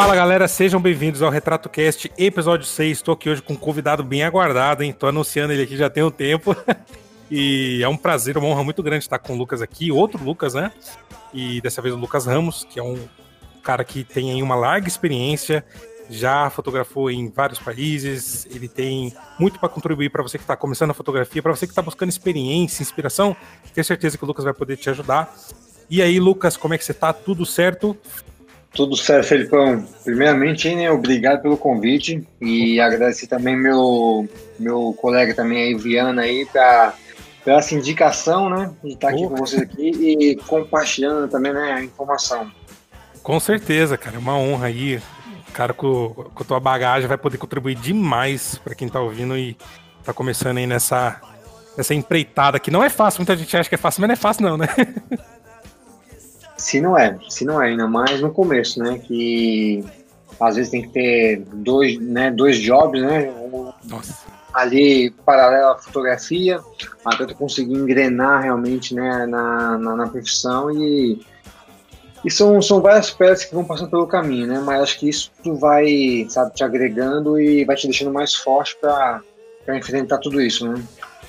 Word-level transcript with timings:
Fala 0.00 0.16
galera, 0.16 0.48
sejam 0.48 0.80
bem-vindos 0.80 1.20
ao 1.20 1.28
Retrato 1.28 1.68
Cast, 1.68 2.10
episódio 2.16 2.64
6. 2.66 2.96
Estou 2.96 3.12
aqui 3.12 3.28
hoje 3.28 3.42
com 3.42 3.52
um 3.52 3.56
convidado 3.56 4.02
bem 4.02 4.22
aguardado, 4.22 4.82
hein? 4.82 4.94
Tô 4.94 5.06
anunciando 5.06 5.52
ele 5.52 5.64
aqui 5.64 5.76
já 5.76 5.90
tem 5.90 6.02
um 6.02 6.10
tempo. 6.10 6.56
e 7.30 7.82
é 7.82 7.86
um 7.86 7.98
prazer, 7.98 8.38
uma 8.38 8.48
honra 8.48 8.64
muito 8.64 8.82
grande 8.82 9.04
estar 9.04 9.18
com 9.18 9.34
o 9.34 9.36
Lucas 9.36 9.60
aqui, 9.60 9.92
outro 9.92 10.24
Lucas, 10.24 10.54
né? 10.54 10.72
E 11.34 11.60
dessa 11.60 11.82
vez 11.82 11.94
o 11.94 11.98
Lucas 11.98 12.24
Ramos, 12.24 12.64
que 12.64 12.80
é 12.80 12.82
um 12.82 12.98
cara 13.62 13.84
que 13.84 14.02
tem 14.02 14.32
aí 14.32 14.42
uma 14.42 14.54
larga 14.54 14.88
experiência, 14.88 15.62
já 16.08 16.48
fotografou 16.48 17.10
em 17.10 17.28
vários 17.28 17.58
países, 17.58 18.46
ele 18.46 18.68
tem 18.68 19.14
muito 19.38 19.60
para 19.60 19.68
contribuir 19.68 20.08
para 20.08 20.22
você 20.22 20.38
que 20.38 20.44
está 20.44 20.56
começando 20.56 20.92
a 20.92 20.94
fotografia, 20.94 21.42
para 21.42 21.54
você 21.54 21.66
que 21.66 21.72
está 21.72 21.82
buscando 21.82 22.08
experiência, 22.08 22.82
inspiração. 22.82 23.36
Tenho 23.74 23.84
certeza 23.84 24.16
que 24.16 24.24
o 24.24 24.26
Lucas 24.26 24.46
vai 24.46 24.54
poder 24.54 24.78
te 24.78 24.88
ajudar. 24.88 25.30
E 25.90 26.00
aí, 26.00 26.18
Lucas, 26.18 26.56
como 26.56 26.72
é 26.72 26.78
que 26.78 26.84
você 26.86 26.92
está? 26.92 27.12
Tudo 27.12 27.44
certo? 27.44 27.98
Tudo 28.72 28.96
certo, 28.96 29.26
Felipão. 29.26 29.84
Primeiramente, 30.04 30.72
né, 30.74 30.90
obrigado 30.90 31.42
pelo 31.42 31.56
convite 31.56 32.26
e 32.40 32.80
agradecer 32.80 33.26
também 33.26 33.56
meu 33.56 34.28
meu 34.58 34.94
colega 35.00 35.34
também 35.34 35.62
aí, 35.62 35.74
Viana 35.74 36.22
aí, 36.22 36.46
pra, 36.46 36.94
pela 37.44 37.58
essa 37.58 37.74
indicação, 37.74 38.48
né, 38.48 38.70
de 38.84 38.92
estar 38.92 39.08
aqui 39.08 39.26
com 39.26 39.36
vocês 39.36 39.62
aqui 39.62 39.88
e 39.88 40.36
compartilhando 40.36 41.28
também, 41.28 41.52
né, 41.52 41.72
a 41.72 41.82
informação. 41.82 42.50
Com 43.22 43.40
certeza, 43.40 43.96
cara, 43.96 44.16
é 44.16 44.18
uma 44.18 44.36
honra 44.36 44.66
aí. 44.66 45.00
Cara 45.52 45.74
com, 45.74 46.10
com 46.32 46.42
a 46.42 46.46
tua 46.46 46.60
bagagem 46.60 47.08
vai 47.08 47.18
poder 47.18 47.36
contribuir 47.36 47.74
demais 47.74 48.56
para 48.62 48.74
quem 48.74 48.88
tá 48.88 49.00
ouvindo 49.00 49.36
e 49.36 49.56
tá 50.04 50.12
começando 50.12 50.58
aí 50.58 50.66
nessa, 50.66 51.20
nessa 51.76 51.92
empreitada 51.92 52.60
que 52.60 52.70
não 52.70 52.84
é 52.84 52.88
fácil. 52.88 53.20
Muita 53.20 53.36
gente 53.36 53.56
acha 53.56 53.68
que 53.68 53.74
é 53.74 53.78
fácil, 53.78 54.00
mas 54.00 54.08
não 54.08 54.12
é 54.12 54.16
fácil 54.16 54.42
não, 54.44 54.56
né? 54.56 54.68
Se 56.60 56.78
não 56.80 56.96
é, 56.96 57.18
se 57.28 57.44
não 57.44 57.60
é, 57.60 57.68
ainda 57.68 57.88
mais 57.88 58.20
no 58.20 58.30
começo, 58.30 58.78
né? 58.78 58.98
Que 58.98 59.82
às 60.38 60.56
vezes 60.56 60.70
tem 60.70 60.82
que 60.82 60.88
ter 60.88 61.42
dois, 61.54 61.98
né, 61.98 62.30
dois 62.30 62.58
jobs, 62.58 63.00
né? 63.00 63.32
Nossa. 63.84 64.26
Ali 64.52 65.10
paralelo 65.24 65.68
à 65.68 65.78
fotografia, 65.78 66.60
até 67.04 67.24
tu 67.24 67.34
conseguir 67.34 67.74
engrenar 67.74 68.42
realmente 68.42 68.94
né, 68.94 69.26
na, 69.26 69.78
na, 69.78 69.96
na, 69.96 70.08
profissão 70.08 70.70
e, 70.70 71.24
e 72.24 72.30
são, 72.30 72.60
são 72.60 72.80
várias 72.80 73.10
pedras 73.10 73.44
que 73.44 73.54
vão 73.54 73.64
passando 73.64 73.90
pelo 73.90 74.06
caminho, 74.06 74.46
né? 74.46 74.60
Mas 74.62 74.82
acho 74.82 74.98
que 74.98 75.08
isso 75.08 75.30
tu 75.42 75.54
vai, 75.54 76.26
sabe, 76.28 76.54
te 76.54 76.62
agregando 76.62 77.40
e 77.40 77.64
vai 77.64 77.76
te 77.76 77.86
deixando 77.86 78.12
mais 78.12 78.34
forte 78.34 78.76
para 78.80 79.22
enfrentar 79.76 80.18
tudo 80.18 80.40
isso, 80.40 80.68
né? 80.68 80.82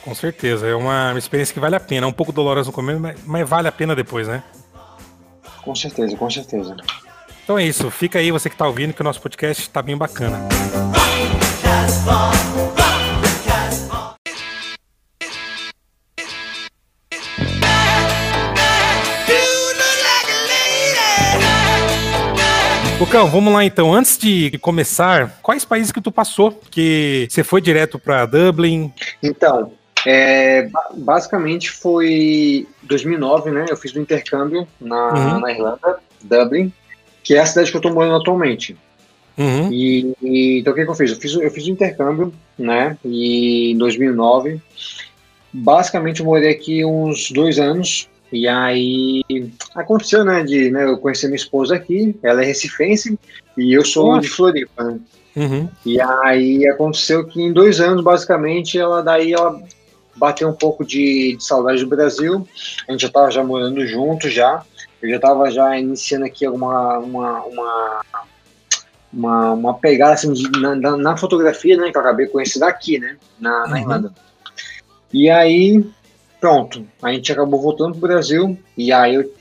Com 0.03 0.15
certeza, 0.15 0.67
é 0.67 0.75
uma 0.75 1.13
experiência 1.17 1.53
que 1.53 1.59
vale 1.59 1.75
a 1.75 1.79
pena. 1.79 2.07
É 2.07 2.09
um 2.09 2.13
pouco 2.13 2.31
dolorosa 2.31 2.67
no 2.67 2.73
começo, 2.73 2.99
mas, 2.99 3.17
mas 3.23 3.47
vale 3.47 3.67
a 3.67 3.71
pena 3.71 3.95
depois, 3.95 4.27
né? 4.27 4.43
Com 5.63 5.75
certeza, 5.75 6.15
com 6.15 6.29
certeza. 6.29 6.75
Então 7.43 7.57
é 7.57 7.65
isso, 7.65 7.89
fica 7.91 8.19
aí 8.19 8.31
você 8.31 8.49
que 8.49 8.55
está 8.55 8.67
ouvindo 8.67 8.93
que 8.93 9.01
o 9.01 9.03
nosso 9.03 9.21
podcast 9.21 9.63
está 9.63 9.81
bem 9.81 9.97
bacana. 9.97 10.39
Lucão, 23.01 23.27
vamos 23.27 23.51
lá 23.51 23.65
então. 23.65 23.91
Antes 23.91 24.15
de 24.15 24.57
começar, 24.59 25.39
quais 25.41 25.65
países 25.65 25.91
que 25.91 25.99
tu 25.99 26.11
passou? 26.11 26.51
Que 26.69 27.27
você 27.29 27.43
foi 27.43 27.59
direto 27.59 27.97
para 27.97 28.27
Dublin? 28.27 28.93
Então, 29.23 29.73
é, 30.05 30.69
basicamente 30.95 31.69
foi 31.69 32.67
2009, 32.83 33.51
né? 33.51 33.65
Eu 33.69 33.77
fiz 33.77 33.95
um 33.95 34.01
intercâmbio 34.01 34.67
na, 34.79 35.13
uhum. 35.13 35.39
na, 35.39 35.51
Irlanda, 35.51 35.99
Dublin, 36.21 36.71
que 37.23 37.35
é 37.35 37.39
a 37.39 37.45
cidade 37.45 37.71
que 37.71 37.77
eu 37.77 37.79
estou 37.79 37.93
morando 37.93 38.15
atualmente. 38.15 38.75
Uhum. 39.37 39.71
E, 39.71 40.13
e, 40.21 40.59
então 40.59 40.73
o 40.73 40.75
que, 40.75 40.83
que, 40.83 40.89
eu 40.89 40.95
fiz? 40.95 41.11
Eu 41.11 41.17
fiz, 41.17 41.33
eu 41.33 41.51
fiz 41.51 41.67
um 41.67 41.71
intercâmbio, 41.71 42.33
né? 42.57 42.97
E 43.03 43.71
em 43.71 43.77
2009, 43.77 44.61
basicamente 45.51 46.19
eu 46.19 46.25
morei 46.25 46.51
aqui 46.51 46.83
uns 46.85 47.31
dois 47.31 47.59
anos. 47.59 48.09
E 48.31 48.47
aí 48.47 49.23
aconteceu, 49.75 50.23
né? 50.23 50.43
De 50.43 50.71
né, 50.71 50.85
eu 50.85 50.97
conhecer 50.97 51.27
minha 51.27 51.35
esposa 51.35 51.75
aqui, 51.75 52.15
ela 52.23 52.41
é 52.41 52.45
recifense 52.45 53.19
e 53.57 53.73
eu 53.73 53.83
sou 53.83 54.07
Nossa. 54.07 54.21
de 54.21 54.29
Floripa. 54.29 54.83
Né? 54.83 54.99
Uhum. 55.35 55.69
E 55.85 55.99
aí 55.99 56.67
aconteceu 56.67 57.25
que 57.25 57.41
em 57.41 57.53
dois 57.53 57.79
anos, 57.79 58.03
basicamente, 58.03 58.77
ela 58.77 59.01
daí 59.01 59.33
ela 59.33 59.61
bater 60.21 60.45
um 60.45 60.53
pouco 60.53 60.85
de, 60.85 61.35
de 61.35 61.43
saudade 61.43 61.83
do 61.83 61.89
Brasil. 61.89 62.47
A 62.87 62.91
gente 62.91 63.01
já 63.01 63.07
estava 63.07 63.31
já 63.31 63.43
morando 63.43 63.83
junto 63.87 64.29
já. 64.29 64.63
Eu 65.01 65.09
já 65.09 65.15
estava 65.15 65.49
já 65.49 65.79
iniciando 65.79 66.25
aqui 66.25 66.47
uma, 66.47 66.99
uma, 66.99 67.41
uma, 67.41 68.01
uma, 69.11 69.51
uma 69.53 69.73
pegada 69.73 70.13
assim, 70.13 70.31
de, 70.31 70.47
na, 70.59 70.75
na, 70.95 71.17
fotografia, 71.17 71.75
né? 71.75 71.89
Que 71.89 71.97
eu 71.97 72.01
acabei 72.01 72.27
conhecendo 72.27 72.65
aqui, 72.65 72.99
né? 72.99 73.17
Na, 73.39 73.65
na 73.65 73.71
uhum. 73.71 73.77
Irlanda. 73.77 74.13
E 75.11 75.27
aí, 75.27 75.83
pronto. 76.39 76.85
A 77.01 77.11
gente 77.11 77.31
acabou 77.31 77.59
voltando 77.59 77.97
para 77.97 78.05
o 78.05 78.09
Brasil. 78.09 78.59
E 78.77 78.93
aí 78.93 79.15
eu 79.15 79.33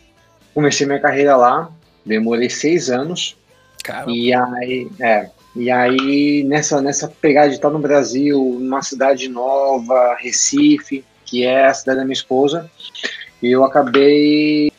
comecei 0.55 0.87
minha 0.87 0.99
carreira 0.99 1.37
lá. 1.37 1.71
Demorei 2.07 2.49
seis 2.49 2.89
anos. 2.89 3.37
Caramba. 3.85 4.13
E 4.13 4.33
aí, 4.33 4.91
é, 4.99 5.29
e 5.55 5.71
aí, 5.71 6.45
nessa, 6.45 6.81
nessa 6.81 7.09
pegada 7.09 7.49
de 7.49 7.57
estar 7.57 7.71
no 7.71 7.79
Brasil, 7.79 8.39
numa 8.61 8.83
cidade 8.83 9.29
nova, 9.29 10.17
Recife, 10.19 11.05
que 11.25 11.45
é 11.45 11.67
a 11.67 11.75
cidade 11.75 11.99
da 11.99 12.05
minha 12.05 12.15
esposa, 12.15 12.71
eu 13.43 13.65
acabei 13.65 14.71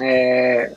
é, 0.00 0.72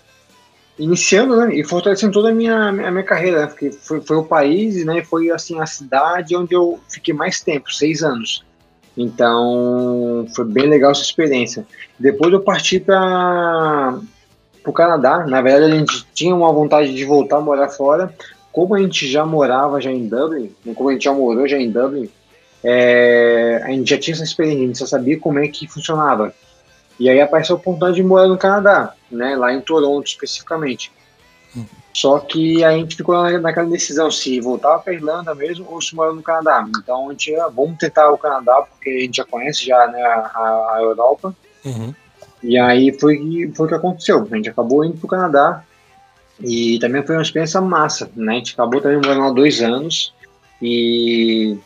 iniciando 0.80 1.36
né, 1.36 1.56
e 1.56 1.64
fortalecendo 1.64 2.14
toda 2.14 2.30
a 2.30 2.34
minha, 2.34 2.70
a 2.70 2.92
minha 2.92 3.04
carreira, 3.04 3.42
né, 3.42 3.48
porque 3.48 3.72
foi, 3.72 4.02
foi 4.02 4.18
o 4.18 4.24
país 4.24 4.84
né, 4.84 5.04
foi 5.04 5.30
assim, 5.30 5.60
a 5.60 5.66
cidade 5.66 6.36
onde 6.36 6.56
eu 6.56 6.80
fiquei 6.90 7.14
mais 7.14 7.42
tempo, 7.42 7.72
seis 7.72 8.04
anos. 8.04 8.44
Então, 8.98 10.26
foi 10.36 10.46
bem 10.46 10.68
legal 10.68 10.92
essa 10.92 11.02
experiência. 11.02 11.66
Depois 11.98 12.34
eu 12.34 12.42
parti 12.42 12.80
para 12.80 14.00
o 14.66 14.74
Canadá. 14.74 15.26
Na 15.26 15.42
verdade, 15.42 15.72
a 15.72 15.78
gente 15.78 16.06
tinha 16.14 16.36
uma 16.36 16.52
vontade 16.52 16.94
de 16.94 17.06
voltar 17.06 17.38
a 17.38 17.42
morar 17.42 17.70
fora, 17.70 18.14
como 18.52 18.76
a 18.76 18.80
gente 18.80 19.08
já 19.08 19.26
morava 19.26 19.80
já 19.80 19.92
em 19.92 20.08
Dublin, 20.08 20.54
né, 20.66 20.74
como 20.74 20.90
a 20.90 20.94
gente 20.94 21.06
já 21.06 21.14
morou 21.14 21.48
já 21.48 21.58
em 21.58 21.72
Dublin, 21.72 22.10
é, 22.64 23.62
a 23.64 23.70
gente 23.70 23.90
já 23.90 23.98
tinha 23.98 24.14
essa 24.14 24.24
experiência, 24.24 24.64
a 24.64 24.68
gente 24.68 24.80
já 24.80 24.88
sabia 24.88 25.20
como 25.20 25.40
é 25.40 25.48
que 25.48 25.68
funcionava. 25.68 26.34
E 27.00 27.10
aí 27.10 27.20
apareceu 27.20 27.56
a 27.56 27.60
oportunidade 27.60 27.96
de 27.96 28.04
morar 28.04 28.28
no 28.28 28.38
Canadá, 28.38 28.94
né, 29.10 29.36
lá 29.36 29.54
em 29.54 29.62
Toronto 29.62 30.06
especificamente. 30.06 30.92
Hum. 31.56 31.66
Só 31.94 32.20
que 32.20 32.64
a 32.64 32.72
gente 32.72 32.96
ficou 32.96 33.16
naquela 33.40 33.70
decisão 33.70 34.10
se 34.10 34.40
voltar 34.40 34.80
para 34.80 34.94
a 34.94 34.96
Irlanda 34.96 35.36
mesmo 35.36 35.66
ou 35.70 35.82
se 35.82 35.96
morar 35.96 36.14
no 36.14 36.22
Canadá. 36.22 36.66
Então 36.78 37.10
a 37.10 37.12
gente, 37.12 37.36
ah, 37.36 37.48
vamos 37.48 37.78
tentar 37.78 38.10
o 38.12 38.18
Canadá 38.18 38.62
porque 38.62 38.90
a 38.90 39.00
gente 39.02 39.18
já 39.18 39.26
conhece 39.26 39.66
já 39.66 39.88
né, 39.88 40.02
a, 40.02 40.76
a 40.76 40.80
Europa. 40.82 41.36
Uhum. 41.66 41.94
E 42.44 42.58
aí 42.58 42.98
foi, 42.98 43.52
foi 43.56 43.66
o 43.66 43.70
que 43.70 43.76
aconteceu. 43.76 44.28
A 44.32 44.36
gente 44.36 44.50
acabou 44.50 44.86
indo 44.86 44.98
para 44.98 45.06
o 45.06 45.10
Canadá 45.10 45.64
e 46.44 46.80
também 46.80 47.06
foi 47.06 47.16
uma 47.16 47.22
experiência 47.22 47.62
massa, 47.62 48.10
né? 48.16 48.34
A 48.34 48.36
gente 48.36 48.54
acabou 48.54 48.82
também 48.82 48.98
morando 48.98 49.22
lá 49.22 49.32
dois 49.32 49.62
anos 49.62 50.14
e 50.62 51.58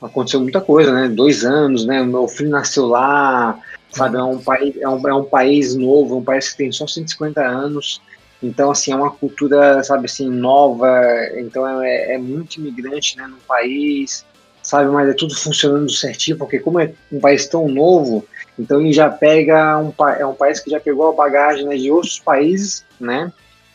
aconteceu 0.00 0.40
muita 0.40 0.60
coisa, 0.60 0.92
né? 0.92 1.08
Dois 1.08 1.44
anos, 1.44 1.86
né? 1.86 2.02
Meu 2.02 2.28
filho 2.28 2.50
nasceu 2.50 2.86
lá, 2.86 3.58
sabe? 3.90 4.16
É 4.16 4.22
um 4.22 4.38
país, 4.38 4.76
é 4.80 4.88
um, 4.88 5.08
é 5.08 5.14
um 5.14 5.24
país 5.24 5.74
novo, 5.74 6.18
um 6.18 6.24
país 6.24 6.50
que 6.50 6.58
tem 6.58 6.72
só 6.72 6.86
150 6.86 7.40
anos. 7.40 8.00
Então, 8.42 8.70
assim, 8.70 8.92
é 8.92 8.96
uma 8.96 9.10
cultura, 9.10 9.82
sabe, 9.82 10.06
assim, 10.06 10.28
nova. 10.28 10.88
Então, 11.36 11.82
é, 11.82 12.14
é 12.14 12.18
muito 12.18 12.56
imigrante, 12.56 13.16
né, 13.16 13.26
no 13.26 13.38
país, 13.38 14.24
sabe? 14.62 14.90
Mas 14.90 15.08
é 15.08 15.12
tudo 15.12 15.34
funcionando 15.34 15.90
certinho, 15.90 16.36
porque 16.36 16.58
como 16.58 16.80
é 16.80 16.92
um 17.12 17.20
país 17.20 17.46
tão 17.46 17.68
novo, 17.68 18.26
então 18.58 18.80
ele 18.80 18.92
já 18.92 19.08
pega 19.08 19.78
um, 19.78 19.92
é 20.18 20.26
um 20.26 20.34
país 20.34 20.60
que 20.60 20.70
já 20.70 20.80
pegou 20.80 21.08
a 21.08 21.12
bagagem 21.12 21.66
né, 21.66 21.76
de 21.76 21.90
outros 21.90 22.18
países, 22.18 22.84
né? 22.98 23.32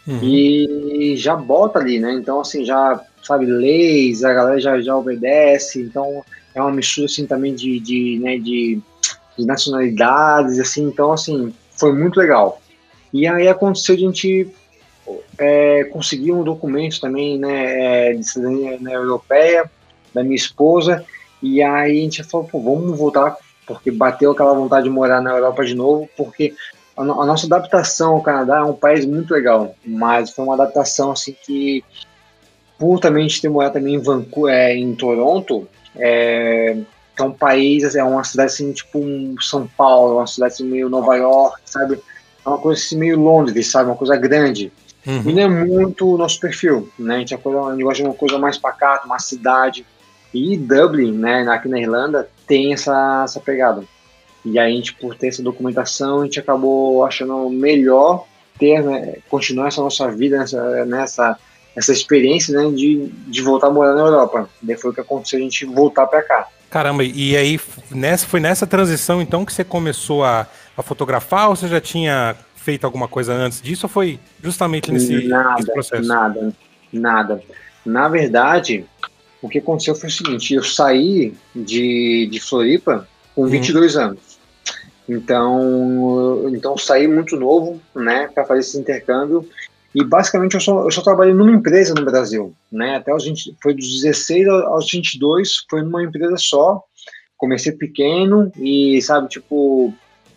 Uhum. 0.10 0.24
e 0.24 1.16
já 1.18 1.36
bota 1.36 1.80
ali, 1.80 2.00
né? 2.00 2.14
Então, 2.14 2.42
assim, 2.42 2.66
já 2.66 3.00
sabe 3.24 3.46
leis, 3.46 4.24
a 4.24 4.34
galera 4.34 4.60
já, 4.60 4.82
já 4.82 4.96
obedece, 4.96 5.82
então 5.82 6.24
é 6.56 6.62
uma 6.62 6.72
mistura, 6.72 7.06
assim, 7.06 7.26
também 7.26 7.54
de, 7.54 7.80
de, 7.80 8.20
né, 8.20 8.38
de, 8.38 8.80
de 9.38 9.46
nacionalidades, 9.46 10.60
assim, 10.60 10.84
então, 10.84 11.12
assim, 11.12 11.54
foi 11.72 11.94
muito 11.94 12.20
legal. 12.20 12.62
E 13.14 13.28
aí 13.28 13.48
aconteceu 13.48 13.96
de 13.96 14.04
a 14.04 14.08
gente 14.08 14.48
é, 15.38 15.84
conseguir 15.86 16.32
um 16.32 16.44
documento 16.44 17.00
também, 17.00 17.38
né, 17.38 18.10
é, 18.10 18.14
de 18.14 18.24
cidadania 18.24 18.78
né, 18.80 18.96
europeia, 18.96 19.70
da 20.14 20.24
minha 20.24 20.36
esposa, 20.36 21.06
e 21.42 21.62
aí 21.62 22.00
a 22.00 22.04
gente 22.04 22.24
falou, 22.24 22.48
pô, 22.48 22.60
vamos 22.60 22.98
voltar, 22.98 23.38
porque 23.66 23.92
bateu 23.92 24.32
aquela 24.32 24.54
vontade 24.54 24.86
de 24.86 24.90
morar 24.90 25.22
na 25.22 25.32
Europa 25.32 25.64
de 25.64 25.76
novo, 25.76 26.10
porque 26.18 26.56
a, 27.00 27.01
a 27.01 27.25
nossa 27.25 27.46
adaptação 27.46 28.16
ao 28.16 28.22
Canadá 28.22 28.57
é 28.57 28.63
um 28.63 28.74
país 28.74 29.06
muito 29.06 29.34
legal, 29.34 29.74
mas 29.86 30.31
foi 30.31 30.44
uma 30.44 30.56
adaptação 30.56 31.12
assim 31.12 31.34
que, 31.46 31.84
por 32.78 33.00
também 33.00 33.28
ter 33.28 33.48
morado 33.48 33.74
também 33.75 33.96
em 33.96 34.00
Vancouver, 34.00 34.54
é, 34.54 34.75
em 34.75 34.94
Toronto, 34.94 35.68
é, 35.96 36.78
é 37.18 37.24
um 37.24 37.31
país, 37.31 37.84
assim, 37.86 38.00
é 38.00 38.04
uma 38.04 38.24
cidade 38.24 38.51
assim, 38.51 38.72
tipo 38.74 39.00
um 39.00 39.36
São 39.40 39.66
Paulo, 39.66 40.18
uma 40.18 40.28
cidade 40.28 40.54
assim, 40.54 40.66
meio 40.66 40.90
Nova 40.90 41.16
York, 41.16 41.62
sabe? 41.66 42.00
É 42.46 42.50
uma 42.50 42.57
coisa 42.57 42.81
assim 42.81 42.98
meio 42.98 43.19
Londres, 43.19 43.68
sabe? 43.68 43.90
Uma 43.90 43.98
coisa 43.98 44.18
grande. 44.18 44.72
Uhum. 45.07 45.24
E 45.25 45.34
não 45.34 45.42
é 45.42 45.48
muito 45.48 46.13
o 46.13 46.18
nosso 46.18 46.40
perfil, 46.40 46.90
né? 47.00 47.16
A 47.16 47.19
gente, 47.19 47.34
é 47.34 47.38
coisa, 47.38 47.62
a 47.62 47.72
gente 47.72 47.84
gosta 47.84 48.04
de 48.04 48.10
uma 48.10 48.16
coisa 48.16 48.38
mais 48.38 48.57
pacata, 48.57 49.06
uma 49.06 49.19
cidade. 49.19 49.86
E 50.34 50.57
Dublin, 50.57 51.13
né, 51.13 51.42
aqui 51.50 51.68
na 51.68 51.80
Irlanda, 51.80 52.30
tem 52.45 52.74
essa, 52.74 53.24
essa 53.24 53.40
pegada. 53.40 53.84
E 54.46 54.58
aí 54.58 54.74
a 54.74 54.76
gente, 54.76 54.94
por 54.94 55.16
ter 55.16 55.28
essa 55.28 55.44
documentação, 55.44 56.22
a 56.22 56.24
gente 56.26 56.40
acabou 56.40 57.06
achando 57.06 57.50
melhor 57.50 58.26
ter, 58.58 58.84
né, 58.84 59.18
continuar 59.30 59.68
essa 59.68 59.82
nossa 59.82 60.10
vida 60.12 60.38
nessa, 60.38 60.86
nessa 60.86 61.40
essa 61.76 61.94
experiência, 61.94 62.58
né, 62.58 62.70
de, 62.76 63.10
de 63.28 63.42
voltar 63.42 63.68
a 63.68 63.72
morar 63.72 63.94
na 63.94 64.02
Europa. 64.02 64.50
Daí 64.62 64.76
foi 64.76 64.92
o 64.92 64.94
que 64.94 65.00
aconteceu 65.00 65.40
a 65.40 65.42
gente 65.42 65.66
voltar 65.66 66.08
para 66.08 66.22
cá. 66.22 66.48
Caramba, 66.70 67.04
e 67.04 67.36
aí 67.36 67.60
nessa, 67.90 68.28
foi 68.28 68.40
nessa 68.40 68.68
transição 68.68 69.22
então 69.22 69.44
que 69.44 69.54
você 69.54 69.64
começou 69.64 70.24
a, 70.24 70.46
a 70.78 70.84
fotografar 70.84 71.50
ou 71.50 71.56
você 71.56 71.68
já 71.68 71.82
tinha 71.82 72.36
feito 72.56 72.86
alguma 72.86 73.08
coisa 73.08 73.34
antes 73.34 73.62
disso 73.62 73.86
ou 73.86 73.90
foi 73.90 74.20
justamente 74.44 74.92
nesse, 74.92 75.28
nada, 75.28 75.56
nesse 75.56 75.72
processo? 75.72 76.08
Nada, 76.08 76.54
nada. 76.94 77.42
Na 77.86 78.08
verdade, 78.08 78.86
o 79.42 79.50
que 79.50 79.58
aconteceu 79.58 79.96
foi 79.96 80.10
o 80.10 80.12
seguinte, 80.12 80.54
eu 80.54 80.64
saí 80.64 81.34
de, 81.56 82.28
de 82.30 82.40
Floripa 82.40 83.08
com 83.34 83.48
22 83.48 83.96
uhum. 83.96 84.02
anos. 84.02 84.29
Então, 85.10 86.48
então 86.50 86.78
saí 86.78 87.08
muito 87.08 87.36
novo, 87.36 87.82
né, 87.96 88.30
para 88.34 88.46
fazer 88.46 88.60
esse 88.60 88.78
intercâmbio. 88.78 89.50
E 89.94 90.04
basicamente 90.04 90.54
eu 90.54 90.62
só, 90.62 90.84
eu 90.84 90.92
só 90.92 91.02
trabalhei 91.02 91.34
numa 91.34 91.52
empresa 91.52 91.96
no 91.96 92.06
Brasil, 92.06 92.54
né? 92.72 92.98
Até 92.98 93.12
os 93.12 93.26
20, 93.26 93.58
foi 93.60 93.74
dos 93.74 94.02
16 94.02 94.48
aos 94.48 94.92
22, 94.92 95.66
foi 95.68 95.82
numa 95.82 96.04
empresa 96.04 96.36
só. 96.38 96.84
Comecei 97.36 97.72
pequeno 97.72 98.52
e, 98.56 99.02
sabe, 99.02 99.28
tipo, 99.30 99.92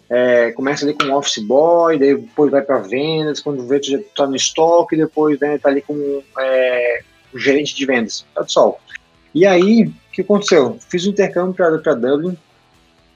é, 0.09 0.53
começa 0.53 0.87
ali 0.87 0.95
com 0.95 1.13
office 1.13 1.45
boy, 1.45 1.99
depois 1.99 2.51
vai 2.51 2.63
para 2.63 2.79
vendas, 2.79 3.41
quando 3.41 3.67
vê 3.67 3.79
tu 3.79 3.91
já 3.91 3.99
tá 4.17 4.27
no 4.27 4.37
estoque, 4.37 4.97
depois 4.97 5.39
né, 5.39 5.59
tá 5.59 5.69
ali 5.69 5.83
como 5.83 6.23
é, 6.39 7.01
gerente 7.35 7.75
de 7.75 7.85
vendas, 7.85 8.25
tá. 8.35 8.45
E 9.35 9.45
aí, 9.45 9.85
o 9.85 9.93
que 10.13 10.23
aconteceu? 10.23 10.79
Fiz 10.89 11.05
o 11.05 11.09
um 11.09 11.13
intercâmbio 11.13 11.55
para 11.55 11.95
Dublin, 11.95 12.39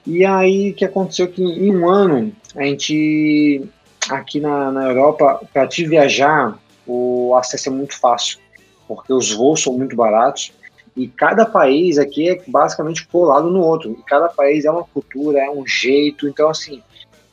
e 0.07 0.25
aí 0.25 0.71
o 0.71 0.75
que 0.75 0.85
aconteceu 0.85 1.29
que 1.29 1.43
em 1.43 1.75
um 1.75 1.89
ano 1.89 2.33
a 2.55 2.63
gente 2.63 3.63
aqui 4.09 4.41
na, 4.41 4.71
na 4.71 4.85
Europa 4.85 5.41
para 5.53 5.67
te 5.67 5.87
viajar 5.87 6.59
o 6.87 7.35
acesso 7.35 7.69
é 7.69 7.73
muito 7.73 7.99
fácil 7.99 8.39
porque 8.87 9.13
os 9.13 9.33
voos 9.33 9.63
são 9.63 9.73
muito 9.73 9.97
baratos 9.97 10.53
e 10.97 11.09
cada 11.09 11.45
país 11.45 11.99
aqui 11.99 12.29
é 12.29 12.43
basicamente 12.47 13.07
colado 13.07 13.51
no 13.51 13.61
outro 13.61 13.91
e 13.91 14.03
cada 14.05 14.29
país 14.29 14.65
é 14.65 14.71
uma 14.71 14.85
cultura 14.85 15.41
é 15.41 15.51
um 15.51 15.67
jeito 15.67 16.29
então 16.29 16.49
assim 16.49 16.83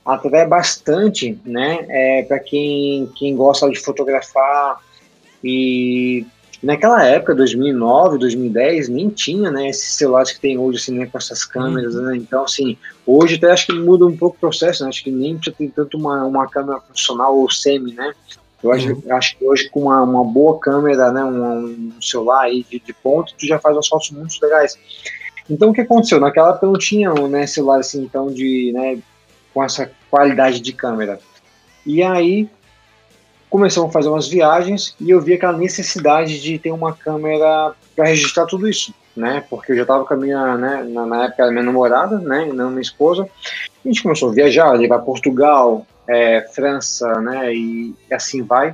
atrai 0.03 0.47
bastante 0.47 1.39
né 1.45 1.85
é, 1.87 2.23
para 2.23 2.39
quem 2.39 3.09
quem 3.15 3.35
gosta 3.35 3.69
de 3.69 3.79
fotografar 3.79 4.79
e 5.43 6.25
Naquela 6.63 7.03
época, 7.03 7.35
2009, 7.35 8.17
2010, 8.17 8.87
nem 8.87 9.09
tinha, 9.09 9.51
né, 9.51 9.69
esses 9.69 9.95
celulares 9.95 10.31
que 10.31 10.39
tem 10.39 10.57
hoje, 10.57 10.77
assim, 10.77 10.97
né, 10.97 11.05
com 11.05 11.17
essas 11.17 11.43
câmeras, 11.43 11.93
uhum. 11.93 12.03
né, 12.03 12.15
então, 12.15 12.45
assim, 12.45 12.77
hoje 13.05 13.35
até 13.35 13.51
acho 13.51 13.67
que 13.67 13.73
muda 13.73 14.05
um 14.05 14.15
pouco 14.15 14.37
o 14.37 14.39
processo, 14.39 14.81
né, 14.81 14.89
acho 14.89 15.03
que 15.03 15.11
nem 15.11 15.35
precisa 15.35 15.57
ter 15.57 15.69
tanto 15.71 15.97
uma, 15.97 16.23
uma 16.23 16.47
câmera 16.47 16.79
profissional 16.79 17.37
ou 17.37 17.51
semi, 17.51 17.93
né, 17.93 18.13
eu 18.63 18.71
acho, 18.71 18.93
uhum. 18.93 19.03
acho 19.09 19.37
que 19.37 19.45
hoje 19.45 19.69
com 19.69 19.81
uma, 19.81 20.01
uma 20.03 20.23
boa 20.23 20.57
câmera, 20.57 21.11
né, 21.11 21.21
um, 21.21 21.65
um 21.97 22.01
celular 22.01 22.43
aí 22.43 22.65
de, 22.71 22.79
de 22.79 22.93
ponto, 22.93 23.33
tu 23.37 23.45
já 23.45 23.59
faz 23.59 23.75
umas 23.75 23.87
fotos 23.89 24.11
muito 24.11 24.33
legais. 24.41 24.79
Então, 25.49 25.71
o 25.71 25.73
que 25.73 25.81
aconteceu? 25.81 26.17
Naquela 26.21 26.51
época 26.51 26.67
não 26.67 26.77
tinha, 26.77 27.13
né, 27.13 27.45
celular, 27.45 27.79
assim, 27.79 28.03
então, 28.03 28.27
de, 28.27 28.71
né, 28.73 28.97
com 29.53 29.61
essa 29.61 29.91
qualidade 30.09 30.61
de 30.61 30.71
câmera. 30.71 31.19
E 31.85 32.01
aí, 32.01 32.47
começamos 33.53 33.91
a 33.91 33.93
fazer 33.93 34.09
umas 34.09 34.27
viagens 34.27 34.95
e 34.99 35.11
eu 35.11 35.21
vi 35.21 35.35
aquela 35.35 35.55
necessidade 35.55 36.41
de 36.41 36.57
ter 36.57 36.71
uma 36.71 36.91
câmera 36.91 37.71
para 37.95 38.07
registrar 38.07 38.47
tudo 38.47 38.67
isso, 38.67 38.91
né? 39.15 39.43
Porque 39.47 39.73
eu 39.73 39.75
já 39.75 39.83
estava 39.83 40.03
com 40.03 40.13
a 40.15 40.17
minha, 40.17 40.57
né, 40.57 40.83
na, 40.83 41.25
época, 41.25 41.51
minha 41.51 41.61
namorada, 41.61 42.17
né, 42.17 42.49
não 42.51 42.71
minha 42.71 42.81
esposa. 42.81 43.29
A 43.85 43.87
gente 43.87 44.01
começou 44.01 44.31
a 44.31 44.33
viajar, 44.33 44.71
levar 44.71 44.97
Portugal, 45.01 45.85
é, 46.09 46.41
França, 46.51 47.21
né, 47.21 47.53
e, 47.53 47.93
e, 48.09 48.13
assim 48.15 48.41
vai. 48.41 48.73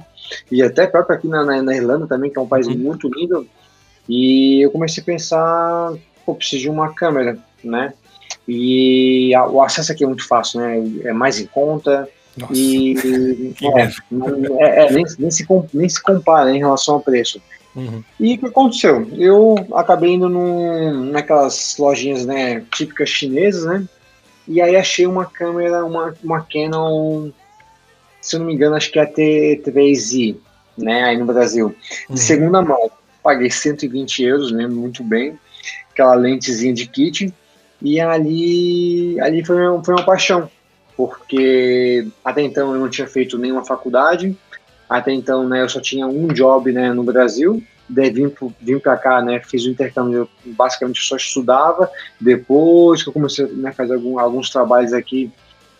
E 0.49 0.63
até 0.63 0.87
próprio 0.87 1.17
aqui 1.17 1.27
na, 1.27 1.43
na, 1.43 1.61
na, 1.61 1.75
Irlanda 1.75 2.07
também, 2.07 2.31
que 2.31 2.39
é 2.39 2.41
um 2.41 2.47
país 2.47 2.65
uhum. 2.65 2.77
muito 2.77 3.09
lindo. 3.13 3.45
E 4.07 4.63
eu 4.63 4.71
comecei 4.71 5.03
a 5.03 5.05
pensar, 5.05 5.91
pô, 6.25 6.33
preciso 6.33 6.61
de 6.61 6.69
uma 6.69 6.93
câmera, 6.93 7.37
né? 7.61 7.93
E 8.47 9.35
a, 9.35 9.45
o 9.45 9.61
acesso 9.61 9.91
aqui 9.91 10.05
é 10.05 10.07
muito 10.07 10.25
fácil, 10.25 10.61
né? 10.61 10.81
É 11.03 11.11
mais 11.11 11.37
em 11.37 11.47
conta, 11.47 12.07
nossa. 12.37 12.53
E 12.53 12.95
é, 13.63 13.81
é, 14.59 14.85
é, 14.85 14.91
nem, 14.91 15.05
nem, 15.17 15.31
se, 15.31 15.45
nem 15.73 15.89
se 15.89 16.01
compara 16.01 16.51
em 16.51 16.59
relação 16.59 16.95
ao 16.95 17.01
preço. 17.01 17.41
Uhum. 17.75 18.03
E 18.19 18.35
o 18.35 18.37
que 18.39 18.45
aconteceu? 18.45 19.07
Eu 19.17 19.67
acabei 19.73 20.13
indo 20.13 20.27
num, 20.27 21.05
naquelas 21.11 21.75
lojinhas 21.77 22.25
né, 22.25 22.63
típicas 22.71 23.09
chinesas, 23.09 23.65
né? 23.65 23.85
E 24.47 24.61
aí 24.61 24.75
achei 24.75 25.05
uma 25.05 25.25
câmera, 25.25 25.85
uma, 25.85 26.13
uma 26.23 26.41
Canon, 26.41 27.29
se 28.19 28.35
eu 28.35 28.39
não 28.39 28.47
me 28.47 28.53
engano, 28.53 28.75
acho 28.75 28.91
que 28.91 28.99
é 28.99 29.03
a 29.03 29.11
T3i, 29.11 30.37
né? 30.77 31.03
Aí 31.03 31.17
no 31.17 31.25
Brasil. 31.25 31.69
De 31.69 32.11
uhum. 32.11 32.17
segunda 32.17 32.61
mão. 32.61 32.91
Paguei 33.21 33.51
120 33.51 34.23
euros, 34.23 34.51
lembro 34.51 34.77
muito 34.77 35.03
bem. 35.03 35.37
Aquela 35.91 36.15
lentezinha 36.15 36.73
de 36.73 36.87
kit. 36.87 37.33
E 37.81 37.99
ali, 37.99 39.19
ali 39.21 39.45
foi, 39.45 39.57
foi 39.83 39.93
uma 39.93 40.05
paixão 40.05 40.49
porque 40.99 42.05
até 42.25 42.41
então 42.41 42.73
eu 42.73 42.81
não 42.81 42.89
tinha 42.89 43.07
feito 43.07 43.37
nenhuma 43.37 43.63
faculdade, 43.63 44.37
até 44.89 45.13
então 45.13 45.47
né, 45.47 45.61
eu 45.61 45.69
só 45.69 45.79
tinha 45.79 46.05
um 46.05 46.27
job 46.27 46.73
né, 46.73 46.91
no 46.91 47.03
Brasil, 47.03 47.63
daí 47.87 48.09
vim, 48.09 48.29
vim 48.59 48.79
para 48.79 48.97
cá, 48.97 49.21
né, 49.21 49.39
fiz 49.39 49.63
o 49.63 49.69
intercâmbio, 49.69 50.27
eu 50.45 50.53
basicamente 50.53 51.01
só 51.01 51.15
estudava, 51.15 51.89
depois 52.19 53.01
que 53.01 53.07
eu 53.07 53.13
comecei 53.13 53.47
né, 53.47 53.69
a 53.69 53.71
fazer 53.71 53.93
algum, 53.93 54.19
alguns 54.19 54.49
trabalhos 54.49 54.91
aqui 54.91 55.31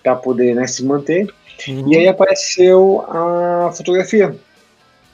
para 0.01 0.15
poder 0.15 0.55
né, 0.55 0.65
se 0.67 0.85
manter, 0.85 1.27
uhum. 1.67 1.91
e 1.91 1.97
aí 1.97 2.07
apareceu 2.07 3.05
a 3.09 3.73
fotografia, 3.73 4.33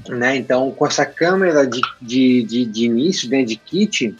né, 0.07 0.35
então 0.35 0.69
com 0.69 0.85
essa 0.85 1.03
câmera 1.03 1.65
de, 1.65 1.81
de, 1.99 2.43
de, 2.43 2.65
de 2.65 2.85
início, 2.85 3.27
né, 3.27 3.43
de 3.43 3.55
kit, 3.55 4.15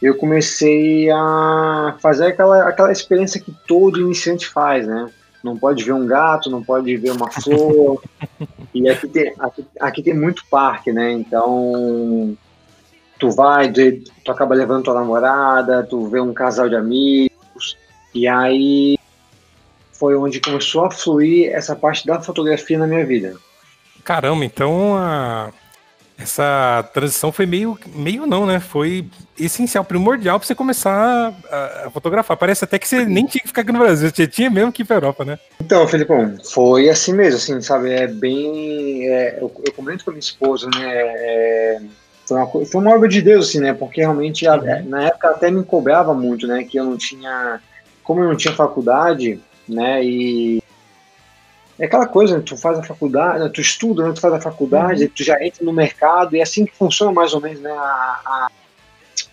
eu 0.00 0.14
comecei 0.14 1.10
a 1.10 1.96
fazer 2.00 2.26
aquela, 2.26 2.68
aquela 2.68 2.92
experiência 2.92 3.40
que 3.40 3.52
todo 3.66 4.00
iniciante 4.00 4.46
faz, 4.46 4.86
né? 4.86 5.10
Não 5.46 5.56
pode 5.56 5.84
ver 5.84 5.92
um 5.92 6.06
gato, 6.06 6.50
não 6.50 6.62
pode 6.62 6.96
ver 6.96 7.12
uma 7.12 7.30
flor. 7.30 8.02
e 8.74 8.88
aqui 8.88 9.06
tem, 9.06 9.32
aqui, 9.38 9.64
aqui, 9.80 10.02
tem 10.02 10.12
muito 10.12 10.44
parque, 10.50 10.92
né? 10.92 11.12
Então, 11.12 12.36
tu 13.18 13.30
vai, 13.30 13.72
tu 13.72 14.30
acaba 14.32 14.56
levando 14.56 14.84
tua 14.84 14.94
namorada, 14.94 15.84
tu 15.84 16.08
vê 16.08 16.20
um 16.20 16.34
casal 16.34 16.68
de 16.68 16.74
amigos, 16.74 17.78
e 18.12 18.26
aí 18.26 18.98
foi 19.92 20.16
onde 20.16 20.40
começou 20.40 20.84
a 20.84 20.90
fluir 20.90 21.50
essa 21.54 21.76
parte 21.76 22.04
da 22.04 22.20
fotografia 22.20 22.76
na 22.76 22.86
minha 22.86 23.06
vida. 23.06 23.36
Caramba, 24.04 24.44
então 24.44 24.96
a 24.96 25.52
essa 26.18 26.88
transição 26.94 27.30
foi 27.30 27.44
meio, 27.44 27.78
meio 27.94 28.26
não, 28.26 28.46
né? 28.46 28.58
Foi 28.58 29.06
essencial, 29.38 29.84
primordial 29.84 30.38
para 30.38 30.46
você 30.46 30.54
começar 30.54 31.34
a, 31.50 31.86
a, 31.86 31.90
fotografar. 31.90 32.36
Parece 32.38 32.64
até 32.64 32.78
que 32.78 32.88
você 32.88 33.04
nem 33.04 33.26
tinha 33.26 33.42
que 33.42 33.48
ficar 33.48 33.60
aqui 33.60 33.72
no 33.72 33.78
Brasil, 33.78 34.08
você 34.08 34.26
tinha 34.26 34.48
mesmo 34.48 34.72
que 34.72 34.82
ir 34.82 34.84
para 34.86 34.96
Europa, 34.96 35.24
né? 35.26 35.38
Então, 35.60 35.86
Felipão, 35.86 36.34
foi 36.52 36.88
assim 36.88 37.12
mesmo, 37.12 37.36
assim, 37.36 37.60
sabe? 37.60 37.90
É 37.90 38.06
bem. 38.06 39.06
É, 39.08 39.38
eu, 39.40 39.52
eu, 39.64 39.72
comento 39.74 40.04
com 40.04 40.10
a 40.10 40.14
minha 40.14 40.20
esposa, 40.20 40.68
né? 40.74 40.86
É, 40.86 41.80
foi, 42.26 42.38
uma, 42.38 42.46
foi 42.46 42.80
uma 42.80 42.94
obra 42.94 43.08
de 43.08 43.20
Deus, 43.20 43.50
assim, 43.50 43.60
né? 43.60 43.74
Porque 43.74 44.00
realmente, 44.00 44.46
a, 44.46 44.56
uhum. 44.56 44.88
na 44.88 45.04
época, 45.04 45.28
até 45.28 45.50
me 45.50 45.62
cobrava 45.64 46.14
muito, 46.14 46.46
né? 46.46 46.64
Que 46.64 46.78
eu 46.78 46.84
não 46.84 46.96
tinha. 46.96 47.60
Como 48.02 48.22
eu 48.22 48.28
não 48.28 48.36
tinha 48.36 48.54
faculdade, 48.54 49.38
né? 49.68 50.02
E 50.02 50.62
é 51.78 51.84
aquela 51.84 52.06
coisa, 52.06 52.36
né, 52.36 52.42
tu 52.44 52.56
faz 52.56 52.78
a 52.78 52.82
faculdade, 52.82 53.44
né, 53.44 53.50
tu 53.52 53.60
estuda, 53.60 54.06
né, 54.06 54.12
tu 54.12 54.20
faz 54.20 54.34
a 54.34 54.40
faculdade, 54.40 55.04
uhum. 55.04 55.10
tu 55.14 55.22
já 55.22 55.42
entra 55.44 55.64
no 55.64 55.72
mercado, 55.72 56.34
e 56.34 56.40
é 56.40 56.42
assim 56.42 56.64
que 56.64 56.74
funciona 56.74 57.12
mais 57.12 57.34
ou 57.34 57.40
menos 57.40 57.60
né, 57.60 57.70
a, 57.70 58.20
a, 58.24 58.50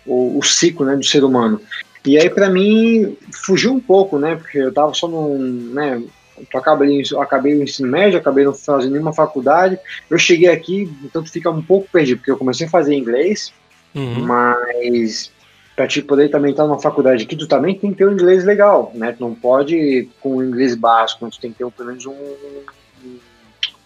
o, 0.06 0.38
o, 0.38 0.42
ciclo 0.42 0.84
né, 0.84 0.96
do 0.96 1.04
ser 1.04 1.24
humano. 1.24 1.60
E 2.04 2.18
aí, 2.18 2.28
para 2.28 2.50
mim, 2.50 3.16
fugiu 3.32 3.72
um 3.72 3.80
pouco, 3.80 4.18
né? 4.18 4.36
Porque 4.36 4.58
eu 4.58 4.72
tava 4.72 4.92
só 4.92 5.08
num. 5.08 5.38
Né, 5.72 6.02
tu 6.50 6.58
acaba 6.58 6.84
ali, 6.84 7.02
eu 7.10 7.22
acabei 7.22 7.54
o 7.54 7.62
ensino 7.62 7.88
médio, 7.88 8.18
acabei 8.18 8.44
não 8.44 8.52
fazendo 8.52 8.92
nenhuma 8.92 9.14
faculdade. 9.14 9.78
Eu 10.10 10.18
cheguei 10.18 10.50
aqui, 10.50 10.92
então 11.02 11.22
tu 11.22 11.30
fica 11.30 11.50
um 11.50 11.62
pouco 11.62 11.88
perdido, 11.90 12.18
porque 12.18 12.30
eu 12.30 12.36
comecei 12.36 12.66
a 12.66 12.70
fazer 12.70 12.94
inglês, 12.94 13.54
uhum. 13.94 14.26
mas 14.26 15.30
para 15.74 15.88
te 15.88 16.00
poder 16.00 16.30
também 16.30 16.52
estar 16.52 16.66
numa 16.66 16.78
faculdade 16.78 17.24
aqui, 17.24 17.36
tu 17.36 17.48
também 17.48 17.76
tem 17.76 17.90
que 17.90 17.98
ter 17.98 18.06
um 18.06 18.12
inglês 18.12 18.44
legal, 18.44 18.92
né? 18.94 19.12
Tu 19.12 19.20
não 19.20 19.34
pode 19.34 20.08
com 20.20 20.36
o 20.36 20.44
inglês 20.44 20.74
básico, 20.74 21.28
tu 21.28 21.40
tem 21.40 21.52
que 21.52 21.58
ter 21.58 21.70
pelo 21.70 21.88
menos 21.88 22.06
um, 22.06 22.14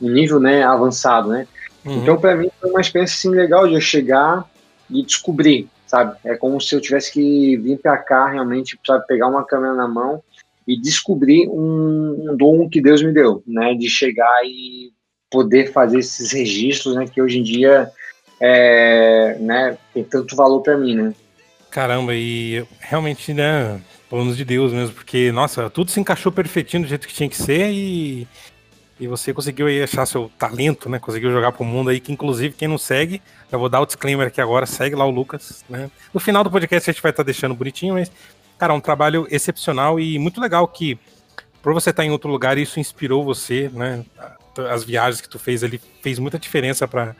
um 0.00 0.10
nível, 0.10 0.38
né, 0.38 0.62
avançado, 0.62 1.30
né? 1.30 1.46
Uhum. 1.84 2.02
Então, 2.02 2.20
para 2.20 2.36
mim, 2.36 2.50
foi 2.60 2.70
uma 2.70 2.80
experiência 2.80 3.16
assim 3.16 3.36
legal 3.36 3.66
de 3.66 3.74
eu 3.74 3.80
chegar 3.80 4.44
e 4.90 5.02
descobrir, 5.02 5.68
sabe? 5.86 6.16
É 6.24 6.36
como 6.36 6.60
se 6.60 6.74
eu 6.74 6.80
tivesse 6.80 7.10
que 7.10 7.56
vir 7.56 7.78
para 7.78 7.96
cá 7.96 8.28
realmente, 8.28 8.78
sabe, 8.86 9.06
pegar 9.06 9.28
uma 9.28 9.44
câmera 9.44 9.74
na 9.74 9.88
mão 9.88 10.22
e 10.66 10.78
descobrir 10.78 11.48
um, 11.48 12.30
um 12.30 12.36
dom 12.36 12.68
que 12.68 12.82
Deus 12.82 13.02
me 13.02 13.12
deu, 13.12 13.42
né? 13.46 13.74
De 13.74 13.88
chegar 13.88 14.44
e 14.44 14.92
poder 15.30 15.72
fazer 15.72 15.98
esses 15.98 16.32
registros, 16.32 16.94
né, 16.94 17.06
que 17.06 17.20
hoje 17.20 17.38
em 17.38 17.42
dia 17.42 17.90
é, 18.40 19.36
né, 19.40 19.76
tem 19.92 20.02
tanto 20.02 20.34
valor 20.34 20.62
para 20.62 20.76
mim, 20.76 20.94
né? 20.94 21.14
Caramba, 21.78 22.12
e 22.12 22.66
realmente, 22.80 23.32
né, 23.32 23.80
planos 24.10 24.36
de 24.36 24.44
Deus 24.44 24.72
mesmo, 24.72 24.96
porque, 24.96 25.30
nossa, 25.30 25.70
tudo 25.70 25.92
se 25.92 26.00
encaixou 26.00 26.32
perfeitinho 26.32 26.82
do 26.82 26.88
jeito 26.88 27.06
que 27.06 27.14
tinha 27.14 27.28
que 27.28 27.36
ser 27.36 27.70
e, 27.70 28.26
e 28.98 29.06
você 29.06 29.32
conseguiu 29.32 29.68
aí 29.68 29.80
achar 29.80 30.04
seu 30.04 30.28
talento, 30.36 30.88
né, 30.88 30.98
conseguiu 30.98 31.30
jogar 31.30 31.52
pro 31.52 31.64
mundo 31.64 31.90
aí, 31.90 32.00
que 32.00 32.10
inclusive 32.10 32.56
quem 32.56 32.66
não 32.66 32.78
segue, 32.78 33.22
eu 33.52 33.60
vou 33.60 33.68
dar 33.68 33.80
o 33.80 33.86
disclaimer 33.86 34.26
aqui 34.26 34.40
agora, 34.40 34.66
segue 34.66 34.96
lá 34.96 35.04
o 35.04 35.10
Lucas, 35.10 35.64
né, 35.70 35.88
no 36.12 36.18
final 36.18 36.42
do 36.42 36.50
podcast 36.50 36.90
a 36.90 36.92
gente 36.92 37.00
vai 37.00 37.10
estar 37.10 37.22
tá 37.22 37.26
deixando 37.26 37.54
bonitinho, 37.54 37.94
mas, 37.94 38.10
cara, 38.58 38.74
um 38.74 38.80
trabalho 38.80 39.28
excepcional 39.30 40.00
e 40.00 40.18
muito 40.18 40.40
legal 40.40 40.66
que, 40.66 40.98
por 41.62 41.72
você 41.72 41.90
estar 41.90 42.02
tá 42.02 42.06
em 42.08 42.10
outro 42.10 42.28
lugar, 42.28 42.58
isso 42.58 42.80
inspirou 42.80 43.24
você, 43.24 43.70
né, 43.72 44.04
as 44.68 44.82
viagens 44.82 45.20
que 45.20 45.28
tu 45.28 45.38
fez 45.38 45.62
ali, 45.62 45.80
fez 46.02 46.18
muita 46.18 46.40
diferença 46.40 46.88
para 46.88 47.14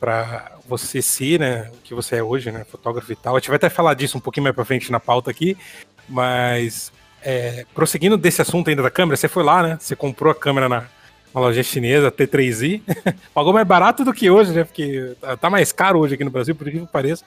para 0.00 0.52
você 0.66 1.02
ser, 1.02 1.38
né, 1.38 1.70
o 1.74 1.76
que 1.84 1.94
você 1.94 2.16
é 2.16 2.22
hoje, 2.22 2.50
né, 2.50 2.64
fotógrafo 2.64 3.12
e 3.12 3.16
tal. 3.16 3.36
A 3.36 3.38
gente 3.38 3.48
vai 3.48 3.56
até 3.56 3.68
falar 3.68 3.92
disso 3.92 4.16
um 4.16 4.20
pouquinho 4.20 4.44
mais 4.44 4.56
para 4.56 4.64
frente 4.64 4.90
na 4.90 4.98
pauta 4.98 5.30
aqui, 5.30 5.56
mas 6.08 6.90
é, 7.22 7.66
prosseguindo 7.74 8.16
desse 8.16 8.40
assunto 8.40 8.70
ainda 8.70 8.82
da 8.82 8.90
câmera, 8.90 9.16
você 9.16 9.28
foi 9.28 9.42
lá, 9.42 9.62
né? 9.62 9.78
Você 9.78 9.94
comprou 9.94 10.32
a 10.32 10.34
câmera 10.34 10.68
na, 10.68 10.84
na 11.34 11.40
loja 11.40 11.62
chinesa, 11.62 12.10
T3i, 12.10 12.82
pagou 13.34 13.52
mais 13.52 13.66
barato 13.66 14.04
do 14.04 14.12
que 14.12 14.30
hoje, 14.30 14.52
né? 14.52 14.64
Porque 14.64 15.14
tá, 15.38 15.50
mais 15.50 15.70
caro 15.70 15.98
hoje 16.00 16.14
aqui 16.14 16.24
no 16.24 16.30
Brasil, 16.30 16.54
por 16.54 16.70
que 16.70 16.80
pareça. 16.86 17.24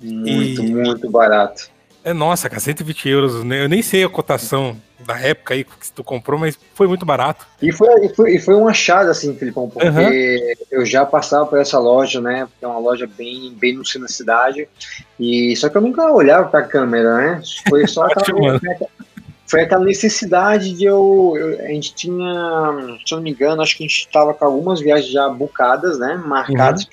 Muito, 0.00 0.62
e... 0.62 0.74
muito 0.74 1.08
barato. 1.08 1.70
É, 2.02 2.12
nossa, 2.12 2.48
cara, 2.48 2.60
120 2.60 3.08
euros, 3.08 3.44
né? 3.44 3.62
Eu 3.62 3.68
nem 3.68 3.82
sei 3.82 4.02
a 4.02 4.08
cotação 4.08 4.76
da 5.06 5.18
época 5.18 5.54
aí 5.54 5.64
que 5.64 5.92
tu 5.92 6.04
comprou, 6.04 6.38
mas 6.38 6.58
foi 6.74 6.86
muito 6.86 7.06
barato. 7.06 7.46
E 7.60 7.72
foi, 7.72 8.06
e 8.06 8.14
foi, 8.14 8.34
e 8.34 8.38
foi 8.38 8.54
um 8.54 8.68
achado, 8.68 9.10
assim, 9.10 9.34
Filipão, 9.36 9.68
porque 9.68 9.88
uhum. 9.88 10.66
eu 10.70 10.86
já 10.86 11.04
passava 11.04 11.46
por 11.46 11.58
essa 11.58 11.78
loja, 11.78 12.20
né? 12.20 12.48
É 12.60 12.66
uma 12.66 12.78
loja 12.78 13.06
bem, 13.06 13.54
bem 13.58 13.74
no 13.74 13.84
centro 13.84 14.02
da 14.02 14.08
cidade. 14.08 14.68
E 15.18 15.54
só 15.56 15.68
que 15.68 15.76
eu 15.76 15.82
nunca 15.82 16.10
olhava 16.12 16.48
pra 16.48 16.62
câmera, 16.62 17.16
né? 17.16 17.42
Foi 17.68 17.86
só 17.86 18.04
aquela, 18.10 18.60
foi 19.46 19.62
aquela 19.62 19.84
necessidade 19.84 20.72
de 20.74 20.84
eu, 20.84 21.34
eu, 21.36 21.64
A 21.64 21.68
gente 21.68 21.94
tinha, 21.94 22.98
se 23.04 23.12
eu 23.12 23.16
não 23.16 23.22
me 23.22 23.30
engano, 23.30 23.62
acho 23.62 23.76
que 23.76 23.84
a 23.84 23.86
gente 23.86 24.06
estava 24.06 24.32
com 24.32 24.44
algumas 24.44 24.80
viagens 24.80 25.12
já 25.12 25.28
bucadas, 25.28 25.98
né? 25.98 26.14
Marcadas 26.14 26.84
uhum. 26.84 26.90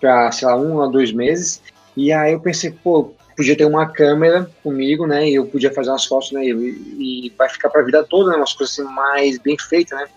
para, 0.00 0.32
sei 0.32 0.46
lá, 0.46 0.56
um 0.56 0.80
a 0.82 0.86
dois 0.86 1.12
meses. 1.12 1.60
E 1.96 2.12
aí 2.12 2.32
eu 2.32 2.40
pensei, 2.40 2.70
pô, 2.70 3.12
podia 3.38 3.56
ter 3.56 3.64
uma 3.66 3.86
câmera 3.86 4.50
comigo, 4.64 5.06
né? 5.06 5.30
E 5.30 5.36
eu 5.36 5.46
podia 5.46 5.72
fazer 5.72 5.90
umas 5.90 6.04
fotos, 6.04 6.32
né? 6.32 6.44
E, 6.44 6.50
e 6.50 7.32
vai 7.38 7.48
ficar 7.48 7.68
para 7.68 7.82
a 7.82 7.84
vida 7.84 8.02
toda, 8.02 8.32
né? 8.32 8.36
Umas 8.36 8.52
coisas 8.52 8.76
assim 8.76 8.92
mais 8.92 9.38
bem 9.38 9.56
feitas, 9.56 9.96
né? 9.96 10.08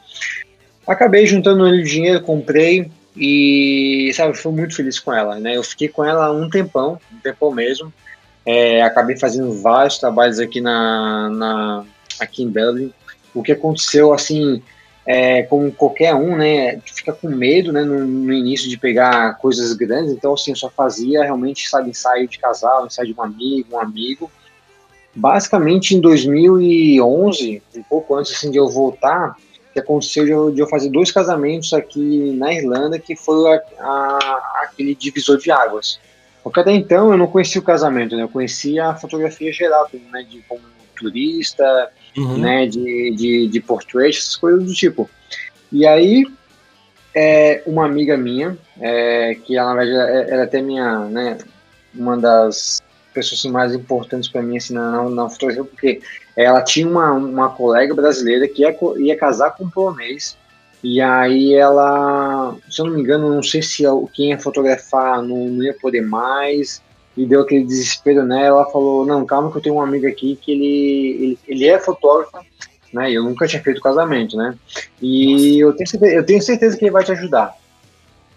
Acabei 0.88 1.28
juntando 1.28 1.64
o 1.64 1.84
dinheiro, 1.84 2.24
comprei 2.24 2.90
e, 3.16 4.12
sabe, 4.16 4.36
fui 4.36 4.52
muito 4.52 4.76
feliz 4.76 5.00
com 5.00 5.14
ela, 5.14 5.40
né? 5.40 5.56
Eu 5.56 5.64
fiquei 5.64 5.88
com 5.88 6.04
ela 6.04 6.32
um 6.32 6.50
tempão, 6.50 7.00
um 7.14 7.20
tempão 7.20 7.52
mesmo. 7.52 7.94
É, 8.44 8.82
acabei 8.82 9.16
fazendo 9.16 9.54
vários 9.62 10.00
trabalhos 10.00 10.40
aqui 10.40 10.60
na, 10.60 11.30
na 11.30 11.86
aqui 12.20 12.42
em 12.42 12.50
Dublin. 12.50 12.92
O 13.36 13.44
que 13.44 13.52
aconteceu, 13.52 14.12
assim, 14.14 14.64
é, 15.06 15.44
como 15.44 15.72
qualquer 15.72 16.14
um, 16.14 16.36
né, 16.36 16.80
fica 16.86 17.12
com 17.12 17.28
medo, 17.28 17.72
né, 17.72 17.84
no, 17.84 18.06
no, 18.06 18.34
início 18.34 18.70
de 18.70 18.78
pegar 18.78 19.38
coisas 19.40 19.74
grandes, 19.74 20.12
então, 20.12 20.34
assim, 20.34 20.52
eu 20.52 20.56
só 20.56 20.70
fazia 20.70 21.24
realmente, 21.24 21.68
sabe, 21.68 21.90
ensaio 21.90 22.28
de 22.28 22.38
casal, 22.38 22.86
ensaio 22.86 23.08
de 23.08 23.20
um 23.20 23.24
amigo, 23.24 23.76
um 23.76 23.80
amigo. 23.80 24.32
Basicamente, 25.14 25.96
em 25.96 26.00
2011, 26.00 27.62
um 27.76 27.84
pouco 27.84 28.16
antes, 28.16 28.32
assim, 28.32 28.52
de 28.52 28.58
eu 28.58 28.70
voltar, 28.70 29.36
que 29.74 29.80
aconteceu 29.80 30.26
de 30.26 30.32
eu, 30.32 30.52
de 30.52 30.60
eu 30.60 30.68
fazer 30.68 30.90
dois 30.90 31.12
casamentos 31.12 31.74
aqui 31.74 32.34
na 32.38 32.54
Irlanda, 32.54 33.00
que 33.00 33.16
foi 33.16 33.54
a, 33.54 33.62
a, 33.80 34.62
aquele 34.64 34.94
divisor 34.94 35.38
de 35.38 35.50
águas. 35.50 36.00
Porque 36.44 36.60
até 36.60 36.72
então 36.72 37.12
eu 37.12 37.18
não 37.18 37.28
conhecia 37.28 37.62
o 37.62 37.64
casamento, 37.64 38.16
né, 38.16 38.24
eu 38.24 38.30
conhecia 38.30 38.88
a 38.88 38.96
fotografia 38.96 39.52
geral, 39.52 39.90
né, 40.12 40.24
de 40.24 40.42
como 40.48 40.62
turista, 40.96 41.92
uhum. 42.18 42.38
né, 42.38 42.66
de, 42.66 43.12
de, 43.16 43.48
de 43.48 43.62
portrait, 43.62 44.16
essas 44.18 44.36
coisas 44.36 44.64
do 44.64 44.74
tipo. 44.74 45.10
E 45.72 45.86
aí, 45.86 46.26
é, 47.16 47.64
uma 47.66 47.86
amiga 47.86 48.18
minha, 48.18 48.58
é, 48.80 49.36
que 49.36 49.56
na 49.56 49.74
verdade, 49.74 50.12
é, 50.12 50.34
era 50.34 50.44
até 50.44 50.62
minha, 50.62 51.00
né, 51.06 51.38
uma 51.94 52.18
das 52.18 52.82
pessoas 53.14 53.44
mais 53.52 53.74
importantes 53.74 54.30
para 54.30 54.42
mim 54.42 54.58
assim, 54.58 54.74
na, 54.74 55.10
na 55.10 55.30
fotografia, 55.30 55.64
porque 55.64 56.02
ela 56.36 56.62
tinha 56.62 56.88
uma, 56.88 57.12
uma 57.12 57.50
colega 57.50 57.94
brasileira 57.94 58.48
que 58.48 58.62
ia, 58.62 58.76
ia 58.98 59.18
casar 59.18 59.52
com 59.52 59.66
um 59.66 59.70
polonês, 59.70 60.38
e 60.84 61.00
aí 61.00 61.54
ela, 61.54 62.56
se 62.70 62.82
eu 62.82 62.86
não 62.86 62.94
me 62.94 63.02
engano, 63.02 63.36
não 63.36 63.44
sei 63.44 63.62
se 63.62 63.84
quem 64.14 64.30
ia 64.30 64.40
fotografar 64.40 65.22
não, 65.22 65.46
não 65.46 65.64
ia 65.64 65.74
poder 65.74 66.02
mais, 66.02 66.82
e 67.16 67.26
deu 67.26 67.42
aquele 67.42 67.66
desespero 67.66 68.24
nela. 68.24 68.62
Ela 68.62 68.72
falou: 68.72 69.06
Não, 69.06 69.26
calma, 69.26 69.52
que 69.52 69.58
eu 69.58 69.62
tenho 69.62 69.76
um 69.76 69.82
amigo 69.82 70.08
aqui 70.08 70.38
que 70.42 70.52
ele, 70.52 71.24
ele, 71.24 71.40
ele 71.48 71.68
é 71.68 71.80
fotógrafo, 71.80 72.38
né? 72.94 73.12
Eu 73.12 73.24
nunca 73.24 73.48
tinha 73.48 73.62
feito 73.62 73.82
casamento, 73.82 74.38
né? 74.38 74.56
E 75.02 75.60
eu 75.60 75.74
tenho, 75.74 75.90
certeza, 75.90 76.14
eu 76.14 76.26
tenho 76.26 76.42
certeza 76.42 76.78
que 76.78 76.86
ele 76.86 76.92
vai 76.92 77.04
te 77.04 77.12
ajudar. 77.12 77.56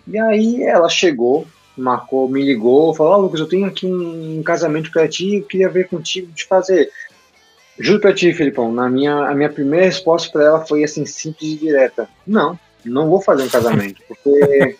E 0.06 0.18
aí 0.18 0.62
ela 0.62 0.88
chegou, 0.88 1.46
marcou, 1.76 2.28
me 2.28 2.42
ligou, 2.42 2.94
falou: 2.94 3.14
oh, 3.14 3.22
Lucas, 3.22 3.40
eu 3.40 3.48
tenho 3.48 3.66
aqui 3.66 3.86
um, 3.86 4.42
casamento 4.42 4.90
para 4.90 5.08
ti, 5.08 5.36
eu 5.36 5.44
queria 5.44 5.68
ver 5.68 5.88
contigo 5.88 6.30
de 6.32 6.44
fazer. 6.44 6.90
Juro 7.78 8.00
pra 8.00 8.14
ti, 8.14 8.32
Filipão, 8.32 8.72
na 8.72 8.88
minha, 8.88 9.26
a 9.26 9.34
minha 9.34 9.50
primeira 9.50 9.86
resposta 9.86 10.30
para 10.30 10.44
ela 10.44 10.64
foi 10.64 10.84
assim, 10.84 11.04
simples 11.06 11.52
e 11.52 11.56
direta: 11.56 12.08
Não, 12.26 12.58
não 12.84 13.08
vou 13.08 13.20
fazer 13.20 13.42
um 13.42 13.48
casamento, 13.48 14.00
porque 14.06 14.76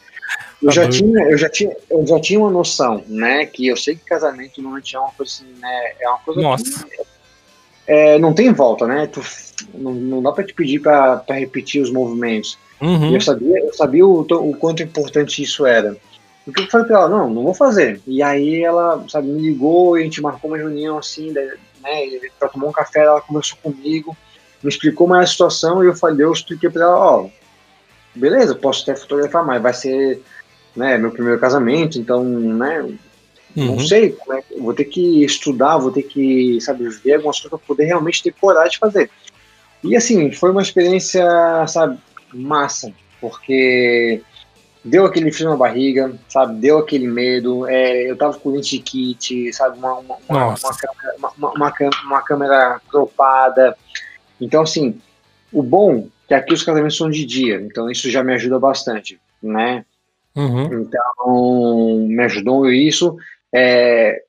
eu 0.64 0.73
já, 0.73 0.88
tinha, 0.88 1.23
eu, 1.30 1.38
já 1.38 1.49
tinha, 1.49 1.76
eu 1.90 2.06
já 2.06 2.21
tinha 2.21 2.40
uma 2.40 2.50
noção, 2.50 3.04
né? 3.06 3.47
Que 3.47 3.66
eu 3.66 3.76
sei 3.76 3.97
que 3.97 4.04
casamento 4.04 4.62
não 4.62 4.76
é 4.76 4.99
uma 4.99 5.12
coisa 5.12 5.33
assim, 5.33 5.52
né? 5.61 5.92
É 6.00 6.09
uma 6.09 6.18
coisa 6.18 6.40
Nossa. 6.40 6.87
Que, 6.87 7.02
é, 7.87 8.18
não 8.18 8.33
tem 8.33 8.52
volta, 8.52 8.87
né? 8.87 9.06
Tu, 9.06 9.21
não, 9.75 9.92
não 9.92 10.23
dá 10.23 10.33
para 10.33 10.44
te 10.44 10.54
pedir 10.54 10.80
para 10.80 11.23
repetir 11.28 11.83
os 11.83 11.90
movimentos. 11.90 12.59
Uhum. 12.80 13.14
Eu 13.14 13.21
sabia, 13.21 13.59
eu 13.61 13.75
sabia 13.75 14.06
o, 14.06 14.21
o 14.21 14.56
quanto 14.56 14.83
importante 14.83 15.42
isso 15.42 15.66
era. 15.66 15.97
O 16.47 16.52
que 16.52 16.62
eu 16.62 16.66
falei 16.68 16.87
pra 16.87 16.99
ela, 16.99 17.09
não, 17.09 17.30
não 17.30 17.42
vou 17.44 17.54
fazer. 17.54 18.00
E 18.06 18.23
aí 18.23 18.62
ela, 18.62 19.04
sabe, 19.09 19.28
me 19.28 19.40
ligou 19.40 19.97
e 19.97 20.00
a 20.00 20.04
gente 20.04 20.21
marcou 20.21 20.50
uma 20.50 20.59
reunião 20.59 20.99
assim, 20.99 21.30
né, 21.30 21.56
pra 22.38 22.49
tomar 22.49 22.66
um 22.66 22.73
café, 22.73 23.00
ela 23.00 23.21
conversou 23.21 23.59
comigo, 23.62 24.16
me 24.62 24.68
explicou 24.68 25.06
mais 25.06 25.28
a 25.28 25.33
situação 25.33 25.83
e 25.83 25.87
eu 25.87 25.94
falei, 25.94 26.25
eu 26.25 26.33
expliquei 26.33 26.71
pra 26.71 26.85
ela, 26.85 26.99
ó, 26.99 27.28
beleza, 28.14 28.54
posso 28.54 28.83
até 28.83 28.99
fotografar, 28.99 29.44
mas 29.44 29.62
vai 29.62 29.75
ser 29.75 30.23
né, 30.76 30.99
meu 30.99 31.11
primeiro 31.11 31.40
casamento, 31.40 31.99
então, 31.99 32.25
né, 32.25 32.81
uhum. 33.57 33.66
não 33.66 33.78
sei, 33.78 34.16
é, 34.31 34.61
vou 34.61 34.75
ter 34.75 34.85
que 34.85 35.25
estudar, 35.25 35.78
vou 35.78 35.93
ter 35.93 36.02
que, 36.02 36.61
sabe, 36.61 36.88
ver 36.88 37.14
algumas 37.14 37.40
coisas 37.40 37.59
para 37.59 37.66
poder 37.66 37.85
realmente 37.85 38.23
ter 38.23 38.33
coragem 38.33 38.73
de 38.73 38.78
fazer. 38.78 39.11
E 39.83 39.97
assim, 39.97 40.33
foi 40.33 40.50
uma 40.50 40.62
experiência, 40.62 41.25
sabe, 41.66 41.99
massa, 42.33 42.93
porque 43.21 44.23
deu 44.85 45.07
aquele 45.07 45.33
frio 45.33 45.49
na 45.49 45.57
barriga, 45.57 46.14
sabe, 46.28 46.61
deu 46.61 46.78
aquele 46.78 47.07
medo, 47.07 47.66
é, 47.66 48.11
eu 48.11 48.16
tava 48.16 48.38
com 48.38 48.50
o 48.50 48.52
lente 48.52 48.78
kit, 48.78 49.52
sabe, 49.52 49.78
uma, 49.78 49.95
uma, 49.95 50.16
uma, 50.28 50.47
uma, 50.47 50.76
câmera, 50.76 51.16
uma, 51.19 51.33
uma, 51.52 51.73
uma 52.04 52.23
câmera 52.23 52.81
cropada, 52.88 53.76
então 54.40 54.62
assim, 54.62 55.00
o 55.52 55.62
bom 55.62 56.09
é 56.25 56.28
que 56.28 56.35
aqui 56.35 56.54
os 56.54 56.62
casamentos 56.62 56.97
são 56.97 57.09
de 57.09 57.25
dia, 57.25 57.61
então 57.61 57.90
isso 57.90 58.11
já 58.11 58.23
me 58.23 58.35
ajuda 58.35 58.59
bastante, 58.59 59.19
né, 59.43 59.85
Uhum. 60.37 60.83
Então, 60.83 62.07
me 62.09 62.23
ajudou 62.25 62.71
isso. 62.71 63.17
É, 63.53 64.23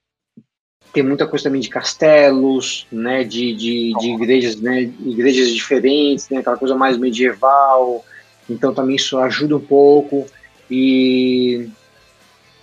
tem 0.93 1.03
muita 1.03 1.27
coisa 1.27 1.43
também 1.43 1.59
de 1.59 1.67
castelos, 1.67 2.87
né, 2.91 3.23
de, 3.23 3.53
de, 3.53 3.93
de 3.99 4.11
igrejas, 4.11 4.55
né, 4.55 4.83
igrejas 4.83 5.49
diferentes, 5.49 6.29
né, 6.29 6.39
aquela 6.39 6.57
coisa 6.57 6.75
mais 6.75 6.97
medieval. 6.97 8.05
Então 8.49 8.73
também 8.73 8.95
isso 8.95 9.17
ajuda 9.17 9.57
um 9.57 9.59
pouco. 9.59 10.25
E 10.71 11.67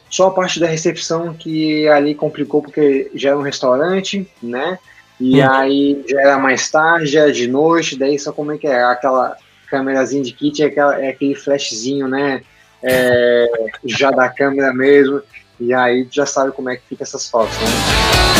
só 0.08 0.28
a 0.28 0.30
parte 0.30 0.58
da 0.58 0.66
recepção 0.66 1.34
que 1.34 1.86
ali 1.88 2.14
complicou 2.14 2.62
porque 2.62 3.10
já 3.14 3.30
era 3.30 3.38
um 3.38 3.42
restaurante, 3.42 4.26
né? 4.42 4.78
E 5.20 5.40
hum. 5.40 5.50
aí 5.50 6.04
já 6.08 6.20
era 6.20 6.38
mais 6.38 6.70
tarde, 6.70 7.12
já 7.12 7.22
era 7.22 7.32
de 7.32 7.46
noite, 7.46 7.98
daí 7.98 8.18
só 8.18 8.32
como 8.32 8.52
é 8.52 8.58
que 8.58 8.66
é? 8.66 8.82
Aquela 8.82 9.36
câmerazinha 9.68 10.22
de 10.22 10.32
kit 10.32 10.62
é, 10.62 10.66
aquela, 10.66 10.98
é 10.98 11.08
aquele 11.08 11.34
flashzinho, 11.34 12.08
né? 12.08 12.42
É, 12.82 13.48
já 13.84 14.10
da 14.10 14.28
câmera 14.28 14.72
mesmo, 14.72 15.22
e 15.60 15.72
aí 15.72 16.06
já 16.10 16.26
sabe 16.26 16.52
como 16.52 16.70
é 16.70 16.76
que 16.76 16.82
fica 16.88 17.02
essas 17.02 17.28
fotos, 17.28 17.56
né? 17.58 18.32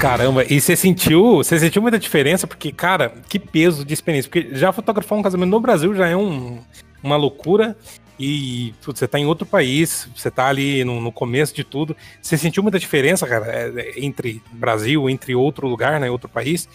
Caramba, 0.00 0.46
e 0.48 0.58
você 0.58 0.74
sentiu, 0.74 1.36
você 1.36 1.58
sentiu 1.58 1.82
muita 1.82 1.98
diferença? 1.98 2.46
Porque, 2.46 2.72
cara, 2.72 3.12
que 3.28 3.38
peso 3.38 3.84
de 3.84 3.92
experiência. 3.92 4.30
Porque 4.30 4.54
já 4.56 4.72
fotografar 4.72 5.18
um 5.18 5.22
casamento 5.22 5.50
no 5.50 5.60
Brasil 5.60 5.94
já 5.94 6.08
é 6.08 6.16
um, 6.16 6.58
uma 7.02 7.16
loucura. 7.16 7.76
E 8.20 8.74
putz, 8.84 8.98
você 8.98 9.06
está 9.06 9.18
em 9.18 9.24
outro 9.24 9.46
país, 9.46 10.06
você 10.14 10.28
está 10.28 10.46
ali 10.46 10.84
no, 10.84 11.00
no, 11.00 11.10
começo 11.10 11.54
de 11.54 11.64
tudo. 11.64 11.96
Você 12.20 12.36
sentiu 12.36 12.62
muita 12.62 12.78
diferença, 12.78 13.26
cara, 13.26 13.46
é, 13.46 13.72
é, 13.74 14.04
entre 14.04 14.42
Brasil, 14.52 15.08
entre 15.08 15.34
outro 15.34 15.66
lugar, 15.66 15.98
né, 15.98 16.10
outro 16.10 16.28
país, 16.28 16.68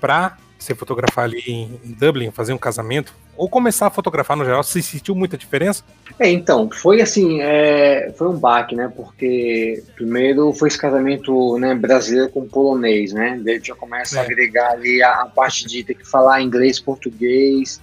para 0.00 0.36
você 0.58 0.74
fotografar 0.74 1.26
ali 1.26 1.40
em, 1.46 1.80
em, 1.84 1.92
Dublin, 1.92 2.32
fazer 2.32 2.52
um 2.52 2.58
casamento, 2.58 3.14
ou 3.36 3.48
começar 3.48 3.86
a 3.86 3.90
fotografar 3.90 4.36
no 4.36 4.44
geral, 4.44 4.62
você 4.62 4.82
sentiu 4.82 5.14
muita 5.14 5.38
diferença? 5.38 5.84
É, 6.18 6.28
então, 6.28 6.68
foi 6.70 7.00
assim, 7.00 7.40
é, 7.40 8.12
foi 8.16 8.28
um 8.28 8.36
baque, 8.36 8.74
né, 8.74 8.92
porque 8.94 9.84
primeiro 9.94 10.52
foi 10.52 10.66
esse 10.66 10.78
casamento 10.78 11.58
né, 11.58 11.76
brasileiro 11.76 12.28
com 12.28 12.46
polonês, 12.46 13.12
né, 13.12 13.40
daí 13.44 13.60
já 13.62 13.76
começa 13.76 14.16
é. 14.16 14.20
a 14.20 14.22
agregar 14.24 14.72
ali 14.72 15.00
a, 15.00 15.22
a, 15.22 15.26
parte 15.26 15.66
de 15.66 15.84
ter 15.84 15.94
que 15.94 16.08
falar 16.08 16.42
inglês, 16.42 16.80
português, 16.80 17.80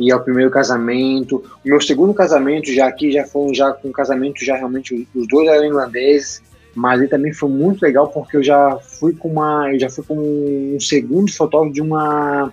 e 0.00 0.10
é 0.10 0.16
o 0.16 0.20
primeiro 0.20 0.50
casamento. 0.50 1.36
O 1.36 1.68
meu 1.68 1.80
segundo 1.80 2.14
casamento 2.14 2.72
já 2.72 2.88
aqui 2.88 3.12
já 3.12 3.24
foi 3.24 3.54
já 3.54 3.76
um 3.84 3.92
casamento 3.92 4.42
já 4.42 4.56
realmente 4.56 5.06
os 5.14 5.28
dois 5.28 5.46
eram 5.46 5.66
ingleses, 5.66 6.42
mas 6.74 6.98
ele 6.98 7.08
também 7.08 7.34
foi 7.34 7.50
muito 7.50 7.82
legal 7.82 8.08
porque 8.08 8.38
eu 8.38 8.42
já 8.42 8.78
fui 8.78 9.12
com 9.12 9.28
uma, 9.28 9.70
eu 9.70 9.78
já 9.78 9.90
fui 9.90 10.02
com 10.02 10.16
um 10.16 10.80
segundo 10.80 11.30
fotógrafo 11.30 11.74
de 11.74 11.82
uma 11.82 12.50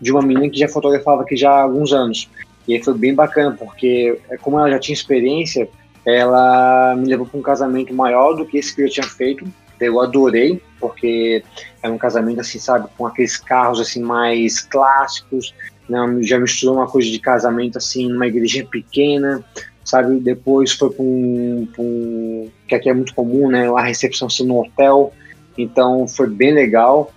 de 0.00 0.10
uma 0.12 0.22
menina 0.22 0.48
que 0.48 0.58
já 0.58 0.68
fotografava 0.68 1.22
aqui 1.22 1.36
já 1.36 1.50
há 1.50 1.62
alguns 1.62 1.92
anos. 1.92 2.30
E 2.66 2.74
aí 2.74 2.82
foi 2.82 2.94
bem 2.94 3.14
bacana 3.14 3.54
porque 3.58 4.18
é, 4.30 4.36
como 4.38 4.58
ela 4.58 4.70
já 4.70 4.78
tinha 4.78 4.94
experiência, 4.94 5.68
ela 6.06 6.94
me 6.96 7.06
levou 7.06 7.26
para 7.26 7.38
um 7.38 7.42
casamento 7.42 7.92
maior 7.92 8.32
do 8.34 8.46
que 8.46 8.56
esse 8.56 8.74
que 8.74 8.82
eu 8.82 8.88
tinha 8.88 9.06
feito. 9.06 9.44
Eu 9.78 10.00
adorei 10.00 10.62
porque 10.80 11.42
era 11.82 11.92
um 11.92 11.98
casamento 11.98 12.40
assim, 12.40 12.58
sabe, 12.58 12.88
com 12.96 13.06
aqueles 13.06 13.36
carros 13.36 13.80
assim 13.80 14.00
mais 14.00 14.60
clássicos, 14.60 15.52
né? 15.88 15.98
Já 16.22 16.38
misturou 16.38 16.76
uma 16.76 16.86
coisa 16.86 17.08
de 17.08 17.18
casamento 17.18 17.78
assim 17.78 18.08
numa 18.08 18.26
igreja 18.26 18.66
pequena, 18.70 19.44
sabe? 19.84 20.20
Depois 20.20 20.72
foi 20.72 20.90
para 20.90 21.02
um, 21.02 21.68
um, 21.78 22.50
que 22.66 22.74
aqui 22.74 22.88
é 22.88 22.94
muito 22.94 23.14
comum, 23.14 23.48
né? 23.48 23.68
A 23.68 23.82
recepção 23.82 24.28
ser 24.28 24.44
no 24.44 24.60
hotel, 24.60 25.12
então 25.56 26.06
foi 26.06 26.28
bem 26.28 26.52
legal. 26.52 27.12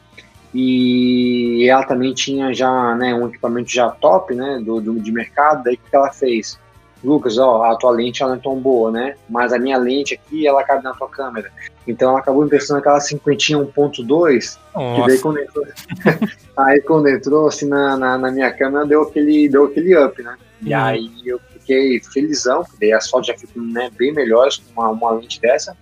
E 0.53 1.65
ela 1.69 1.83
também 1.83 2.13
tinha 2.13 2.53
já, 2.53 2.93
né, 2.95 3.15
um 3.15 3.27
equipamento 3.27 3.71
já 3.71 3.89
top, 3.89 4.35
né, 4.35 4.61
do, 4.63 4.81
do 4.81 4.99
de 4.99 5.11
mercado. 5.11 5.63
Daí 5.63 5.75
o 5.75 5.77
que 5.77 5.95
ela 5.95 6.11
fez? 6.11 6.59
Lucas, 7.03 7.37
ó, 7.37 7.63
a 7.63 7.75
tua 7.75 7.91
lente 7.91 8.21
ela 8.21 8.33
não 8.33 8.39
é 8.39 8.41
tão 8.41 8.55
boa, 8.59 8.91
né? 8.91 9.15
Mas 9.27 9.51
a 9.51 9.59
minha 9.59 9.77
lente 9.77 10.13
aqui, 10.13 10.45
ela 10.45 10.63
cabe 10.63 10.83
na 10.83 10.93
tua 10.93 11.09
câmera. 11.09 11.51
Então 11.87 12.09
ela 12.09 12.19
acabou 12.19 12.45
emprestando 12.45 12.79
aquela 12.79 12.99
cinquentinha 12.99 13.57
1.2, 13.57 14.57
que 14.95 15.07
daí 15.07 15.19
quando 15.19 15.39
entrou, 15.39 15.65
aí 16.57 16.81
quando 16.81 17.09
entrou 17.09 17.47
assim 17.47 17.67
na, 17.67 17.97
na, 17.97 18.17
na, 18.17 18.31
minha 18.31 18.51
câmera 18.53 18.85
deu 18.85 19.01
aquele, 19.01 19.49
deu 19.49 19.65
aquele 19.65 19.97
up, 19.97 20.21
né? 20.21 20.37
E 20.61 20.73
uhum. 20.73 20.79
aí 20.79 21.11
eu 21.25 21.39
fiquei 21.53 21.99
felizão, 22.01 22.63
porque 22.63 22.77
daí 22.79 22.93
as 22.93 23.09
fotos 23.09 23.27
já 23.27 23.37
ficam 23.37 23.63
né, 23.63 23.89
bem 23.97 24.13
melhores 24.13 24.57
com 24.57 24.79
uma, 24.79 24.89
uma 24.89 25.11
lente 25.11 25.41
dessa. 25.41 25.75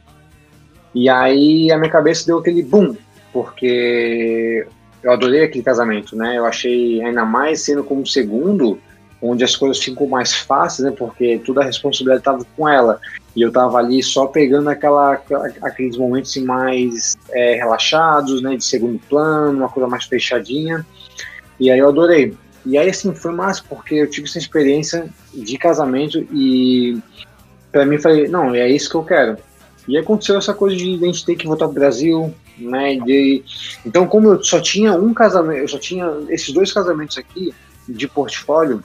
E 0.95 1.09
aí 1.09 1.69
a 1.71 1.77
minha 1.77 1.91
cabeça 1.91 2.25
deu 2.25 2.39
aquele 2.39 2.63
boom, 2.63 2.95
porque 3.33 4.65
eu 5.03 5.11
adorei 5.11 5.43
aquele 5.43 5.63
casamento, 5.63 6.15
né? 6.15 6.37
Eu 6.37 6.45
achei 6.45 7.01
ainda 7.03 7.25
mais 7.25 7.61
sendo 7.61 7.83
como 7.83 8.07
segundo, 8.07 8.79
onde 9.21 9.43
as 9.43 9.55
coisas 9.55 9.81
ficam 9.83 10.07
mais 10.07 10.33
fáceis, 10.33 10.89
né? 10.89 10.95
Porque 10.97 11.41
toda 11.45 11.61
a 11.61 11.65
responsabilidade 11.65 12.21
estava 12.21 12.45
com 12.55 12.67
ela. 12.67 12.99
E 13.35 13.41
eu 13.41 13.49
estava 13.49 13.77
ali 13.77 14.01
só 14.01 14.27
pegando 14.27 14.69
aquela, 14.69 15.21
aqueles 15.61 15.97
momentos 15.97 16.31
assim, 16.31 16.43
mais 16.43 17.17
é, 17.31 17.55
relaxados, 17.55 18.41
né? 18.41 18.55
De 18.55 18.63
segundo 18.63 18.99
plano, 19.09 19.59
uma 19.59 19.69
coisa 19.69 19.89
mais 19.89 20.05
fechadinha. 20.05 20.85
E 21.59 21.69
aí 21.69 21.79
eu 21.79 21.89
adorei. 21.89 22.35
E 22.65 22.77
aí, 22.77 22.89
assim, 22.89 23.13
foi 23.13 23.31
massa, 23.31 23.63
porque 23.67 23.95
eu 23.95 24.09
tive 24.09 24.27
essa 24.27 24.37
experiência 24.37 25.09
de 25.33 25.57
casamento 25.57 26.19
e 26.31 26.99
para 27.71 27.85
mim 27.85 27.97
falei, 27.97 28.27
não, 28.27 28.53
é 28.53 28.67
isso 28.69 28.89
que 28.89 28.95
eu 28.95 29.03
quero. 29.03 29.37
E 29.87 29.97
aconteceu 29.97 30.37
essa 30.37 30.53
coisa 30.53 30.75
de 30.75 30.95
a 30.95 31.05
gente 31.07 31.25
ter 31.25 31.35
que 31.35 31.47
voltar 31.47 31.65
pro 31.65 31.75
Brasil, 31.75 32.33
né? 32.57 32.95
De... 32.97 33.43
Então, 33.85 34.07
como 34.07 34.29
eu 34.29 34.43
só 34.43 34.59
tinha 34.59 34.93
um 34.93 35.13
casamento, 35.13 35.61
eu 35.61 35.67
só 35.67 35.79
tinha 35.79 36.05
esses 36.29 36.53
dois 36.53 36.71
casamentos 36.71 37.17
aqui 37.17 37.53
de 37.87 38.07
portfólio, 38.07 38.83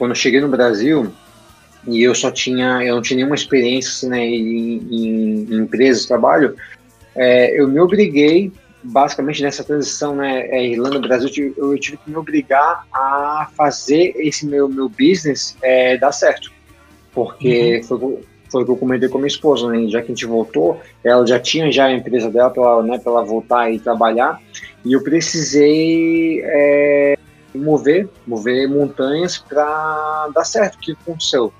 quando 0.00 0.12
eu 0.12 0.16
cheguei 0.16 0.40
no 0.40 0.48
Brasil 0.48 1.12
e 1.86 2.02
eu 2.02 2.14
só 2.14 2.30
tinha, 2.30 2.82
eu 2.82 2.94
não 2.94 3.02
tinha 3.02 3.18
nenhuma 3.18 3.34
experiência 3.34 3.90
assim, 3.90 4.08
né, 4.08 4.24
em, 4.24 4.78
em, 4.90 5.46
em 5.50 5.56
empresas 5.58 6.02
de 6.02 6.08
trabalho, 6.08 6.56
é, 7.14 7.60
eu 7.60 7.68
me 7.68 7.78
obriguei, 7.78 8.50
basicamente 8.82 9.42
nessa 9.42 9.62
transição, 9.62 10.16
né, 10.16 10.46
é, 10.48 10.68
Irlanda-Brasil, 10.68 11.54
eu, 11.54 11.72
eu, 11.72 11.78
tive 11.78 11.98
que 11.98 12.08
me 12.08 12.16
obrigar 12.16 12.86
a 12.90 13.50
fazer 13.54 14.14
esse 14.16 14.46
meu, 14.46 14.70
meu 14.70 14.88
business 14.88 15.54
é, 15.60 15.98
dar 15.98 16.12
certo, 16.12 16.50
porque 17.12 17.76
uhum. 17.76 17.82
foi, 17.82 18.18
foi 18.50 18.62
o 18.62 18.64
que 18.64 18.72
eu 18.72 18.76
comentei 18.78 19.08
com 19.10 19.18
a 19.18 19.20
minha 19.20 19.28
esposa, 19.28 19.68
né, 19.68 19.86
já 19.86 20.00
que 20.00 20.06
a 20.06 20.14
gente 20.14 20.24
voltou, 20.24 20.80
ela 21.04 21.26
já 21.26 21.38
tinha 21.38 21.70
já 21.70 21.86
a 21.86 21.92
empresa 21.92 22.30
dela 22.30 22.48
para 22.48 22.62
ela, 22.62 22.82
né, 22.82 22.98
ela 23.04 23.22
voltar 23.22 23.70
e 23.70 23.78
trabalhar, 23.78 24.40
e 24.82 24.94
eu 24.94 25.02
precisei 25.02 26.40
é, 26.42 27.18
mover, 27.54 28.08
mover 28.26 28.68
montanhas 28.68 29.38
para 29.38 30.28
dar 30.34 30.44
certo. 30.44 30.76
O 30.76 30.78
que 30.78 30.92
aconteceu? 30.92 31.52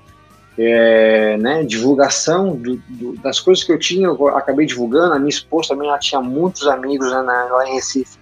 É, 0.57 1.37
né, 1.37 1.63
divulgação 1.63 2.55
do, 2.55 2.75
do, 2.89 3.13
das 3.21 3.39
coisas 3.39 3.63
que 3.63 3.71
eu 3.71 3.79
tinha, 3.79 4.07
eu 4.07 4.27
acabei 4.29 4.65
divulgando. 4.65 5.13
A 5.13 5.19
minha 5.19 5.29
esposa 5.29 5.69
também 5.69 5.87
ela 5.87 5.97
tinha 5.97 6.21
muitos 6.21 6.67
amigos 6.67 7.11
né, 7.11 7.47
lá 7.49 7.67
em 7.69 7.75
Recife 7.75 8.21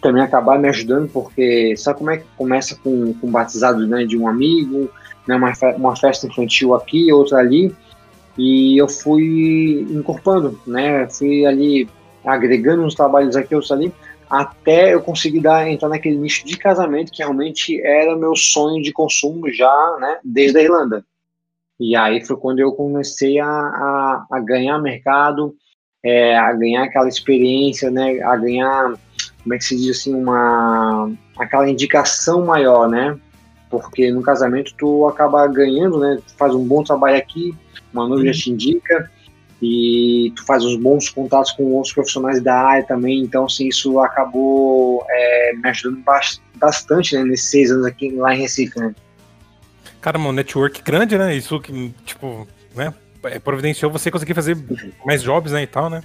que 0.00 0.08
também 0.08 0.22
acabaram 0.22 0.60
me 0.60 0.68
ajudando, 0.68 1.08
porque 1.12 1.76
sabe 1.76 1.98
como 1.98 2.10
é 2.10 2.16
que 2.16 2.24
começa 2.36 2.74
com, 2.82 3.12
com 3.14 3.30
batizado 3.30 3.86
né, 3.86 4.04
de 4.04 4.16
um 4.16 4.26
amigo, 4.26 4.90
né, 5.28 5.36
uma, 5.36 5.52
uma 5.76 5.94
festa 5.94 6.26
infantil 6.26 6.74
aqui, 6.74 7.12
outra 7.12 7.38
ali, 7.38 7.74
e 8.36 8.80
eu 8.80 8.88
fui 8.88 9.86
incorporando, 9.90 10.58
né, 10.66 11.06
fui 11.10 11.44
ali 11.44 11.88
agregando 12.24 12.82
uns 12.82 12.94
trabalhos 12.94 13.36
aqui, 13.36 13.54
outros 13.54 13.70
ali, 13.70 13.92
até 14.30 14.94
eu 14.94 15.02
conseguir 15.02 15.40
dar, 15.40 15.68
entrar 15.68 15.88
naquele 15.88 16.16
nicho 16.16 16.46
de 16.46 16.56
casamento 16.56 17.10
que 17.10 17.18
realmente 17.18 17.80
era 17.82 18.16
meu 18.16 18.36
sonho 18.36 18.80
de 18.80 18.92
consumo 18.92 19.52
já, 19.52 19.96
né, 20.00 20.18
desde 20.24 20.58
a 20.58 20.62
Irlanda. 20.62 21.04
E 21.80 21.96
aí 21.96 22.24
foi 22.24 22.36
quando 22.36 22.60
eu 22.60 22.72
comecei 22.72 23.40
a, 23.40 23.48
a, 23.48 24.26
a 24.30 24.38
ganhar 24.38 24.78
mercado, 24.78 25.54
é, 26.04 26.38
a 26.38 26.52
ganhar 26.52 26.84
aquela 26.84 27.08
experiência, 27.08 27.90
né, 27.90 28.20
a 28.22 28.36
ganhar, 28.36 28.94
como 29.42 29.54
é 29.54 29.58
que 29.58 29.64
se 29.64 29.76
diz 29.76 29.98
assim, 29.98 30.14
uma, 30.14 31.10
aquela 31.36 31.68
indicação 31.68 32.46
maior, 32.46 32.88
né, 32.88 33.18
porque 33.68 34.12
no 34.12 34.22
casamento 34.22 34.74
tu 34.78 35.08
acaba 35.08 35.44
ganhando, 35.48 35.98
né, 35.98 36.20
faz 36.36 36.54
um 36.54 36.64
bom 36.64 36.84
trabalho 36.84 37.16
aqui, 37.16 37.52
uma 37.92 38.06
noiva 38.06 38.26
já 38.26 38.32
te 38.32 38.50
indica, 38.52 39.10
e 39.62 40.32
tu 40.34 40.44
faz 40.46 40.64
uns 40.64 40.76
bons 40.76 41.08
contatos 41.08 41.52
com 41.52 41.64
outros 41.64 41.92
profissionais 41.92 42.42
da 42.42 42.54
área 42.54 42.86
também, 42.86 43.20
então 43.20 43.44
assim, 43.44 43.68
isso 43.68 44.00
acabou 44.00 45.04
é, 45.08 45.52
me 45.54 45.68
ajudando 45.68 46.02
bastante 46.56 47.16
né, 47.16 47.24
nesses 47.24 47.50
seis 47.50 47.70
anos 47.70 47.86
aqui 47.86 48.10
lá 48.12 48.34
em 48.34 48.40
Recife, 48.40 48.78
né? 48.78 48.94
Cara, 50.00 50.18
um 50.18 50.32
network 50.32 50.82
grande, 50.82 51.18
né? 51.18 51.34
Isso 51.34 51.60
que, 51.60 51.92
tipo, 52.06 52.48
né? 52.74 52.94
É, 53.24 53.38
providenciou 53.38 53.90
você 53.90 54.10
conseguir 54.10 54.32
fazer 54.32 54.56
mais 55.04 55.22
jobs, 55.22 55.52
né, 55.52 55.62
e 55.62 55.66
tal, 55.66 55.90
né? 55.90 56.02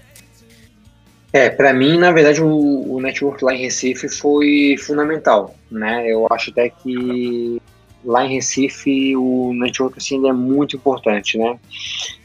É, 1.32 1.50
para 1.50 1.74
mim, 1.74 1.98
na 1.98 2.12
verdade, 2.12 2.42
o, 2.42 2.94
o 2.94 3.02
network 3.02 3.44
lá 3.44 3.54
em 3.54 3.62
Recife 3.62 4.08
foi 4.08 4.76
fundamental, 4.80 5.56
né? 5.70 6.06
Eu 6.08 6.28
acho 6.32 6.50
até 6.50 6.70
que 6.70 7.62
lá 8.06 8.26
em 8.26 8.34
Recife 8.36 9.16
o 9.16 9.52
network 9.54 9.98
assim, 9.98 10.28
é 10.30 10.34
muito 10.34 10.76
importante, 10.76 11.38
né? 11.38 11.58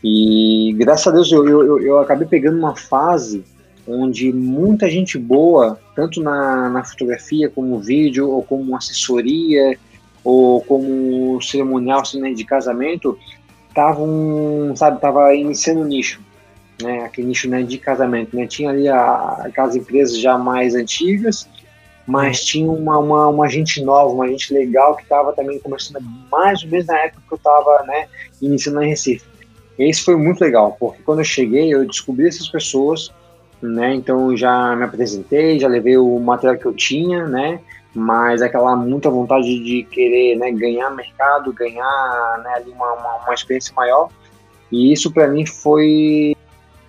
E 0.05 0.75
graças 0.79 1.07
a 1.07 1.11
Deus 1.11 1.33
eu, 1.33 1.49
eu, 1.49 1.81
eu 1.81 1.99
acabei 1.99 2.29
pegando 2.29 2.59
uma 2.59 2.77
fase 2.77 3.43
onde 3.87 4.33
muita 4.33 4.89
gente 4.89 5.19
boa, 5.19 5.81
tanto 5.97 6.23
na, 6.23 6.69
na 6.69 6.85
fotografia 6.85 7.49
como 7.49 7.81
vídeo, 7.81 8.31
ou 8.31 8.43
como 8.43 8.77
assessoria, 8.77 9.77
ou 10.23 10.61
como 10.63 11.41
cerimonial 11.41 12.01
assim, 12.01 12.21
né, 12.21 12.33
de 12.33 12.45
casamento, 12.45 13.19
estavam, 13.69 14.75
sabe, 14.77 15.01
tava 15.01 15.35
iniciando 15.35 15.81
o 15.81 15.85
nicho, 15.85 16.21
né, 16.81 17.05
aquele 17.05 17.29
nicho 17.29 17.49
né, 17.49 17.63
de 17.63 17.79
casamento, 17.79 18.37
né, 18.37 18.47
tinha 18.47 18.71
ali 18.71 18.89
a, 18.89 19.43
aquelas 19.45 19.75
empresas 19.75 20.19
já 20.19 20.37
mais 20.37 20.75
antigas, 20.75 21.49
mas 22.11 22.45
tinha 22.45 22.69
uma, 22.69 22.99
uma, 22.99 23.29
uma 23.29 23.49
gente 23.49 23.81
nova, 23.85 24.13
uma 24.13 24.27
gente 24.27 24.53
legal 24.53 24.97
que 24.97 25.05
estava 25.05 25.33
também 25.33 25.61
começando 25.61 26.05
mais 26.29 26.61
ou 26.65 26.69
menos 26.69 26.87
na 26.87 26.99
época 26.99 27.23
que 27.29 27.33
eu 27.33 27.37
estava 27.37 27.85
né, 27.85 28.09
iniciando 28.43 28.83
em 28.83 28.89
Recife. 28.89 29.25
E 29.79 29.89
isso 29.89 30.05
foi 30.05 30.17
muito 30.17 30.41
legal, 30.41 30.77
porque 30.79 31.01
quando 31.05 31.21
eu 31.21 31.25
cheguei, 31.25 31.73
eu 31.73 31.87
descobri 31.87 32.27
essas 32.27 32.49
pessoas, 32.49 33.13
né, 33.63 33.95
então 33.95 34.37
já 34.37 34.75
me 34.75 34.83
apresentei, 34.83 35.61
já 35.61 35.69
levei 35.69 35.97
o 35.97 36.19
material 36.19 36.59
que 36.59 36.67
eu 36.67 36.73
tinha, 36.73 37.29
né, 37.29 37.61
mas 37.95 38.43
aquela 38.43 38.75
muita 38.75 39.09
vontade 39.09 39.63
de 39.63 39.85
querer 39.85 40.37
né, 40.37 40.51
ganhar 40.51 40.91
mercado, 40.91 41.53
ganhar 41.53 42.41
né, 42.43 42.65
uma, 42.75 42.93
uma, 42.93 43.17
uma 43.19 43.35
experiência 43.35 43.73
maior. 43.77 44.09
E 44.73 44.93
isso 44.93 45.13
para 45.13 45.29
mim 45.29 45.47
foi 45.47 46.35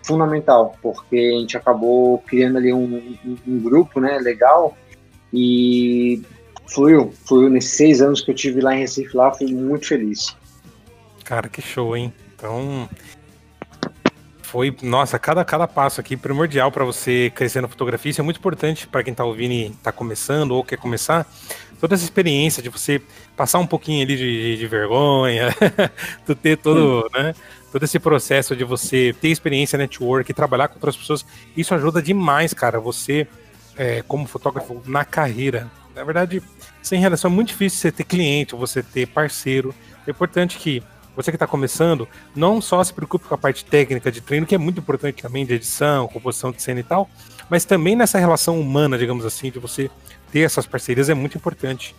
fundamental, 0.03 0.75
porque 0.81 1.15
a 1.15 1.39
gente 1.39 1.55
acabou 1.55 2.17
criando 2.25 2.57
ali 2.57 2.73
um, 2.73 3.17
um, 3.23 3.37
um 3.47 3.59
grupo 3.59 3.99
né, 3.99 4.17
legal 4.17 4.75
e 5.33 6.21
fluiu, 6.67 7.13
fluiu 7.25 7.49
nesses 7.49 7.71
seis 7.71 8.01
anos 8.01 8.21
que 8.21 8.31
eu 8.31 8.35
tive 8.35 8.61
lá 8.61 8.75
em 8.75 8.79
Recife, 8.79 9.15
lá 9.15 9.31
fui 9.31 9.51
muito 9.53 9.87
feliz. 9.87 10.35
Cara, 11.23 11.47
que 11.47 11.61
show, 11.61 11.95
hein? 11.95 12.13
Então, 12.35 12.89
foi, 14.51 14.75
nossa, 14.81 15.17
cada, 15.17 15.45
cada 15.45 15.65
passo 15.65 16.01
aqui 16.01 16.17
primordial 16.17 16.71
para 16.73 16.83
você 16.83 17.31
crescer 17.33 17.61
na 17.61 17.69
fotografia. 17.69 18.09
Isso 18.09 18.19
é 18.19 18.23
muito 18.23 18.37
importante 18.37 18.85
para 18.85 19.01
quem 19.01 19.11
está 19.11 19.23
ouvindo 19.23 19.53
e 19.53 19.67
está 19.67 19.93
começando 19.93 20.51
ou 20.51 20.61
quer 20.61 20.77
começar. 20.77 21.25
Toda 21.79 21.95
essa 21.95 22.03
experiência 22.03 22.61
de 22.61 22.67
você 22.67 23.01
passar 23.37 23.59
um 23.59 23.65
pouquinho 23.65 24.03
ali 24.03 24.17
de, 24.17 24.57
de 24.57 24.67
vergonha, 24.67 25.55
tu 26.27 26.35
ter 26.35 26.57
todo, 26.57 27.09
né, 27.13 27.33
todo 27.71 27.83
esse 27.83 27.97
processo 27.97 28.53
de 28.53 28.65
você 28.65 29.15
ter 29.21 29.29
experiência 29.29 29.77
network, 29.77 30.33
trabalhar 30.33 30.67
com 30.67 30.75
outras 30.75 30.97
pessoas, 30.97 31.25
isso 31.55 31.73
ajuda 31.73 32.01
demais, 32.01 32.53
cara, 32.53 32.77
você 32.77 33.25
é, 33.81 34.03
como 34.03 34.27
fotógrafo 34.27 34.79
na 34.85 35.03
carreira. 35.03 35.67
Na 35.95 36.03
verdade, 36.03 36.39
sem 36.83 37.01
relação 37.01 37.31
é 37.31 37.33
muito 37.33 37.47
difícil 37.47 37.79
você 37.79 37.91
ter 37.91 38.03
cliente, 38.03 38.55
você 38.55 38.83
ter 38.83 39.07
parceiro. 39.07 39.73
É 40.05 40.11
importante 40.11 40.59
que 40.59 40.83
você 41.15 41.31
que 41.31 41.35
está 41.35 41.47
começando, 41.47 42.07
não 42.35 42.61
só 42.61 42.83
se 42.83 42.93
preocupe 42.93 43.27
com 43.27 43.33
a 43.33 43.37
parte 43.39 43.65
técnica 43.65 44.11
de 44.11 44.21
treino, 44.21 44.45
que 44.45 44.53
é 44.53 44.57
muito 44.59 44.79
importante 44.79 45.23
também, 45.23 45.47
de 45.47 45.55
edição, 45.55 46.07
composição 46.07 46.51
de 46.51 46.61
cena 46.61 46.79
e 46.79 46.83
tal, 46.83 47.09
mas 47.49 47.65
também 47.65 47.95
nessa 47.95 48.19
relação 48.19 48.61
humana, 48.61 48.99
digamos 48.99 49.25
assim, 49.25 49.49
de 49.49 49.57
você 49.57 49.89
ter 50.31 50.41
essas 50.41 50.67
parcerias 50.67 51.09
é 51.09 51.15
muito 51.15 51.35
importante. 51.35 51.95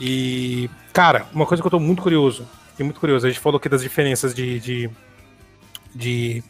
E, 0.00 0.68
cara, 0.92 1.26
uma 1.32 1.46
coisa 1.46 1.62
que 1.62 1.66
eu 1.66 1.68
estou 1.68 1.80
muito 1.80 2.02
curioso, 2.02 2.48
e 2.76 2.82
muito 2.82 2.98
curioso, 2.98 3.26
a 3.28 3.30
gente 3.30 3.40
falou 3.40 3.58
aqui 3.58 3.68
das 3.68 3.82
diferenças 3.82 4.34
de. 4.34 4.58
de, 4.58 4.90
de 5.94 6.44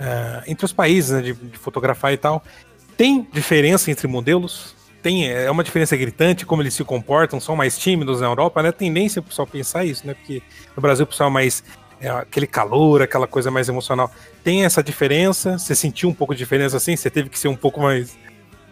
uh, 0.00 0.42
entre 0.46 0.64
os 0.64 0.72
países, 0.72 1.10
né, 1.10 1.20
de, 1.20 1.34
de 1.34 1.58
fotografar 1.58 2.12
e 2.12 2.16
tal. 2.16 2.42
Tem 2.98 3.26
diferença 3.32 3.90
entre 3.90 4.06
modelos? 4.06 4.76
tem 5.02 5.30
é 5.30 5.50
uma 5.50 5.62
diferença 5.62 5.96
gritante 5.96 6.44
como 6.44 6.60
eles 6.60 6.74
se 6.74 6.84
comportam, 6.84 7.40
são 7.40 7.54
mais 7.54 7.78
tímidos 7.78 8.20
na 8.20 8.26
Europa, 8.26 8.62
né? 8.62 8.72
Tendência 8.72 9.20
o 9.20 9.22
pessoal 9.22 9.46
pensar 9.46 9.84
isso, 9.84 10.06
né? 10.06 10.14
Porque 10.14 10.42
no 10.76 10.82
Brasil 10.82 11.04
o 11.04 11.06
pessoal 11.06 11.30
é 11.30 11.32
mais 11.32 11.62
é, 12.00 12.08
aquele 12.10 12.46
calor, 12.46 13.00
aquela 13.00 13.26
coisa 13.26 13.50
mais 13.50 13.68
emocional. 13.68 14.10
Tem 14.42 14.64
essa 14.64 14.82
diferença? 14.82 15.56
Você 15.56 15.74
sentiu 15.74 16.08
um 16.08 16.14
pouco 16.14 16.34
de 16.34 16.38
diferença 16.38 16.76
assim? 16.76 16.96
Você 16.96 17.08
teve 17.08 17.28
que 17.28 17.38
ser 17.38 17.48
um 17.48 17.56
pouco 17.56 17.80
mais 17.80 18.18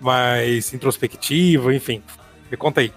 mais 0.01 0.75
introspectivo, 0.75 1.73
enfim. 1.73 2.03
Me 2.51 2.57
conta 2.57 2.81
aí. 2.81 2.93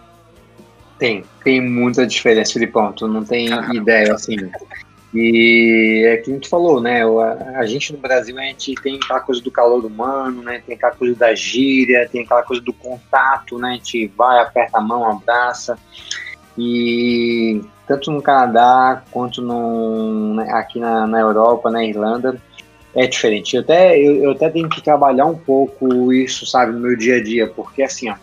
Tem, 0.98 1.24
tem 1.44 1.62
muita 1.62 2.06
diferença, 2.06 2.54
Filipão. 2.54 2.92
Tu 2.92 3.08
não 3.08 3.24
tem 3.24 3.48
Caramba. 3.48 3.76
ideia, 3.76 4.14
assim. 4.14 4.36
E 5.14 6.04
é 6.08 6.18
que 6.18 6.30
a 6.30 6.34
gente 6.34 6.48
falou, 6.48 6.80
né? 6.80 7.04
A, 7.04 7.60
a, 7.60 7.66
gente 7.66 7.92
no 7.92 8.00
Brasil, 8.00 8.38
a 8.38 8.44
gente 8.44 8.76
tem 8.76 8.98
aquela 8.98 9.20
coisa 9.20 9.42
do 9.42 9.50
calor 9.50 9.84
humano, 9.84 10.44
né? 10.44 10.62
Tem 10.66 10.76
aquela 10.76 10.96
coisa 10.96 11.16
da 11.16 11.34
gíria, 11.34 12.08
tem 12.12 12.22
aquela 12.22 12.44
coisa 12.44 12.62
do 12.62 12.74
contato, 12.74 13.58
né? 13.58 13.70
A 13.70 13.74
gente 13.74 14.08
vai, 14.16 14.40
aperta 14.40 14.78
a 14.78 14.82
mão, 14.82 15.10
abraça. 15.10 15.78
E 16.58 17.62
tanto 17.88 18.12
no 18.12 18.22
Canadá 18.22 19.02
quanto 19.10 19.42
no, 19.42 20.36
né, 20.36 20.48
aqui 20.52 20.80
na, 20.80 21.08
na 21.08 21.20
Europa, 21.20 21.72
na 21.72 21.84
Irlanda, 21.84 22.40
é 22.94 23.08
diferente. 23.08 23.56
Eu 23.56 23.62
até, 23.62 23.98
eu, 23.98 24.24
eu, 24.24 24.32
até 24.32 24.50
tenho 24.50 24.70
que 24.70 24.84
trabalhar 24.84 25.26
um 25.26 25.38
pouco 25.38 26.12
isso, 26.14 26.46
sabe, 26.46 26.74
no 26.74 26.80
meu 26.80 26.96
dia 26.96 27.16
a 27.16 27.24
dia, 27.24 27.48
porque 27.48 27.82
assim, 27.82 28.10
ó, 28.10 28.16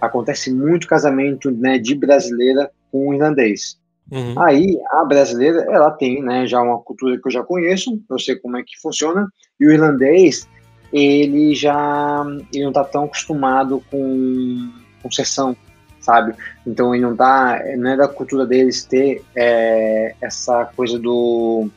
acontece 0.00 0.52
muito 0.52 0.86
casamento 0.86 1.50
né, 1.50 1.78
de 1.78 1.94
brasileira 1.94 2.70
com 2.92 3.14
irlandês. 3.14 3.77
Uhum. 4.10 4.40
Aí 4.40 4.78
a 4.90 5.04
brasileira, 5.04 5.66
ela 5.70 5.90
tem, 5.90 6.22
né, 6.22 6.46
já 6.46 6.60
uma 6.62 6.78
cultura 6.78 7.18
que 7.20 7.26
eu 7.26 7.32
já 7.32 7.42
conheço, 7.42 8.00
eu 8.08 8.18
sei 8.18 8.36
como 8.36 8.56
é 8.56 8.62
que 8.62 8.80
funciona, 8.80 9.30
e 9.60 9.66
o 9.66 9.72
irlandês, 9.72 10.48
ele 10.92 11.54
já 11.54 12.24
ele 12.52 12.62
não 12.62 12.70
está 12.70 12.84
tão 12.84 13.04
acostumado 13.04 13.82
com, 13.90 14.72
com 15.02 15.10
sessão, 15.10 15.54
sabe? 16.00 16.34
Então 16.66 16.94
ele 16.94 17.04
não 17.04 17.14
tá, 17.14 17.62
não 17.76 17.90
é 17.90 17.96
da 17.96 18.08
cultura 18.08 18.46
deles 18.46 18.84
ter 18.84 19.22
é, 19.36 20.14
essa 20.20 20.64
coisa 20.74 20.98
do 20.98 21.68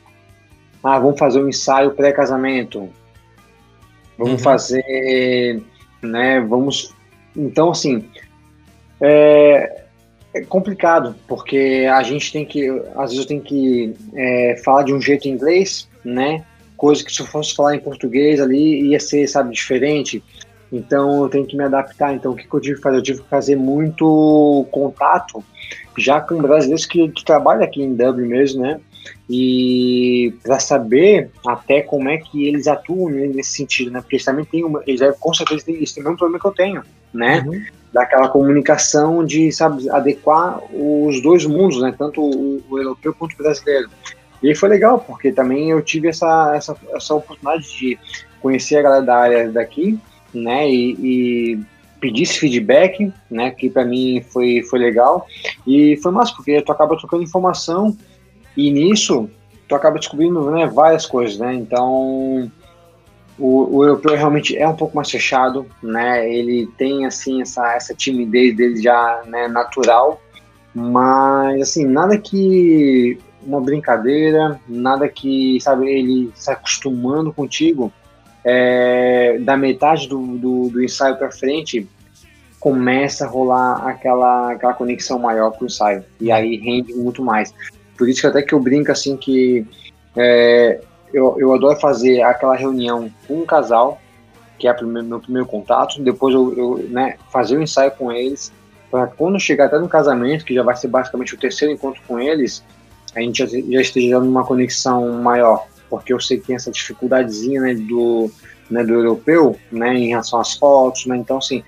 ah, 0.82 0.98
vamos 0.98 1.18
fazer 1.18 1.40
um 1.40 1.48
ensaio 1.48 1.92
pré-casamento, 1.92 2.88
vamos 4.16 4.32
uhum. 4.32 4.38
fazer, 4.38 5.62
né, 6.02 6.40
vamos, 6.40 6.94
então 7.36 7.70
assim, 7.70 8.04
é, 9.00 9.84
é 10.34 10.40
complicado, 10.42 11.14
porque 11.28 11.86
a 11.92 12.02
gente 12.02 12.32
tem 12.32 12.44
que, 12.44 12.68
às 12.96 13.10
vezes 13.10 13.26
tenho 13.26 13.42
que 13.42 13.94
é, 14.14 14.60
falar 14.64 14.82
de 14.82 14.94
um 14.94 15.00
jeito 15.00 15.28
em 15.28 15.32
inglês, 15.32 15.88
né? 16.04 16.44
Coisa 16.76 17.04
que 17.04 17.12
se 17.12 17.20
eu 17.20 17.26
fosse 17.26 17.54
falar 17.54 17.76
em 17.76 17.80
português 17.80 18.40
ali 18.40 18.88
ia 18.88 18.98
ser, 18.98 19.26
sabe, 19.28 19.52
diferente. 19.52 20.22
Então 20.72 21.24
eu 21.24 21.28
tenho 21.28 21.46
que 21.46 21.56
me 21.56 21.64
adaptar. 21.64 22.14
Então 22.14 22.32
o 22.32 22.36
que, 22.36 22.48
que 22.48 22.54
eu 22.54 22.60
tive 22.60 22.76
que 22.76 22.82
fazer? 22.82 22.96
Eu 22.96 23.02
tive 23.02 23.22
que 23.22 23.28
fazer 23.28 23.56
muito 23.56 24.66
contato 24.72 25.44
já 25.98 26.20
com 26.20 26.40
brasileiros 26.40 26.86
que, 26.86 27.08
que 27.10 27.24
trabalham 27.24 27.62
aqui 27.62 27.82
em 27.82 27.94
Dublin 27.94 28.26
mesmo, 28.26 28.62
né? 28.62 28.80
E 29.28 30.34
para 30.42 30.58
saber 30.58 31.30
até 31.46 31.82
como 31.82 32.08
é 32.08 32.16
que 32.16 32.46
eles 32.48 32.66
atuam 32.66 33.10
nesse 33.10 33.52
sentido, 33.52 33.90
né? 33.90 34.00
Porque 34.00 34.16
eles 34.16 34.24
também 34.24 34.44
têm 34.46 34.64
uma, 34.64 34.82
eles 34.86 35.00
com 35.20 35.34
certeza 35.34 35.66
têm 35.66 35.82
esse 35.82 36.00
mesmo 36.00 36.16
problema 36.16 36.40
que 36.40 36.46
eu 36.46 36.52
tenho, 36.52 36.82
né? 37.12 37.44
Uhum 37.46 37.81
daquela 37.92 38.28
comunicação 38.28 39.24
de 39.24 39.52
sabe, 39.52 39.88
adequar 39.90 40.60
os 40.72 41.20
dois 41.22 41.44
mundos, 41.44 41.80
né, 41.80 41.94
tanto 41.96 42.22
o, 42.22 42.62
o, 42.70 42.78
europeu 42.78 43.14
quanto 43.14 43.34
o 43.34 43.36
brasileiro. 43.36 43.90
E 44.42 44.54
foi 44.54 44.68
legal, 44.68 44.98
porque 44.98 45.30
também 45.30 45.70
eu 45.70 45.82
tive 45.82 46.08
essa, 46.08 46.52
essa, 46.56 46.76
essa 46.94 47.14
oportunidade 47.14 47.70
de 47.78 47.98
conhecer 48.40 48.76
a 48.78 48.82
galera 48.82 49.02
da 49.02 49.16
área 49.16 49.52
daqui, 49.52 49.98
né, 50.34 50.68
e, 50.68 50.96
e 51.00 51.60
pedir 52.00 52.22
esse 52.22 52.38
feedback, 52.38 53.12
né, 53.30 53.50
que 53.50 53.68
para 53.68 53.84
mim 53.84 54.24
foi, 54.32 54.62
foi 54.62 54.78
legal. 54.78 55.26
E 55.66 55.96
foi 56.02 56.10
massa, 56.10 56.34
porque 56.34 56.60
tu 56.62 56.72
acaba 56.72 56.96
trocando 56.96 57.22
informação 57.22 57.96
e 58.56 58.70
nisso 58.70 59.28
tu 59.68 59.74
acaba 59.74 59.98
descobrindo 59.98 60.50
né, 60.50 60.66
várias 60.66 61.06
coisas, 61.06 61.38
né, 61.38 61.54
então 61.54 62.50
o, 63.42 63.78
o, 63.78 63.84
europeu 63.84 64.14
realmente 64.14 64.56
é 64.56 64.68
um 64.68 64.76
pouco 64.76 64.94
mais 64.94 65.10
fechado, 65.10 65.66
né? 65.82 66.32
Ele 66.32 66.68
tem 66.78 67.04
assim 67.04 67.42
essa, 67.42 67.74
essa 67.74 67.92
timidez 67.92 68.56
dele 68.56 68.80
já 68.80 69.22
né, 69.26 69.48
natural, 69.48 70.22
mas 70.72 71.60
assim 71.60 71.84
nada 71.84 72.16
que 72.16 73.18
uma 73.44 73.60
brincadeira, 73.60 74.60
nada 74.68 75.08
que 75.08 75.58
sabe 75.60 75.90
ele 75.90 76.30
se 76.36 76.52
acostumando 76.52 77.32
contigo. 77.32 77.92
É, 78.44 79.38
da 79.40 79.56
metade 79.56 80.08
do, 80.08 80.18
do, 80.36 80.68
do 80.68 80.82
ensaio 80.82 81.16
para 81.16 81.30
frente 81.30 81.88
começa 82.58 83.24
a 83.24 83.28
rolar 83.28 83.88
aquela, 83.88 84.52
aquela 84.52 84.74
conexão 84.74 85.16
maior 85.18 85.52
com 85.52 85.64
o 85.64 85.66
ensaio 85.66 86.04
e 86.20 86.30
aí 86.30 86.56
rende 86.56 86.94
muito 86.94 87.24
mais. 87.24 87.52
Por 87.98 88.08
isso 88.08 88.20
que 88.20 88.26
até 88.26 88.42
que 88.42 88.52
eu 88.52 88.60
brinco 88.60 88.92
assim 88.92 89.16
que 89.16 89.66
é, 90.16 90.80
eu, 91.12 91.36
eu 91.38 91.52
adoro 91.52 91.78
fazer 91.78 92.22
aquela 92.22 92.56
reunião 92.56 93.10
com 93.26 93.40
um 93.40 93.46
casal, 93.46 94.00
que 94.58 94.68
é 94.68 94.72
o 94.72 94.86
meu 94.86 95.20
primeiro 95.20 95.46
contato, 95.46 96.00
depois 96.00 96.34
eu, 96.34 96.56
eu 96.56 96.88
né, 96.88 97.16
fazer 97.30 97.56
o 97.56 97.58
um 97.58 97.62
ensaio 97.62 97.90
com 97.92 98.12
eles, 98.12 98.52
para 98.90 99.06
quando 99.06 99.40
chegar 99.40 99.66
até 99.66 99.78
no 99.78 99.88
casamento, 99.88 100.44
que 100.44 100.54
já 100.54 100.62
vai 100.62 100.76
ser 100.76 100.88
basicamente 100.88 101.34
o 101.34 101.38
terceiro 101.38 101.72
encontro 101.72 102.00
com 102.06 102.18
eles, 102.18 102.62
a 103.14 103.20
gente 103.20 103.38
já, 103.38 103.46
já 103.46 103.80
esteja 103.80 104.20
numa 104.20 104.44
conexão 104.44 105.10
maior, 105.22 105.66
porque 105.90 106.12
eu 106.12 106.20
sei 106.20 106.38
que 106.38 106.46
tem 106.46 106.56
essa 106.56 106.70
dificuldadezinha 106.70 107.60
né, 107.60 107.74
do, 107.74 108.30
né, 108.70 108.84
do 108.84 108.92
europeu, 108.92 109.58
né, 109.70 109.94
em 109.94 110.08
relação 110.08 110.40
às 110.40 110.54
fotos, 110.54 111.06
né, 111.06 111.16
então 111.16 111.38
assim, 111.38 111.62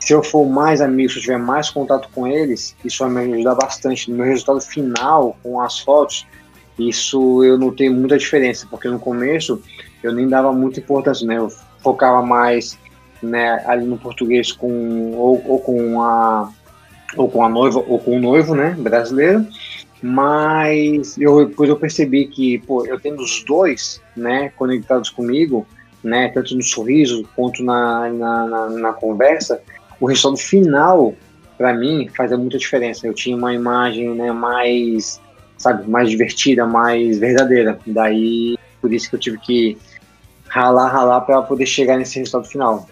se 0.00 0.12
eu 0.12 0.22
for 0.22 0.46
mais 0.46 0.80
amigo, 0.80 1.10
se 1.10 1.18
eu 1.18 1.22
tiver 1.22 1.38
mais 1.38 1.70
contato 1.70 2.08
com 2.14 2.26
eles, 2.26 2.74
isso 2.84 3.06
vai 3.06 3.26
me 3.26 3.34
ajudar 3.34 3.54
bastante. 3.56 4.10
No 4.10 4.16
meu 4.16 4.26
resultado 4.26 4.60
final, 4.60 5.36
com 5.42 5.60
as 5.60 5.80
fotos, 5.80 6.26
isso 6.78 7.42
eu 7.44 7.58
notei 7.58 7.90
muita 7.90 8.16
diferença, 8.16 8.66
porque 8.70 8.88
no 8.88 8.98
começo 8.98 9.60
eu 10.02 10.12
nem 10.12 10.28
dava 10.28 10.52
muita 10.52 10.80
importância, 10.80 11.26
né? 11.26 11.38
Eu 11.38 11.50
focava 11.80 12.22
mais 12.22 12.78
né, 13.22 13.62
ali 13.66 13.84
no 13.84 13.98
português 13.98 14.52
com 14.52 15.12
ou, 15.12 15.42
ou 15.46 15.58
com 15.60 16.02
a 16.02 16.52
ou 17.16 17.28
com 17.28 17.42
a 17.42 17.48
noiva 17.48 17.82
ou 17.86 17.98
com 17.98 18.16
o 18.16 18.20
noivo, 18.20 18.54
né, 18.54 18.76
brasileiro. 18.78 19.46
Mas 20.00 21.18
eu, 21.18 21.46
depois 21.46 21.68
eu 21.68 21.76
percebi 21.76 22.26
que, 22.28 22.58
pô, 22.58 22.86
eu 22.86 23.00
tendo 23.00 23.20
os 23.20 23.42
dois, 23.44 24.00
né, 24.16 24.52
conectados 24.56 25.10
comigo, 25.10 25.66
né, 26.04 26.28
tanto 26.28 26.54
no 26.54 26.62
sorriso 26.62 27.28
quanto 27.34 27.64
na, 27.64 28.08
na, 28.10 28.46
na, 28.46 28.68
na 28.68 28.92
conversa, 28.92 29.60
o 29.98 30.06
resultado 30.06 30.36
final, 30.36 31.14
para 31.56 31.74
mim, 31.74 32.08
fazia 32.16 32.36
muita 32.36 32.58
diferença. 32.58 33.06
Eu 33.06 33.14
tinha 33.14 33.36
uma 33.36 33.52
imagem, 33.52 34.14
né, 34.14 34.30
mais 34.30 35.20
sabe, 35.58 35.88
mais 35.88 36.08
divertida, 36.08 36.64
mais 36.64 37.18
verdadeira. 37.18 37.78
Daí, 37.86 38.56
por 38.80 38.92
isso 38.92 39.10
que 39.10 39.16
eu 39.16 39.20
tive 39.20 39.38
que 39.38 39.78
ralar, 40.48 40.88
ralar 40.88 41.20
para 41.22 41.42
poder 41.42 41.66
chegar 41.66 41.98
nesse 41.98 42.18
resultado 42.18 42.48
final. 42.48 42.88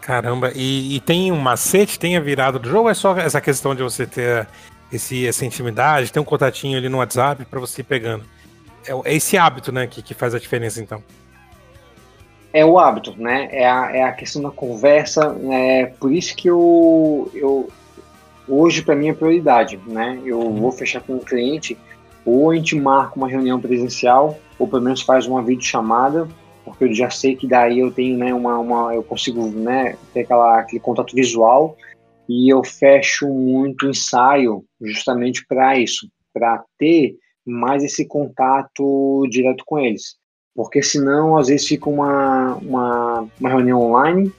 Caramba, 0.00 0.50
e, 0.54 0.96
e, 0.96 1.00
tem 1.00 1.30
um 1.30 1.38
macete, 1.38 1.98
tem 1.98 2.16
a 2.16 2.20
virada 2.20 2.58
do 2.58 2.68
jogo 2.68 2.84
ou 2.84 2.90
é 2.90 2.94
só 2.94 3.14
essa 3.18 3.42
questão 3.42 3.74
de 3.74 3.82
você 3.82 4.06
ter 4.06 4.48
esse, 4.90 5.26
essa 5.26 5.44
intimidade, 5.44 6.10
ter 6.10 6.18
um 6.18 6.24
contatinho 6.24 6.78
ali 6.78 6.88
no 6.88 6.96
WhatsApp 6.98 7.44
para 7.44 7.60
você 7.60 7.82
ir 7.82 7.84
pegando? 7.84 8.24
É, 8.86 8.92
é, 8.92 9.14
esse 9.14 9.36
hábito, 9.36 9.70
né, 9.70 9.86
que, 9.86 10.00
que 10.00 10.14
faz 10.14 10.34
a 10.34 10.38
diferença 10.38 10.80
então. 10.80 11.02
É 12.50 12.64
o 12.64 12.78
hábito, 12.78 13.14
né? 13.18 13.50
É 13.52 13.68
a, 13.68 13.96
é 13.96 14.02
a 14.02 14.12
questão 14.12 14.40
da 14.40 14.50
conversa. 14.50 15.36
É 15.52 15.86
por 16.00 16.10
isso 16.10 16.34
que 16.34 16.48
eu, 16.48 17.30
eu, 17.34 17.68
hoje 18.48 18.82
para 18.82 18.96
mim 18.96 19.08
é 19.08 19.14
prioridade, 19.14 19.78
né? 19.86 20.20
Eu 20.24 20.38
uhum. 20.40 20.56
vou 20.56 20.72
fechar 20.72 21.00
com 21.00 21.14
um 21.14 21.20
cliente, 21.20 21.76
ou 22.24 22.50
a 22.50 22.54
gente 22.56 22.76
marca 22.76 23.16
uma 23.16 23.28
reunião 23.28 23.60
presencial, 23.60 24.38
ou 24.58 24.66
pelo 24.66 24.82
menos 24.82 25.02
faz 25.02 25.26
uma 25.26 25.42
videochamada, 25.42 26.28
porque 26.64 26.84
eu 26.84 26.94
já 26.94 27.10
sei 27.10 27.36
que 27.36 27.46
daí 27.46 27.78
eu 27.78 27.90
tenho, 27.90 28.18
né, 28.18 28.32
uma, 28.34 28.58
uma 28.58 28.94
eu 28.94 29.02
consigo, 29.02 29.46
né, 29.48 29.96
ter 30.12 30.20
aquela, 30.20 30.60
aquele 30.60 30.80
contato 30.80 31.14
visual 31.14 31.76
e 32.28 32.52
eu 32.52 32.62
fecho 32.62 33.26
muito 33.26 33.88
ensaio 33.88 34.64
justamente 34.80 35.46
para 35.46 35.78
isso, 35.78 36.06
para 36.32 36.62
ter 36.78 37.16
mais 37.46 37.82
esse 37.82 38.06
contato 38.06 39.26
direto 39.30 39.64
com 39.66 39.78
eles. 39.78 40.16
Porque 40.54 40.82
senão, 40.82 41.38
às 41.38 41.48
vezes, 41.48 41.66
fica 41.66 41.88
uma, 41.88 42.56
uma, 42.56 43.26
uma 43.40 43.48
reunião 43.48 43.80
online 43.80 44.30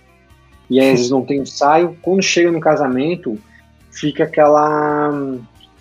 e 0.69 0.79
aí, 0.79 0.91
às 0.91 0.97
vezes 0.97 1.09
não 1.09 1.25
tem 1.25 1.39
ensaio. 1.39 1.97
Quando 2.01 2.21
chega 2.21 2.51
no 2.51 2.59
casamento, 2.59 3.39
fica 3.91 4.23
aquela, 4.23 5.09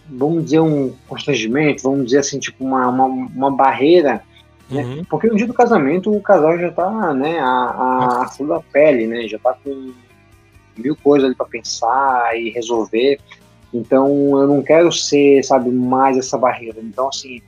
vamos 0.08 0.44
dizer, 0.44 0.60
um 0.60 0.94
constrangimento, 1.06 1.82
vamos 1.82 2.06
dizer 2.06 2.18
assim, 2.18 2.38
tipo 2.38 2.64
uma, 2.64 2.88
uma, 2.88 3.04
uma 3.04 3.50
barreira 3.50 4.22
né? 4.70 4.84
Uhum. 4.84 5.04
Porque 5.04 5.28
no 5.28 5.36
dia 5.36 5.46
do 5.46 5.54
casamento 5.54 6.14
o 6.14 6.20
casal 6.20 6.58
já 6.58 6.70
tá, 6.70 7.14
né, 7.14 7.38
a, 7.38 7.44
a, 7.44 8.22
a 8.24 8.28
flor 8.28 8.48
da 8.48 8.60
pele, 8.60 9.06
né? 9.06 9.26
Já 9.26 9.38
tá 9.38 9.56
com 9.64 9.92
mil 10.76 10.94
coisas 10.96 11.26
ali 11.26 11.34
para 11.34 11.46
pensar 11.46 12.38
e 12.38 12.50
resolver. 12.50 13.18
Então 13.72 14.08
eu 14.38 14.46
não 14.46 14.62
quero 14.62 14.92
ser, 14.92 15.42
sabe, 15.42 15.70
mais 15.70 16.16
essa 16.16 16.36
barreira. 16.36 16.78
Então, 16.82 17.08
assim, 17.08 17.40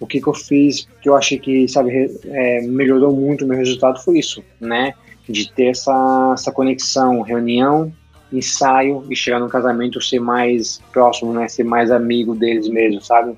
o 0.00 0.06
que, 0.06 0.20
que 0.20 0.26
eu 0.26 0.34
fiz 0.34 0.88
que 1.00 1.08
eu 1.08 1.16
achei 1.16 1.38
que, 1.38 1.68
sabe, 1.68 2.10
é, 2.24 2.62
melhorou 2.62 3.14
muito 3.14 3.44
o 3.44 3.48
meu 3.48 3.56
resultado 3.56 4.02
foi 4.02 4.18
isso, 4.18 4.42
né? 4.60 4.92
De 5.28 5.52
ter 5.52 5.66
essa, 5.66 6.32
essa 6.34 6.52
conexão, 6.52 7.20
reunião, 7.22 7.92
ensaio 8.32 9.04
e 9.10 9.16
chegar 9.16 9.38
no 9.38 9.48
casamento 9.48 10.00
ser 10.00 10.20
mais 10.20 10.80
próximo, 10.92 11.32
né? 11.32 11.48
Ser 11.48 11.64
mais 11.64 11.90
amigo 11.90 12.34
deles 12.34 12.68
mesmo, 12.68 13.00
sabe? 13.00 13.36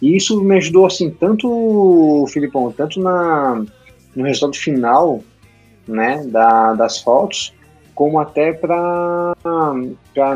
E 0.00 0.16
isso 0.16 0.40
me 0.42 0.56
ajudou, 0.56 0.86
assim, 0.86 1.10
tanto, 1.10 2.24
Filipão, 2.28 2.72
tanto 2.72 3.00
na, 3.00 3.62
no 4.14 4.24
resultado 4.24 4.56
final, 4.56 5.22
né, 5.86 6.24
da, 6.26 6.72
das 6.74 6.98
fotos, 6.98 7.52
como 7.94 8.18
até 8.18 8.52
para 8.52 9.34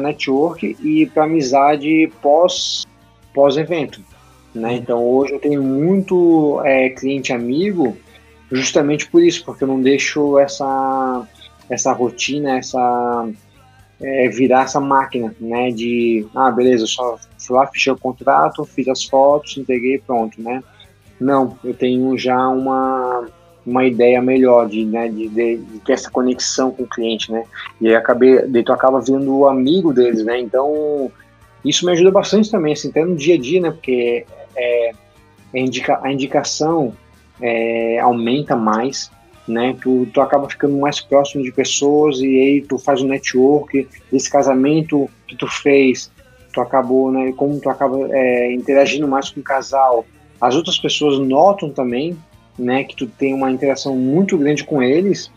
network 0.01 0.77
e 0.83 1.07
para 1.07 1.25
amizade 1.25 2.13
pós 2.21 2.85
pós 3.33 3.57
evento, 3.57 4.01
né? 4.55 4.75
Então 4.75 5.03
hoje 5.03 5.33
eu 5.33 5.41
tenho 5.41 5.63
muito 5.63 6.61
é, 6.65 6.91
cliente 6.91 7.33
amigo 7.33 7.97
justamente 8.53 9.09
por 9.09 9.23
isso, 9.23 9.45
porque 9.45 9.65
eu 9.65 9.69
não 9.69 9.81
deixo 9.81 10.39
essa 10.39 11.27
essa 11.71 11.93
rotina, 11.93 12.59
essa 12.59 13.27
é, 14.05 14.29
virar 14.29 14.65
essa 14.65 14.79
máquina, 14.79 15.35
né? 15.41 15.71
De 15.71 16.27
ah 16.35 16.51
beleza, 16.51 16.87
só 16.87 17.19
fui 17.39 17.57
lá, 17.57 17.67
fechei 17.67 17.91
o 17.91 17.99
contrato, 17.99 18.65
fiz 18.67 18.87
as 18.89 19.05
fotos, 19.05 19.57
entreguei, 19.57 19.99
pronto, 19.99 20.41
né? 20.43 20.63
Não, 21.19 21.57
eu 21.65 21.73
tenho 21.73 22.17
já 22.19 22.49
uma 22.49 23.27
uma 23.67 23.87
ideia 23.87 24.21
melhor 24.21 24.69
de, 24.69 24.85
né, 24.85 25.09
de, 25.09 25.27
de, 25.27 25.57
de, 25.57 25.79
ter 25.79 25.95
essa 25.95 26.11
conexão 26.11 26.71
com 26.71 26.83
o 26.83 26.87
cliente, 26.87 27.33
né? 27.33 27.45
E 27.81 27.89
aí 27.89 27.95
acabei, 27.95 28.47
daí 28.47 28.63
tu 28.63 28.75
acaba 28.75 29.01
vendo 29.01 29.35
o 29.35 29.49
amigo 29.49 29.91
deles, 29.91 30.23
né? 30.23 30.39
Então 30.39 31.11
isso 31.65 31.87
me 31.87 31.93
ajuda 31.93 32.11
bastante 32.11 32.51
também, 32.51 32.75
assim, 32.75 32.91
até 32.91 33.03
no 33.03 33.17
dia 33.17 33.37
a 33.37 33.39
dia, 33.39 33.63
né? 33.63 33.71
Porque 33.71 34.27
é, 34.55 34.91
a, 35.55 35.59
indica, 35.59 35.99
a 36.03 36.13
indicação 36.13 36.93
é, 37.41 37.99
aumenta 38.01 38.55
mais, 38.55 39.11
né? 39.47 39.77
Tu, 39.81 40.07
tu 40.13 40.21
acaba 40.21 40.49
ficando 40.49 40.77
mais 40.77 41.01
próximo 41.01 41.43
de 41.43 41.53
pessoas 41.53 42.19
e 42.21 42.27
aí 42.27 42.63
tu 42.63 42.79
faz 42.79 43.03
um 43.03 43.09
network. 43.09 43.87
Esse 44.13 44.31
casamento 44.31 45.09
que 45.27 45.37
tu 45.37 45.47
fez, 45.47 46.11
tu 46.53 46.61
acabou, 46.61 47.11
né? 47.13 47.33
Como 47.33 47.61
tu 47.61 47.69
acaba 47.69 47.97
é, 48.11 48.53
interagindo 48.53 49.07
mais 49.07 49.31
com 49.31 49.41
o 49.41 49.43
casal, 49.45 50.07
as 50.41 50.55
outras 50.55 50.79
pessoas 50.79 51.19
notam 51.19 51.71
também 51.71 52.17
né, 52.59 52.85
que 52.85 52.95
tu 52.95 53.07
tem 53.07 53.35
uma 53.35 53.51
interação 53.51 53.97
muito 53.97 54.39
grande 54.39 54.65
com 54.65 54.83
eles, 54.83 55.31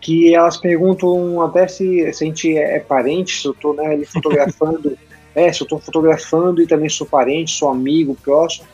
que 0.00 0.34
elas 0.34 0.56
perguntam 0.56 1.40
até 1.42 1.68
se, 1.68 2.12
se 2.12 2.24
a 2.24 2.26
gente 2.26 2.56
é 2.56 2.80
parente, 2.80 3.40
se 3.40 3.46
eu 3.46 3.52
estou 3.52 3.74
né, 3.74 3.86
ali 3.86 4.04
fotografando, 4.04 4.96
é, 5.34 5.52
se 5.52 5.62
eu 5.62 5.64
estou 5.64 5.78
fotografando 5.78 6.62
e 6.62 6.66
também 6.66 6.88
sou 6.88 7.06
parente, 7.06 7.52
sou 7.52 7.70
amigo, 7.70 8.16
próximo, 8.22 8.66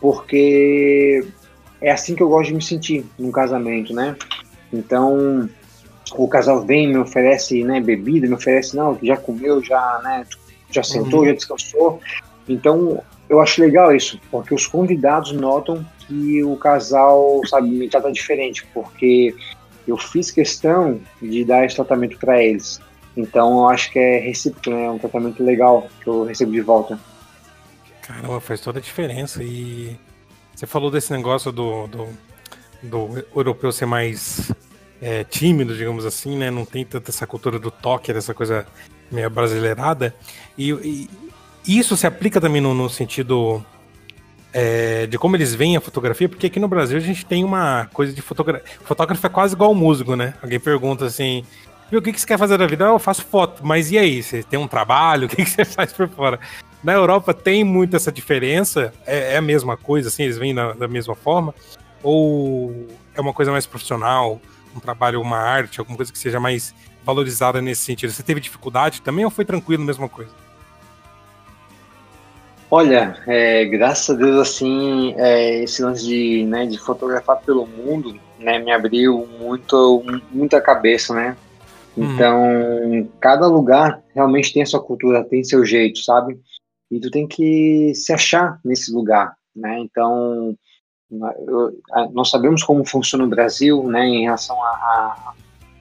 porque 0.00 1.24
é 1.86 1.92
assim 1.92 2.16
que 2.16 2.22
eu 2.22 2.28
gosto 2.28 2.48
de 2.48 2.54
me 2.54 2.62
sentir 2.62 3.06
num 3.16 3.30
casamento, 3.30 3.94
né? 3.94 4.16
Então, 4.72 5.48
o 6.16 6.26
casal 6.26 6.66
vem, 6.66 6.88
me 6.88 6.98
oferece 6.98 7.62
né, 7.62 7.80
bebida, 7.80 8.26
me 8.26 8.34
oferece, 8.34 8.74
não, 8.74 8.98
já 9.00 9.16
comeu, 9.16 9.62
já, 9.62 10.00
né, 10.02 10.26
já 10.68 10.82
sentou, 10.82 11.20
uhum. 11.20 11.26
já 11.26 11.32
descansou. 11.32 12.00
Então, 12.48 13.00
eu 13.28 13.40
acho 13.40 13.60
legal 13.60 13.94
isso, 13.94 14.20
porque 14.32 14.52
os 14.52 14.66
convidados 14.66 15.30
notam 15.30 15.86
que 16.00 16.42
o 16.42 16.56
casal, 16.56 17.40
sabe, 17.46 17.70
me 17.70 17.88
trata 17.88 18.10
diferente, 18.10 18.66
porque 18.74 19.32
eu 19.86 19.96
fiz 19.96 20.32
questão 20.32 21.00
de 21.22 21.44
dar 21.44 21.64
esse 21.64 21.76
tratamento 21.76 22.18
para 22.18 22.42
eles. 22.42 22.80
Então 23.16 23.60
eu 23.60 23.68
acho 23.68 23.92
que 23.92 23.98
é 24.00 24.18
recíproco, 24.18 24.70
né? 24.70 24.86
É 24.86 24.90
um 24.90 24.98
tratamento 24.98 25.42
legal 25.42 25.88
que 26.02 26.08
eu 26.08 26.24
recebo 26.24 26.50
de 26.50 26.60
volta. 26.60 26.98
Caramba, 28.02 28.40
faz 28.40 28.60
toda 28.60 28.78
a 28.78 28.82
diferença. 28.82 29.42
E 29.42 29.96
você 30.56 30.66
falou 30.66 30.90
desse 30.90 31.12
negócio 31.12 31.52
do, 31.52 31.86
do, 31.86 32.08
do 32.82 33.24
europeu 33.34 33.70
ser 33.70 33.84
mais 33.84 34.50
é, 35.02 35.22
tímido, 35.22 35.76
digamos 35.76 36.06
assim, 36.06 36.34
né? 36.34 36.50
Não 36.50 36.64
tem 36.64 36.82
tanta 36.82 37.10
essa 37.10 37.26
cultura 37.26 37.58
do 37.58 37.70
toque, 37.70 38.10
dessa 38.10 38.32
coisa 38.32 38.66
meio 39.12 39.28
brasileirada. 39.28 40.14
E, 40.56 40.70
e 40.72 41.10
isso 41.78 41.94
se 41.94 42.06
aplica 42.06 42.40
também 42.40 42.62
no, 42.62 42.72
no 42.72 42.88
sentido 42.88 43.62
é, 44.50 45.06
de 45.06 45.18
como 45.18 45.36
eles 45.36 45.54
veem 45.54 45.76
a 45.76 45.80
fotografia, 45.82 46.26
porque 46.26 46.46
aqui 46.46 46.58
no 46.58 46.68
Brasil 46.68 46.96
a 46.96 47.02
gente 47.02 47.26
tem 47.26 47.44
uma 47.44 47.90
coisa 47.92 48.14
de 48.14 48.22
fotografia. 48.22 48.66
Fotógrafo 48.82 49.26
é 49.26 49.28
quase 49.28 49.54
igual 49.54 49.74
músico, 49.74 50.16
né? 50.16 50.32
Alguém 50.42 50.58
pergunta 50.58 51.04
assim: 51.04 51.44
o 51.92 52.00
que, 52.00 52.14
que 52.14 52.18
você 52.18 52.26
quer 52.26 52.38
fazer 52.38 52.56
da 52.56 52.66
vida? 52.66 52.86
Ah, 52.86 52.92
eu 52.92 52.98
faço 52.98 53.22
foto, 53.26 53.64
mas 53.64 53.90
e 53.92 53.98
aí? 53.98 54.22
Você 54.22 54.42
tem 54.42 54.58
um 54.58 54.66
trabalho? 54.66 55.26
O 55.26 55.28
que, 55.28 55.44
que 55.44 55.50
você 55.50 55.66
faz 55.66 55.92
por 55.92 56.08
fora? 56.08 56.40
Na 56.86 56.92
Europa 56.92 57.34
tem 57.34 57.64
muito 57.64 57.96
essa 57.96 58.12
diferença? 58.12 58.94
É, 59.04 59.32
é 59.32 59.36
a 59.38 59.42
mesma 59.42 59.76
coisa, 59.76 60.06
assim? 60.06 60.22
Eles 60.22 60.38
na, 60.54 60.72
da 60.72 60.86
mesma 60.86 61.16
forma? 61.16 61.52
Ou 62.00 62.86
é 63.12 63.20
uma 63.20 63.32
coisa 63.32 63.50
mais 63.50 63.66
profissional? 63.66 64.40
Um 64.72 64.78
trabalho, 64.78 65.20
uma 65.20 65.36
arte, 65.36 65.80
alguma 65.80 65.96
coisa 65.96 66.12
que 66.12 66.18
seja 66.18 66.38
mais 66.38 66.72
valorizada 67.04 67.60
nesse 67.60 67.82
sentido? 67.82 68.12
Você 68.12 68.22
teve 68.22 68.40
dificuldade 68.40 69.02
também 69.02 69.24
ou 69.24 69.32
foi 69.32 69.44
tranquilo, 69.44 69.82
mesma 69.82 70.08
coisa? 70.08 70.30
Olha, 72.70 73.16
é, 73.26 73.64
graças 73.64 74.08
a 74.14 74.16
Deus, 74.16 74.38
assim, 74.38 75.12
é, 75.16 75.64
esse 75.64 75.82
lance 75.82 76.04
de, 76.04 76.44
né, 76.44 76.66
de 76.66 76.78
fotografar 76.78 77.38
pelo 77.38 77.66
mundo, 77.66 78.16
né, 78.38 78.60
me 78.60 78.70
abriu 78.70 79.28
muito, 79.40 80.04
muita 80.30 80.60
cabeça, 80.60 81.12
né? 81.12 81.36
Uhum. 81.96 82.14
Então, 82.14 82.42
uhum. 82.42 83.08
cada 83.18 83.48
lugar 83.48 84.00
realmente 84.14 84.52
tem 84.52 84.62
a 84.62 84.66
sua 84.66 84.80
cultura, 84.80 85.24
tem 85.24 85.42
seu 85.42 85.64
jeito, 85.64 85.98
sabe? 85.98 86.38
E 86.90 87.00
tu 87.00 87.10
tem 87.10 87.26
que 87.26 87.92
se 87.94 88.12
achar 88.12 88.60
nesse 88.64 88.92
lugar, 88.92 89.34
né? 89.54 89.78
Então, 89.80 90.56
nós 92.12 92.30
sabemos 92.30 92.62
como 92.62 92.84
funciona 92.84 93.24
o 93.24 93.28
Brasil, 93.28 93.82
né, 93.84 94.06
em 94.06 94.22
relação 94.24 94.60
a, 94.62 94.68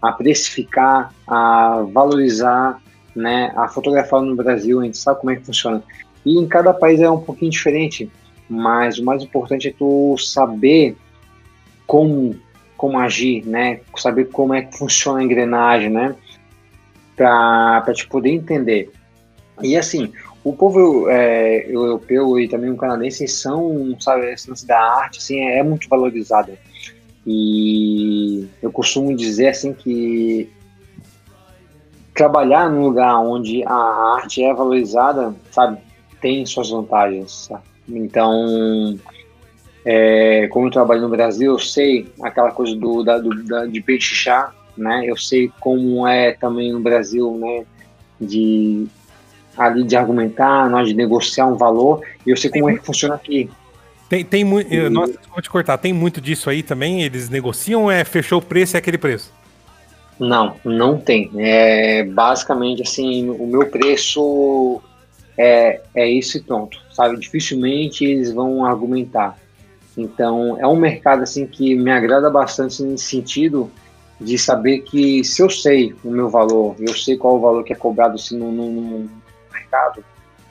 a, 0.02 0.10
a 0.10 0.12
precificar, 0.12 1.14
a 1.28 1.84
valorizar, 1.92 2.82
né, 3.16 3.52
a 3.56 3.68
fotografar 3.68 4.22
no 4.22 4.36
Brasil, 4.36 4.80
a 4.80 4.84
gente 4.84 4.98
sabe 4.98 5.20
como 5.20 5.32
é 5.32 5.36
que 5.36 5.46
funciona. 5.46 5.84
E 6.26 6.38
em 6.38 6.48
cada 6.48 6.74
país 6.74 7.00
é 7.00 7.10
um 7.10 7.22
pouquinho 7.22 7.52
diferente, 7.52 8.12
mas 8.50 9.00
o 9.00 9.06
mais 9.06 9.24
importante 9.24 9.68
é 9.68 9.74
tu 9.74 10.18
saber 10.18 10.96
como 11.88 12.36
como 12.78 13.00
agir, 13.00 13.46
né? 13.46 13.80
Saber 13.96 14.26
como 14.26 14.54
é 14.54 14.64
que 14.64 14.78
funciona 14.78 15.20
a 15.20 15.24
engrenagem, 15.24 15.90
né? 15.90 16.14
Para 17.16 17.94
te 17.94 18.06
poder 18.08 18.32
entender. 18.32 18.92
E 19.64 19.78
assim, 19.78 20.12
o 20.46 20.54
povo 20.54 21.10
é, 21.10 21.66
europeu 21.68 22.40
e 22.40 22.48
também 22.48 22.70
o 22.70 22.78
canadense 22.78 23.28
são, 23.28 23.98
sabe, 24.00 24.32
esse 24.32 24.68
da 24.68 24.80
arte, 24.80 25.18
assim, 25.18 25.40
é, 25.40 25.58
é 25.58 25.64
muito 25.64 25.90
valorizado. 25.90 26.52
E 27.26 28.48
eu 28.62 28.72
costumo 28.72 29.16
dizer, 29.16 29.48
assim, 29.48 29.74
que 29.74 30.48
trabalhar 32.14 32.70
num 32.70 32.84
lugar 32.84 33.20
onde 33.22 33.64
a 33.66 34.18
arte 34.18 34.44
é 34.44 34.54
valorizada, 34.54 35.36
sabe, 35.50 35.80
tem 36.22 36.46
suas 36.46 36.70
vantagens. 36.70 37.48
Tá? 37.48 37.60
Então, 37.90 39.00
é, 39.84 40.48
como 40.50 40.68
eu 40.68 40.72
trabalho 40.72 41.02
no 41.02 41.10
Brasil, 41.10 41.54
eu 41.54 41.60
sei 41.60 42.08
aquela 42.22 42.52
coisa 42.52 42.76
do, 42.76 43.02
da, 43.02 43.18
do 43.18 43.44
da, 43.46 43.66
de 43.66 43.84
chá, 44.00 44.54
né? 44.78 45.06
Eu 45.08 45.18
sei 45.18 45.52
como 45.60 46.08
é 46.08 46.34
também 46.34 46.72
no 46.72 46.82
Brasil, 46.82 47.36
né? 47.36 47.66
De 48.22 48.88
ali 49.58 49.84
de 49.84 49.96
argumentar, 49.96 50.70
nós 50.70 50.88
de 50.88 50.94
negociar 50.94 51.48
um 51.48 51.56
valor. 51.56 52.02
E 52.26 52.30
eu 52.30 52.38
sei 52.38 52.50
como 52.50 52.70
é 52.70 52.78
que 52.78 52.86
funciona 52.86 53.16
aqui. 53.16 53.50
Tem, 54.08 54.24
tem 54.24 54.44
muito. 54.44 54.90
Nossa, 54.90 55.14
vou 55.32 55.42
te 55.42 55.50
cortar. 55.50 55.78
Tem 55.78 55.94
muito 55.94 56.22
disso 56.22 56.50
aí 56.50 56.62
também? 56.62 57.02
Eles 57.04 57.30
negociam? 57.30 57.90
É 57.90 58.04
fechou 58.04 58.40
o 58.40 58.42
preço 58.42 58.76
é 58.76 58.80
aquele 58.80 58.98
preço? 58.98 59.34
Não, 60.20 60.56
não 60.64 60.98
tem. 60.98 61.30
É 61.38 62.04
basicamente 62.04 62.84
assim, 62.84 63.30
o 63.30 63.46
meu 63.46 63.68
preço 63.68 64.82
é, 65.38 65.82
é 65.94 66.08
isso 66.08 66.38
e 66.38 66.42
pronto, 66.42 66.80
sabe? 66.94 67.20
Dificilmente 67.20 68.06
eles 68.06 68.32
vão 68.32 68.66
argumentar. 68.66 69.38
Então, 69.98 70.58
é 70.60 70.68
um 70.68 70.76
mercado 70.76 71.24
assim 71.24 71.46
que 71.46 71.76
me 71.76 71.92
agrada 71.92 72.30
bastante 72.30 72.82
nesse 72.84 73.06
sentido 73.06 73.72
de 74.20 74.38
saber 74.38 74.80
que 74.80 75.24
se 75.24 75.42
eu 75.42 75.50
sei 75.50 75.94
o 76.04 76.10
meu 76.10 76.30
valor, 76.30 76.76
eu 76.80 76.94
sei 76.96 77.18
qual 77.18 77.36
o 77.36 77.40
valor 77.40 77.64
que 77.64 77.74
é 77.74 77.76
cobrado 77.76 78.16
assim, 78.16 78.38
no, 78.38 78.52
no 78.52 79.10
mercado, 79.66 80.06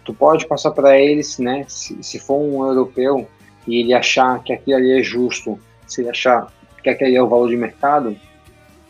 tu 0.04 0.12
pode 0.12 0.46
passar 0.46 0.72
para 0.72 0.98
eles, 0.98 1.38
né? 1.38 1.64
Se, 1.68 2.02
se 2.02 2.18
for 2.18 2.38
um 2.38 2.66
europeu 2.66 3.26
e 3.66 3.80
ele 3.80 3.94
achar 3.94 4.42
que 4.42 4.52
aquilo 4.52 4.76
ali 4.76 4.98
é 4.98 5.02
justo, 5.02 5.58
se 5.86 6.00
ele 6.00 6.10
achar 6.10 6.52
que 6.82 6.90
aquele 6.90 7.16
é 7.16 7.22
o 7.22 7.28
valor 7.28 7.48
de 7.48 7.56
mercado, 7.56 8.16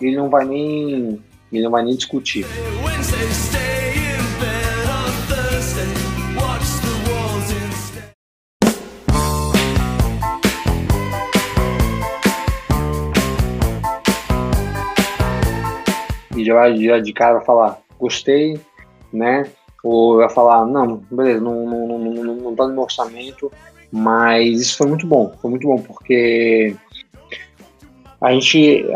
ele 0.01 0.17
não 0.17 0.29
vai 0.29 0.45
nem 0.45 1.23
ele 1.53 1.63
não 1.63 1.71
vai 1.71 1.85
nem 1.85 1.95
discutir. 1.95 2.45
E 16.37 16.45
já 16.45 16.55
vai 16.55 16.77
já 16.77 16.99
de 16.99 17.13
cara 17.13 17.41
falar, 17.43 17.79
gostei, 17.97 18.61
né? 19.13 19.45
Ou 19.85 20.16
vai 20.16 20.31
falar, 20.31 20.64
não, 20.64 21.03
beleza, 21.11 21.40
não, 21.40 21.66
não, 21.66 21.87
não, 21.87 21.99
não, 21.99 22.35
não 22.37 22.57
tá 22.57 22.66
no 22.66 22.73
meu 22.73 22.83
orçamento, 22.85 23.53
mas 23.92 24.61
isso 24.61 24.79
foi 24.79 24.87
muito 24.88 25.07
bom, 25.07 25.33
foi 25.40 25.51
muito 25.51 25.68
bom, 25.68 25.77
porque 25.77 26.75
a 28.18 28.33
gente, 28.33 28.87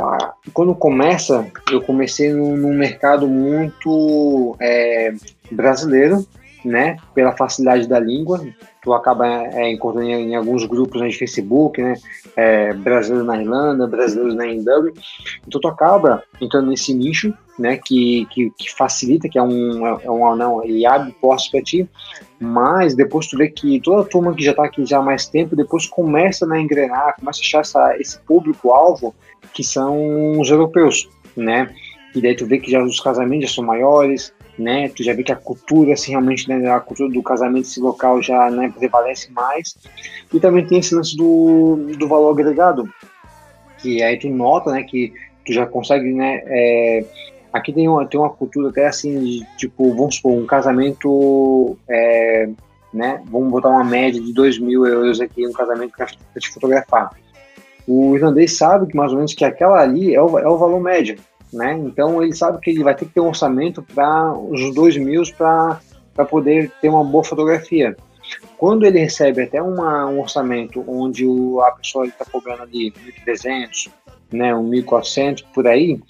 quando 0.55 0.75
começa, 0.75 1.47
eu 1.71 1.83
comecei 1.83 2.33
num 2.33 2.73
mercado 2.73 3.29
muito 3.29 4.57
é, 4.59 5.13
brasileiro, 5.51 6.27
né, 6.65 6.97
pela 7.15 7.37
facilidade 7.37 7.89
da 7.89 7.99
língua, 7.99 8.45
tu 8.83 8.93
acaba 8.93 9.27
é, 9.27 9.71
encontrando 9.71 10.09
em, 10.09 10.31
em, 10.31 10.35
alguns 10.35 10.65
grupos 10.65 11.01
né, 11.01 11.09
de 11.09 11.19
Facebook, 11.19 11.81
né, 11.81 11.95
é, 12.37 12.73
na 12.73 13.41
Irlanda, 13.41 13.87
brasileiros 13.87 14.35
na 14.35 14.47
NW, 14.47 14.93
então 15.47 15.61
tu 15.61 15.69
acaba 15.69 16.23
entrando 16.41 16.69
nesse 16.71 16.95
nicho, 16.95 17.33
né, 17.59 17.77
que, 17.77 18.27
que, 18.31 18.51
que 18.57 18.73
facilita, 18.75 19.29
que 19.29 19.39
é 19.39 19.43
um, 19.43 19.87
é 19.87 20.11
um 20.11 20.37
não, 20.37 20.65
e 20.65 20.87
abre 20.87 21.13
postos 21.21 21.51
para 21.51 21.63
ti, 21.63 21.89
mas 22.41 22.95
depois 22.95 23.27
tu 23.27 23.37
vê 23.37 23.49
que 23.49 23.81
toda 23.81 24.03
a 24.03 24.07
turma 24.07 24.35
que 24.35 24.45
já 24.45 24.53
está 24.53 24.65
aqui 24.65 24.85
já 24.87 24.99
há 24.99 25.03
mais 25.03 25.27
tempo, 25.27 25.57
depois 25.57 25.87
começa 25.87 26.47
né, 26.47 26.59
a 26.59 26.61
engrenar, 26.61 27.17
começa 27.19 27.41
a 27.41 27.43
achar 27.43 27.61
essa, 27.61 27.97
esse 27.99 28.19
público-alvo, 28.21 29.15
que 29.53 29.65
são 29.65 30.41
os 30.41 30.51
europeus, 30.51 31.09
né, 31.37 31.75
e 32.15 32.21
daí 32.21 32.35
tu 32.35 32.47
vê 32.47 32.59
que 32.59 32.71
já 32.71 32.83
os 32.83 33.01
casamentos 33.01 33.51
já 33.51 33.57
são 33.57 33.65
maiores, 33.65 34.33
né? 34.59 34.89
Tu 34.89 35.05
já 35.05 35.15
vê 35.15 35.23
que 35.23 35.33
a 35.33 35.37
cultura, 35.37 35.93
assim, 35.93 36.11
realmente, 36.11 36.49
né, 36.49 36.71
a 36.71 36.81
cultura 36.81 37.09
do 37.11 37.23
casamento 37.23 37.67
esse 37.67 37.81
local 37.81 38.21
já 38.21 38.51
né, 38.51 38.73
prevalece 38.77 39.31
mais. 39.33 39.77
E 40.33 40.41
também 40.41 40.67
tem 40.67 40.79
esse 40.79 40.95
lance 40.95 41.17
do, 41.17 41.77
do 41.97 42.09
valor 42.09 42.31
agregado, 42.31 42.89
que 43.79 44.03
aí 44.03 44.19
tu 44.19 44.29
nota, 44.29 44.73
né, 44.73 44.83
que 44.83 45.13
tu 45.47 45.53
já 45.53 45.65
consegue, 45.65 46.13
né, 46.13 46.43
é, 46.47 47.05
aqui 47.53 47.73
tem 47.73 47.89
uma, 47.89 48.05
tem 48.07 48.19
uma 48.19 48.31
cultura 48.31 48.69
até 48.71 48.87
assim, 48.87 49.21
de, 49.21 49.47
tipo, 49.57 49.95
vamos 49.95 50.17
supor, 50.17 50.33
um 50.33 50.47
casamento, 50.47 51.79
é, 51.89 52.49
né, 52.93 53.23
vamos 53.27 53.51
botar 53.51 53.71
uma 53.71 53.85
média 53.85 54.21
de 54.21 54.33
2 54.33 54.59
mil 54.59 54.85
euros 54.85 55.21
aqui, 55.21 55.47
um 55.47 55.53
casamento 55.53 55.93
para 55.97 56.07
te 56.07 56.51
fotografar. 56.51 57.11
O 57.87 58.15
irlandês 58.17 58.59
sabe 58.59 58.87
que 58.87 58.97
mais 58.97 59.13
ou 59.13 59.17
menos 59.17 59.33
que 59.33 59.45
aquela 59.45 59.81
ali 59.81 60.15
é 60.15 60.21
o, 60.21 60.39
é 60.39 60.47
o 60.47 60.59
valor 60.59 60.81
médio, 60.81 61.17
né? 61.53 61.79
Então 61.79 62.23
ele 62.23 62.35
sabe 62.35 62.61
que 62.61 62.71
ele 62.71 62.83
vai 62.83 62.95
ter 62.95 63.07
que 63.07 63.13
ter 63.13 63.21
um 63.21 63.29
orçamento 63.29 63.83
para 63.83 64.33
os 64.33 64.75
dois 64.75 64.97
mil 64.97 65.23
para 65.37 65.81
poder 66.29 66.71
ter 66.81 66.89
uma 66.89 67.05
boa 67.05 67.25
fotografia. 67.25 67.97
Quando 68.57 68.85
ele 68.85 68.99
recebe 68.99 69.43
até 69.43 69.63
uma, 69.63 70.07
um 70.07 70.21
orçamento 70.21 70.85
onde 70.87 71.25
o, 71.25 71.61
a 71.63 71.73
pessoa 71.73 72.07
está 72.07 72.25
cobrando 72.25 72.63
ali 72.63 72.93
1.300, 73.27 73.91
né, 74.33 74.53
1.400 74.53 75.45
por 75.55 75.67
aí, 75.67 76.01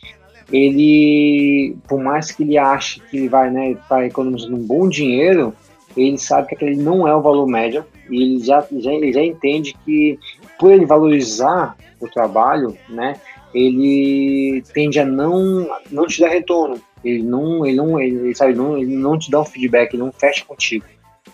ele, 0.53 1.77
por 1.87 2.01
mais 2.01 2.33
que 2.33 2.43
ele 2.43 2.57
ache 2.57 3.01
que 3.01 3.19
ele 3.19 3.29
vai 3.29 3.51
né, 3.51 3.73
estar 3.73 3.89
tá 3.89 4.07
economizando 4.07 4.57
um 4.57 4.67
bom 4.67 4.89
dinheiro, 4.89 5.55
ele 5.97 6.17
sabe 6.17 6.49
que 6.49 6.55
aquele 6.55 6.77
não 6.77 7.07
é 7.07 7.15
o 7.15 7.21
valor 7.21 7.47
médio 7.47 7.85
e 8.09 8.23
ele 8.23 8.41
já, 8.41 8.67
já, 8.79 8.93
ele 8.93 9.13
já 9.13 9.23
entende 9.23 9.77
que 9.85 10.19
por 10.59 10.73
ele 10.73 10.87
valorizar 10.87 11.77
o 12.01 12.09
trabalho, 12.09 12.77
né, 12.89 13.17
ele 13.55 14.63
tende 14.73 15.01
a 15.01 15.05
não, 15.05 15.69
não 15.91 16.07
te 16.07 16.21
dar 16.21 16.29
retorno. 16.29 16.81
Ele 17.05 17.23
não, 17.23 17.65
ele 17.65 17.77
não, 17.77 18.01
ele, 18.01 18.35
sabe, 18.35 18.55
não, 18.55 18.77
ele 18.77 18.95
não 18.97 19.19
te 19.19 19.31
dá 19.31 19.41
um 19.41 19.45
feedback, 19.45 19.95
ele 19.95 20.03
não 20.03 20.13
fecha 20.13 20.45
contigo. 20.45 20.85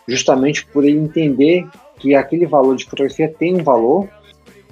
Justamente 0.07 0.67
por 0.67 0.85
ele 0.85 0.99
entender 0.99 1.67
que 1.99 2.15
aquele 2.15 2.47
valor 2.47 2.77
de 2.77 2.85
fotografia 2.85 3.29
tem 3.29 3.55
um 3.55 3.65
valor 3.65 4.09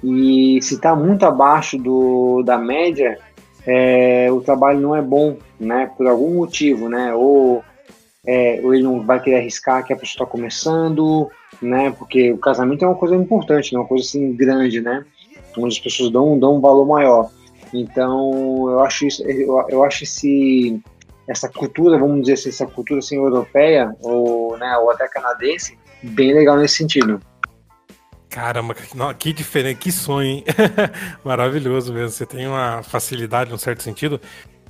e 0.03 0.59
se 0.61 0.75
está 0.75 0.95
muito 0.95 1.25
abaixo 1.25 1.77
do, 1.77 2.43
da 2.43 2.57
média, 2.57 3.17
é, 3.65 4.29
o 4.31 4.41
trabalho 4.41 4.79
não 4.79 4.95
é 4.95 5.01
bom, 5.01 5.37
né? 5.59 5.89
Por 5.97 6.05
algum 6.07 6.35
motivo, 6.35 6.89
né? 6.89 7.13
Ou, 7.15 7.63
é, 8.25 8.59
ou 8.61 8.73
ele 8.73 8.83
não 8.83 9.01
vai 9.05 9.21
querer 9.21 9.37
arriscar 9.37 9.85
que 9.85 9.93
a 9.93 9.95
pessoa 9.95 10.23
está 10.23 10.25
começando, 10.25 11.29
né? 11.61 11.91
Porque 11.97 12.33
o 12.33 12.37
casamento 12.37 12.83
é 12.83 12.87
uma 12.87 12.97
coisa 12.97 13.15
importante, 13.15 13.73
é 13.73 13.79
uma 13.79 13.87
coisa 13.87 14.03
assim 14.05 14.33
grande, 14.33 14.81
né? 14.81 15.05
Onde 15.57 15.75
as 15.75 15.79
pessoas 15.79 16.11
dão, 16.11 16.37
dão 16.37 16.57
um 16.57 16.61
valor 16.61 16.85
maior. 16.85 17.29
Então, 17.73 18.69
eu 18.69 18.79
acho 18.81 19.07
isso, 19.07 19.23
eu, 19.23 19.65
eu 19.69 19.83
acho 19.83 20.03
esse, 20.03 20.79
essa 21.27 21.49
cultura, 21.49 21.97
vamos 21.97 22.21
dizer 22.21 22.33
assim, 22.33 22.49
essa 22.49 22.67
cultura 22.67 22.99
assim, 22.99 23.15
europeia 23.15 23.95
ou, 24.01 24.57
né, 24.57 24.77
ou 24.77 24.91
até 24.91 25.07
canadense, 25.07 25.77
bem 26.01 26.33
legal 26.33 26.57
nesse 26.57 26.75
sentido. 26.75 27.19
Caramba, 28.29 28.75
que 29.17 29.31
diferente, 29.31 29.77
que 29.77 29.91
sonho, 29.91 30.27
hein? 30.27 30.43
Maravilhoso 31.23 31.93
mesmo. 31.93 32.09
Você 32.09 32.25
tem 32.25 32.47
uma 32.47 32.81
facilidade, 32.81 33.51
num 33.51 33.59
certo 33.59 33.83
sentido, 33.83 34.19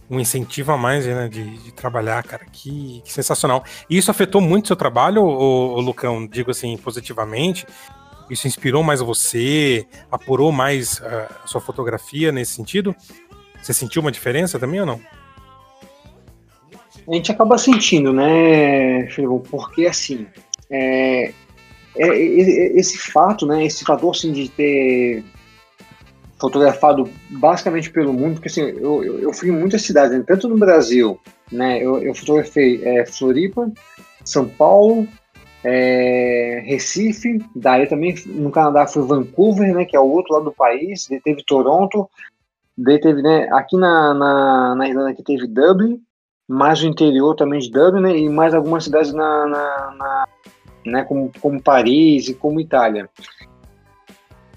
um 0.10 0.20
incentivo 0.20 0.74
a 0.74 0.78
mais 0.78 1.06
né, 1.06 1.30
de, 1.30 1.58
de 1.60 1.74
trabalhar, 1.74 2.22
cara. 2.24 2.46
Que, 2.52 3.02
que, 3.06 3.14
sensacional. 3.14 3.64
E 3.90 3.98
isso 3.98 4.12
afetou 4.12 4.42
muito 4.42 4.68
seu 4.68 4.76
trabalho, 4.76 5.24
ô, 5.24 5.80
Lucão? 5.80 6.28
Digo 6.28 6.52
assim, 6.52 6.76
positivamente. 6.76 7.66
Isso 8.34 8.48
inspirou 8.48 8.84
mais 8.84 9.00
você? 9.00 9.86
Apurou 10.12 10.52
mais 10.52 10.98
uh, 11.00 11.32
a 11.44 11.48
sua 11.48 11.62
fotografia 11.62 12.32
nesse 12.32 12.54
sentido? 12.54 12.96
Você 13.62 13.74
sentiu 13.74 14.02
uma 14.02 14.12
diferença 14.12 14.60
também 14.60 14.80
ou 14.80 14.86
não? 14.86 15.00
A 17.08 17.14
gente 17.14 17.32
acaba 17.32 17.58
sentindo, 17.58 18.12
né, 18.12 19.08
Filipão? 19.08 19.40
Porque 19.40 19.86
assim, 19.86 20.26
é, 20.70 21.26
é, 21.96 22.08
é, 22.08 22.80
esse 22.80 22.98
fato, 22.98 23.46
né, 23.46 23.66
esse 23.66 23.84
fator 23.84 24.16
assim, 24.16 24.32
de 24.32 24.50
ter 24.50 25.24
fotografado 26.40 27.10
basicamente 27.30 27.92
pelo 27.92 28.14
mundo, 28.14 28.36
porque 28.36 28.48
assim, 28.48 28.62
eu, 28.62 29.04
eu, 29.04 29.20
eu 29.20 29.34
fui 29.34 29.50
em 29.50 29.52
muitas 29.52 29.84
cidades, 29.84 30.18
né, 30.18 30.24
tanto 30.26 30.48
no 30.48 30.58
Brasil, 30.58 31.20
né, 31.52 31.84
eu, 31.84 32.02
eu 32.02 32.16
fotografei 32.16 32.82
é, 32.84 33.06
Floripa, 33.06 33.72
São 34.26 34.48
Paulo, 34.48 35.08
é, 35.64 36.62
Recife, 36.66 37.40
daí 37.56 37.88
também 37.88 38.16
no 38.26 38.52
Canadá 38.52 38.86
foi 38.86 39.04
Vancouver, 39.04 39.74
né, 39.74 39.86
que 39.86 39.96
é 39.96 40.00
o 40.00 40.10
outro 40.10 40.34
lado 40.34 40.46
do 40.46 40.52
país, 40.52 41.08
daí 41.10 41.22
teve 41.22 41.44
Toronto, 41.46 42.10
daí 42.78 43.00
teve, 43.00 43.22
né, 43.22 43.48
aqui 43.54 43.78
na, 43.78 44.14
na, 44.14 44.76
na 44.76 44.90
Irlanda 44.90 45.12
aqui 45.12 45.24
teve 45.24 45.48
Dublin, 45.48 46.02
mais 46.48 46.84
o 46.84 46.88
interior 46.88 47.36
também 47.36 47.60
de 47.60 47.72
Dublin, 47.72 48.02
né, 48.02 48.18
e 48.18 48.30
mais 48.30 48.54
algumas 48.54 48.84
cidades 48.84 49.14
na, 49.14 49.48
na, 49.48 49.96
na 49.98 50.28
né, 50.86 51.04
como, 51.04 51.32
como 51.40 51.62
Paris 51.62 52.28
e 52.28 52.34
como 52.34 52.60
Itália. 52.60 53.10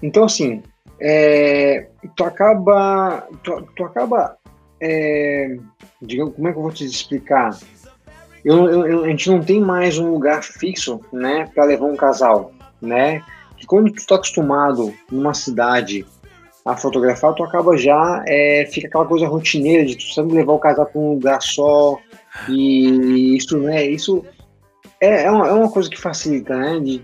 Então, 0.01 0.25
assim, 0.25 0.61
é, 0.99 1.89
tu 2.15 2.23
acaba, 2.23 3.27
tu, 3.43 3.61
tu 3.75 3.83
acaba, 3.83 4.37
é, 4.81 5.57
digamos, 6.01 6.35
como 6.35 6.47
é 6.47 6.51
que 6.51 6.57
eu 6.57 6.63
vou 6.63 6.71
te 6.71 6.85
explicar? 6.85 7.57
Eu, 8.43 8.69
eu, 8.69 9.03
a 9.03 9.07
gente 9.07 9.29
não 9.29 9.41
tem 9.41 9.59
mais 9.59 9.97
um 9.97 10.11
lugar 10.11 10.43
fixo, 10.43 11.01
né, 11.11 11.49
para 11.53 11.65
levar 11.65 11.85
um 11.85 11.95
casal, 11.95 12.51
né? 12.81 13.21
Que 13.57 13.65
quando 13.65 13.91
tu 13.91 13.97
está 13.97 14.15
acostumado 14.15 14.93
numa 15.11 15.33
cidade 15.33 16.05
a 16.63 16.75
fotografar, 16.75 17.33
tu 17.33 17.43
acaba 17.43 17.77
já 17.77 18.23
é, 18.27 18.67
fica 18.71 18.87
aquela 18.87 19.05
coisa 19.05 19.27
rotineira 19.27 19.85
de 19.85 19.95
tu 19.95 20.03
sempre 20.13 20.35
levar 20.35 20.53
o 20.53 20.59
casal 20.59 20.85
para 20.85 21.01
um 21.01 21.13
lugar 21.13 21.41
só 21.41 21.97
e 22.49 23.35
isso, 23.35 23.57
né? 23.57 23.85
Isso 23.85 24.23
é, 25.01 25.23
é, 25.23 25.31
uma, 25.31 25.47
é 25.47 25.53
uma 25.53 25.71
coisa 25.71 25.89
que 25.89 25.99
facilita, 25.99 26.55
né? 26.55 26.79
De, 26.79 26.97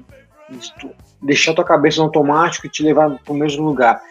de 0.49 0.91
deixar 1.21 1.53
tua 1.53 1.63
cabeça 1.63 1.97
no 1.97 2.05
automático 2.05 2.67
e 2.67 2.69
te 2.69 2.83
levar 2.83 3.17
para 3.23 3.33
o 3.33 3.37
mesmo 3.37 3.65
lugar. 3.65 4.01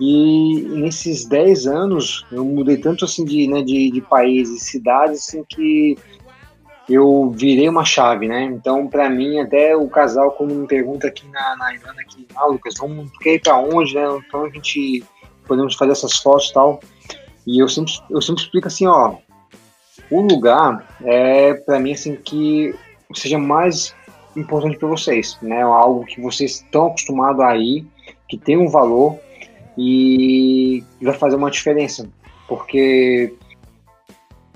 E 0.00 0.62
nesses 0.80 1.26
10 1.26 1.66
anos 1.66 2.26
eu 2.32 2.44
mudei 2.44 2.76
tanto 2.76 3.04
assim 3.04 3.24
de, 3.24 3.46
né, 3.46 3.62
de, 3.62 3.90
de 3.90 4.00
países, 4.00 4.64
cidades, 4.64 5.28
assim, 5.28 5.44
que 5.48 5.96
eu 6.88 7.30
virei 7.30 7.68
uma 7.68 7.84
chave, 7.84 8.26
né? 8.26 8.44
Então, 8.44 8.86
para 8.86 9.08
mim, 9.08 9.38
até 9.38 9.76
o 9.76 9.88
casal, 9.88 10.32
quando 10.32 10.54
me 10.54 10.66
pergunta 10.66 11.06
aqui 11.06 11.26
na, 11.28 11.56
na 11.56 11.74
Irlanda, 11.74 12.00
aqui, 12.00 12.26
ah, 12.34 12.46
Lucas, 12.46 12.74
vamos 12.78 13.10
quer 13.18 13.34
ir 13.34 13.40
para 13.40 13.56
onde, 13.58 13.94
né? 13.94 14.04
Então 14.26 14.44
a 14.44 14.50
gente 14.50 15.04
podemos 15.46 15.74
fazer 15.74 15.92
essas 15.92 16.14
fotos 16.18 16.50
e 16.50 16.54
tal. 16.54 16.80
E 17.46 17.62
eu 17.62 17.68
sempre, 17.68 17.92
eu 18.10 18.20
sempre 18.20 18.42
explico 18.42 18.68
assim, 18.68 18.86
ó, 18.86 19.16
o 20.10 20.20
lugar 20.20 20.86
é 21.04 21.54
para 21.54 21.78
mim 21.78 21.92
assim 21.92 22.16
que 22.16 22.74
seja 23.14 23.38
mais 23.38 23.94
importante 24.36 24.78
para 24.78 24.88
vocês, 24.88 25.38
né? 25.42 25.62
Algo 25.62 26.04
que 26.04 26.20
vocês 26.20 26.56
estão 26.56 26.86
acostumados 26.86 27.40
a 27.40 27.56
ir, 27.56 27.86
que 28.28 28.38
tem 28.38 28.56
um 28.56 28.68
valor 28.68 29.18
e 29.76 30.84
vai 31.00 31.14
fazer 31.14 31.36
uma 31.36 31.50
diferença, 31.50 32.08
porque 32.48 33.34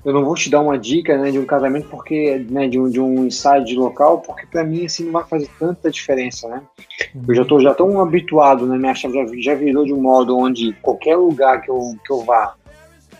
eu 0.05 0.13
não 0.13 0.23
vou 0.23 0.35
te 0.35 0.49
dar 0.49 0.61
uma 0.61 0.77
dica 0.77 1.17
né, 1.17 1.31
de 1.31 1.39
um 1.39 1.45
casamento 1.45 1.87
porque 1.89 2.45
né, 2.49 2.67
de 2.67 2.79
um 2.79 2.89
de 2.89 2.99
um 2.99 3.25
inside 3.25 3.75
local 3.75 4.19
porque 4.19 4.45
para 4.45 4.63
mim 4.63 4.85
assim 4.85 5.05
não 5.05 5.11
vai 5.11 5.23
fazer 5.25 5.49
tanta 5.59 5.89
diferença 5.89 6.47
né? 6.47 6.61
Eu 7.27 7.35
já 7.35 7.45
tô 7.45 7.59
já 7.59 7.73
tão 7.73 7.99
habituado 7.99 8.65
né 8.65 8.77
minha 8.77 8.93
chave 8.93 9.15
já, 9.15 9.53
já 9.53 9.55
virou 9.55 9.85
de 9.85 9.93
um 9.93 10.01
modo 10.01 10.37
onde 10.37 10.73
qualquer 10.81 11.15
lugar 11.17 11.61
que 11.61 11.69
eu, 11.69 11.95
que 12.05 12.11
eu 12.11 12.23
vá 12.23 12.53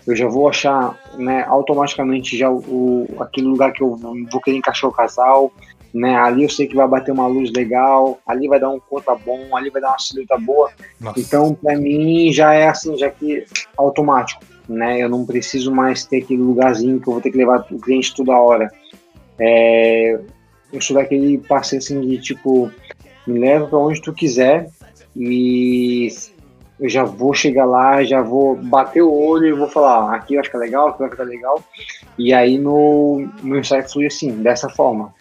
eu 0.05 0.15
já 0.15 0.27
vou 0.27 0.47
achar 0.47 0.97
né 1.17 1.43
automaticamente 1.47 2.37
já 2.37 2.49
o, 2.49 2.59
o 2.59 3.21
aquele 3.21 3.47
lugar 3.47 3.73
que 3.73 3.81
eu 3.81 3.95
vou 4.31 4.41
querer 4.41 4.57
encaixar 4.57 4.89
o 4.89 4.93
casal 4.93 5.51
né? 5.93 6.15
Ali 6.15 6.43
eu 6.43 6.49
sei 6.49 6.67
que 6.67 6.75
vai 6.75 6.87
bater 6.87 7.11
uma 7.11 7.27
luz 7.27 7.51
legal 7.51 8.19
ali 8.27 8.47
vai 8.47 8.59
dar 8.59 8.69
um 8.69 8.79
conta 8.79 9.15
bom 9.15 9.55
ali 9.55 9.69
vai 9.69 9.81
dar 9.81 9.89
uma 9.89 9.99
silhueta 9.99 10.37
boa. 10.37 10.69
Nossa. 10.99 11.19
então 11.19 11.55
para 11.55 11.75
mim 11.77 12.31
já 12.31 12.53
é 12.53 12.67
assim 12.67 12.95
já 12.97 13.09
que 13.09 13.45
automático 13.75 14.43
né? 14.67 15.01
Eu 15.01 15.09
não 15.09 15.25
preciso 15.25 15.71
mais 15.71 16.05
ter 16.05 16.23
aquele 16.23 16.41
lugarzinho 16.41 16.99
que 16.99 17.07
eu 17.07 17.13
vou 17.13 17.21
ter 17.21 17.31
que 17.31 17.37
levar 17.37 17.65
o 17.71 17.79
cliente 17.79 18.15
toda 18.15 18.37
hora. 18.37 18.71
É, 19.39 20.19
eu 20.71 20.81
sou 20.81 20.95
daquele 20.95 21.37
parceiro 21.37 21.83
assim 21.83 22.01
de 22.01 22.17
tipo, 22.19 22.71
me 23.25 23.39
leva 23.39 23.67
para 23.67 23.77
onde 23.77 24.01
tu 24.01 24.13
quiser 24.13 24.69
e 25.15 26.09
eu 26.79 26.89
já 26.89 27.03
vou 27.03 27.33
chegar 27.33 27.65
lá, 27.65 28.03
já 28.03 28.21
vou 28.21 28.55
bater 28.55 29.01
o 29.01 29.11
olho 29.11 29.47
e 29.47 29.53
vou 29.53 29.67
falar, 29.67 30.11
ah, 30.11 30.15
aqui 30.15 30.35
eu 30.35 30.39
acho 30.39 30.49
que 30.49 30.57
é 30.57 30.59
legal, 30.59 30.89
aqui 30.89 30.99
vai 30.99 31.09
ficar 31.09 31.23
legal. 31.23 31.63
E 32.17 32.33
aí 32.33 32.57
no 32.57 33.27
meu 33.41 33.63
site 33.63 33.91
flui 33.91 34.05
assim, 34.05 34.43
dessa 34.43 34.69
forma. 34.69 35.13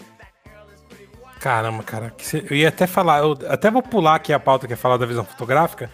Caramba, 1.41 1.83
cara, 1.83 2.13
eu 2.51 2.57
ia 2.57 2.69
até 2.69 2.87
falar, 2.87 3.21
eu 3.21 3.39
até 3.49 3.71
vou 3.71 3.83
pular 3.83 4.17
aqui 4.17 4.33
a 4.33 4.41
pauta 4.41 4.67
que 4.67 4.73
é 4.73 4.77
falar 4.77 4.97
da 4.97 5.07
visão 5.07 5.25
fotográfica, 5.25 5.91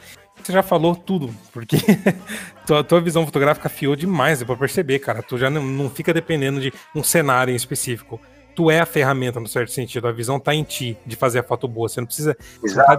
você 0.47 0.53
já 0.53 0.63
falou 0.63 0.95
tudo, 0.95 1.31
porque 1.53 1.77
tua, 2.67 2.83
tua 2.83 3.01
visão 3.01 3.25
fotográfica 3.25 3.69
fiou 3.69 3.97
demais, 3.97 4.39
deu 4.39 4.47
pra 4.47 4.57
perceber, 4.57 4.99
cara. 4.99 5.23
Tu 5.23 5.39
já 5.39 5.51
não, 5.51 5.63
não 5.63 5.91
fica 5.91 6.13
dependendo 6.13 6.61
de 6.61 6.73
um 6.95 7.03
cenário 7.03 7.53
em 7.53 7.57
específico. 7.57 8.21
Tu 8.55 8.71
é 8.71 8.81
a 8.81 8.87
ferramenta, 8.87 9.41
no 9.41 9.49
certo 9.49 9.73
sentido. 9.73 10.07
A 10.07 10.13
visão 10.13 10.39
tá 10.39 10.55
em 10.55 10.63
ti 10.63 10.97
de 11.07 11.17
fazer 11.17 11.39
a 11.39 11.43
foto 11.43 11.67
boa. 11.67 11.89
Você 11.89 12.01
não 12.01 12.07
precisa. 12.07 12.37
Você 12.61 12.75
não, 12.77 12.85
tá 12.85 12.99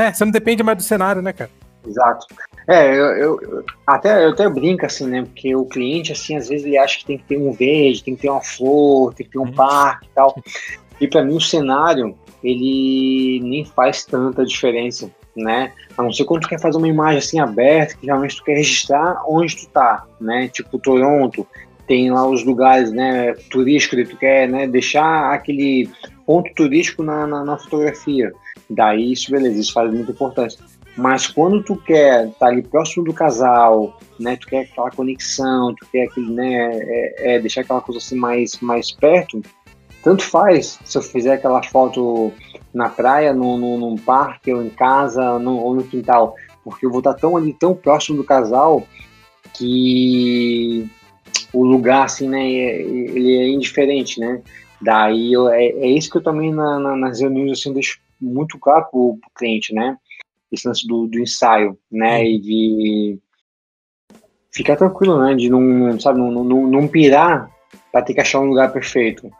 é, 0.00 0.12
você 0.12 0.24
não 0.24 0.32
depende 0.32 0.62
mais 0.62 0.76
do 0.78 0.82
cenário, 0.82 1.22
né, 1.22 1.32
cara? 1.32 1.50
Exato. 1.86 2.26
É, 2.66 2.90
eu, 2.92 3.40
eu, 3.40 3.64
até, 3.86 4.24
eu 4.24 4.30
até 4.30 4.48
brinco 4.48 4.84
assim, 4.84 5.06
né? 5.06 5.22
Porque 5.22 5.54
o 5.54 5.64
cliente, 5.64 6.12
assim, 6.12 6.36
às 6.36 6.48
vezes 6.48 6.66
ele 6.66 6.76
acha 6.76 6.98
que 6.98 7.06
tem 7.06 7.18
que 7.18 7.24
ter 7.24 7.38
um 7.38 7.52
verde, 7.52 8.02
tem 8.02 8.16
que 8.16 8.22
ter 8.22 8.30
uma 8.30 8.42
flor, 8.42 9.14
tem 9.14 9.24
que 9.24 9.32
ter 9.32 9.38
um 9.38 9.44
hum. 9.44 9.52
parque 9.52 10.06
e 10.06 10.14
tal. 10.14 10.34
E 11.00 11.06
para 11.06 11.24
mim 11.24 11.36
o 11.36 11.40
cenário, 11.40 12.18
ele 12.42 13.38
nem 13.40 13.64
faz 13.64 14.04
tanta 14.04 14.44
diferença 14.44 15.08
né? 15.42 15.72
A 15.96 16.02
não 16.02 16.12
ser 16.12 16.24
quando 16.24 16.42
tu 16.42 16.48
quer 16.48 16.60
fazer 16.60 16.76
uma 16.76 16.88
imagem 16.88 17.18
assim 17.18 17.40
aberta, 17.40 17.96
que 17.96 18.06
realmente 18.06 18.36
tu 18.36 18.44
quer 18.44 18.54
registrar 18.54 19.22
onde 19.26 19.56
tu 19.56 19.68
tá, 19.70 20.04
né? 20.20 20.48
Tipo 20.48 20.78
Toronto, 20.78 21.46
tem 21.88 22.10
lá 22.10 22.28
os 22.28 22.44
lugares, 22.44 22.92
né, 22.92 23.32
turísticos, 23.50 23.98
que 23.98 24.14
tu 24.14 24.16
quer, 24.18 24.46
né, 24.46 24.68
deixar 24.68 25.32
aquele 25.32 25.88
ponto 26.26 26.52
turístico 26.54 27.02
na, 27.02 27.26
na, 27.26 27.42
na 27.42 27.56
fotografia. 27.56 28.30
Daí 28.68 29.12
isso, 29.12 29.30
beleza, 29.30 29.58
isso 29.58 29.72
faz 29.72 29.90
muito 29.90 30.12
importante. 30.12 30.58
Mas 30.94 31.26
quando 31.26 31.62
tu 31.62 31.76
quer 31.76 32.26
estar 32.26 32.38
tá 32.38 32.46
ali 32.46 32.60
próximo 32.60 33.04
do 33.04 33.14
casal, 33.14 33.98
né, 34.20 34.36
tu 34.36 34.46
quer 34.48 34.62
aquela 34.62 34.90
conexão, 34.90 35.74
tu 35.74 35.86
quer 35.90 36.04
aquele, 36.04 36.30
né, 36.30 36.70
é, 36.74 37.36
é 37.36 37.38
deixar 37.38 37.62
aquela 37.62 37.80
coisa 37.80 37.98
assim 37.98 38.16
mais, 38.16 38.60
mais 38.60 38.90
perto, 38.90 39.40
tanto 40.02 40.22
faz 40.22 40.78
se 40.84 40.96
eu 40.96 41.02
fizer 41.02 41.34
aquela 41.34 41.62
foto 41.62 42.32
na 42.72 42.88
praia, 42.88 43.32
no, 43.32 43.56
no, 43.56 43.78
num 43.78 43.96
parque, 43.96 44.52
ou 44.52 44.62
em 44.62 44.70
casa, 44.70 45.32
ou 45.32 45.74
no 45.74 45.84
quintal, 45.84 46.34
porque 46.62 46.86
eu 46.86 46.90
vou 46.90 47.00
estar 47.00 47.14
tão 47.14 47.36
ali, 47.36 47.52
tão 47.52 47.74
próximo 47.74 48.16
do 48.16 48.24
casal, 48.24 48.86
que 49.54 50.88
o 51.52 51.64
lugar, 51.64 52.04
assim, 52.04 52.28
né, 52.28 52.40
é, 52.40 52.80
ele 52.82 53.36
é 53.36 53.48
indiferente, 53.48 54.20
né? 54.20 54.42
Daí 54.80 55.32
eu, 55.32 55.48
é, 55.48 55.64
é 55.64 55.88
isso 55.88 56.10
que 56.10 56.18
eu 56.18 56.22
também 56.22 56.52
na, 56.52 56.78
na, 56.78 56.96
nas 56.96 57.20
reuniões 57.20 57.58
assim, 57.58 57.72
deixo 57.72 57.98
muito 58.20 58.58
claro 58.58 58.86
pro, 58.90 59.18
pro 59.20 59.30
cliente, 59.34 59.74
né? 59.74 59.96
Esse 60.52 60.68
lance 60.68 60.86
do, 60.86 61.06
do 61.06 61.18
ensaio, 61.18 61.76
né? 61.90 62.24
E 62.24 62.38
de 62.38 63.18
ficar 64.52 64.76
tranquilo, 64.76 65.18
né? 65.20 65.34
De 65.34 65.48
não, 65.50 65.98
sabe, 65.98 66.18
não, 66.18 66.44
não, 66.44 66.66
não 66.66 66.86
pirar 66.86 67.50
para 67.90 68.02
ter 68.02 68.14
que 68.14 68.20
achar 68.20 68.40
um 68.40 68.46
lugar 68.46 68.72
perfeito 68.72 69.30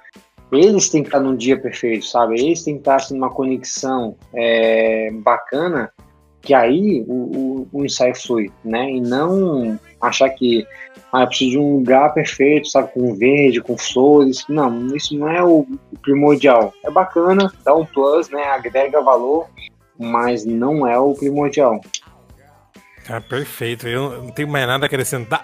eles 0.50 0.88
têm 0.88 1.02
que 1.02 1.08
estar 1.08 1.20
num 1.20 1.36
dia 1.36 1.60
perfeito, 1.60 2.06
sabe? 2.06 2.40
Eles 2.40 2.62
têm 2.62 2.74
que 2.74 2.80
estar 2.80 2.96
assim, 2.96 3.14
numa 3.14 3.30
conexão 3.30 4.16
é, 4.34 5.10
bacana, 5.12 5.92
que 6.40 6.54
aí 6.54 7.04
o, 7.06 7.12
o, 7.12 7.68
o, 7.72 7.84
ensaio 7.84 8.14
flui, 8.14 8.50
né? 8.64 8.90
E 8.90 9.00
não 9.00 9.78
achar 10.00 10.30
que 10.30 10.66
ah, 11.12 11.22
eu 11.22 11.26
preciso 11.26 11.50
de 11.52 11.58
um 11.58 11.76
lugar 11.76 12.14
perfeito, 12.14 12.68
sabe? 12.68 12.92
Com 12.92 13.14
verde, 13.14 13.60
com 13.60 13.76
flores. 13.76 14.44
Não, 14.48 14.94
isso 14.94 15.16
não 15.16 15.28
é 15.28 15.42
o 15.42 15.66
primordial. 16.02 16.72
É 16.84 16.90
bacana, 16.90 17.52
dá 17.64 17.74
um 17.74 17.84
plus, 17.84 18.30
né? 18.30 18.44
Agrega 18.44 19.02
valor, 19.02 19.46
mas 19.98 20.44
não 20.44 20.86
é 20.86 20.98
o 20.98 21.14
primordial. 21.14 21.80
Ah, 23.10 23.22
perfeito. 23.22 23.88
Eu 23.88 24.22
não 24.22 24.30
tenho 24.30 24.48
mais 24.48 24.66
nada 24.66 24.84
a 24.84 24.86
acrescentar. 24.86 25.42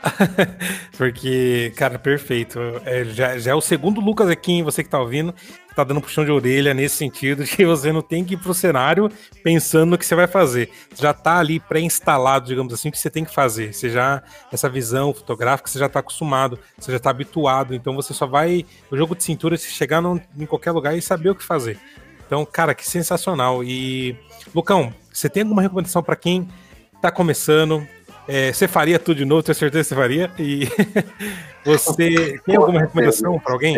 Porque, 0.99 1.73
cara, 1.77 1.99
perfeito. 1.99 2.59
É, 2.85 3.05
já, 3.07 3.39
já 3.39 3.53
é 3.53 3.55
o 3.55 3.61
segundo 3.61 4.03
Lucas 4.03 4.29
aqui, 4.29 4.53
hein, 4.53 4.62
você 4.62 4.85
que 4.85 4.91
tá 4.91 5.01
ouvindo, 5.01 5.33
que 5.33 5.75
tá 5.75 5.83
dando 5.83 6.03
puxão 6.03 6.27
de 6.27 6.31
orelha 6.31 6.75
nesse 6.75 6.97
sentido 6.97 7.43
que 7.45 7.65
você 7.65 7.91
não 7.91 8.03
tem 8.03 8.23
que 8.23 8.35
ir 8.35 8.37
pro 8.37 8.53
cenário 8.53 9.11
pensando 9.43 9.93
no 9.93 9.99
que 9.99 10.05
você 10.05 10.15
vai 10.15 10.27
fazer. 10.27 10.71
Já 10.95 11.15
tá 11.15 11.39
ali 11.39 11.59
pré-instalado, 11.59 12.49
digamos 12.49 12.75
assim, 12.75 12.91
o 12.91 12.93
que 12.93 12.99
você 12.99 13.09
tem 13.09 13.25
que 13.25 13.35
fazer. 13.35 13.73
Você 13.73 13.89
já, 13.89 14.23
essa 14.53 14.69
visão 14.69 15.15
fotográfica, 15.15 15.71
você 15.71 15.79
já 15.79 15.89
tá 15.89 16.01
acostumado, 16.01 16.59
você 16.79 16.93
já 16.93 16.99
tá 16.99 17.09
habituado. 17.09 17.75
Então 17.75 17.97
você 17.97 18.12
só 18.12 18.27
vai. 18.27 18.67
O 18.91 18.97
jogo 18.97 19.17
de 19.17 19.25
cintura, 19.25 19.57
se 19.57 19.71
chegar 19.71 20.03
no, 20.03 20.21
em 20.39 20.45
qualquer 20.45 20.73
lugar 20.73 20.95
e 20.99 21.01
saber 21.01 21.31
o 21.31 21.35
que 21.35 21.43
fazer. 21.43 21.79
Então, 22.27 22.45
cara, 22.45 22.75
que 22.75 22.87
sensacional. 22.87 23.65
E, 23.65 24.17
Lucão, 24.55 24.93
você 25.11 25.31
tem 25.31 25.45
alguma 25.45 25.62
recomendação 25.62 26.03
para 26.03 26.17
quem 26.17 26.47
tá 27.05 27.11
começando. 27.11 27.86
É, 28.26 28.52
você 28.52 28.66
faria 28.66 28.98
tudo 28.98 29.18
de 29.18 29.24
novo, 29.24 29.42
tenho 29.42 29.55
certeza 29.55 29.84
que 29.84 29.88
você 29.88 29.94
faria. 29.94 30.30
E 30.38 30.68
você 31.64 32.40
tem 32.44 32.57
alguma 32.57 32.80
recomendação 32.80 33.38
para 33.38 33.52
alguém? 33.52 33.76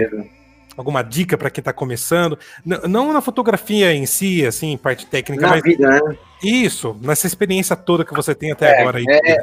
Alguma 0.77 1.03
dica 1.03 1.37
para 1.37 1.51
quem 1.51 1.61
está 1.61 1.73
começando? 1.73 2.39
N 2.65 2.79
não 2.87 3.13
na 3.13 3.21
fotografia 3.21 3.93
em 3.93 4.07
si, 4.07 4.47
assim, 4.47 4.77
parte 4.77 5.07
técnica, 5.07 5.43
na 5.43 5.49
mas. 5.49 5.63
Vida, 5.63 5.89
né? 5.89 6.17
Isso, 6.43 6.97
nessa 7.01 7.27
experiência 7.27 7.75
toda 7.75 8.05
que 8.05 8.15
você 8.15 8.35
tem 8.35 8.53
até 8.53 8.71
é, 8.71 8.81
agora. 8.81 8.99
Aí. 8.99 9.05
É... 9.09 9.37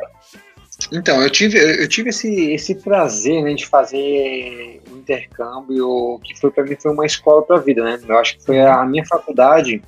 Então, 0.91 1.21
eu 1.21 1.29
tive, 1.29 1.57
eu 1.57 1.87
tive 1.87 2.09
esse, 2.09 2.51
esse 2.51 2.75
prazer 2.75 3.43
né, 3.43 3.53
de 3.53 3.65
fazer 3.65 4.81
um 4.91 4.97
intercâmbio 4.97 6.19
que 6.23 6.39
foi 6.39 6.51
para 6.51 6.63
mim 6.63 6.75
foi 6.79 6.91
uma 6.91 7.05
escola 7.05 7.41
para 7.43 7.57
a 7.57 7.59
vida, 7.59 7.83
né? 7.83 7.99
Eu 8.07 8.17
acho 8.17 8.37
que 8.37 8.45
foi 8.45 8.59
a 8.59 8.83
minha 8.85 9.05
faculdade 9.05 9.81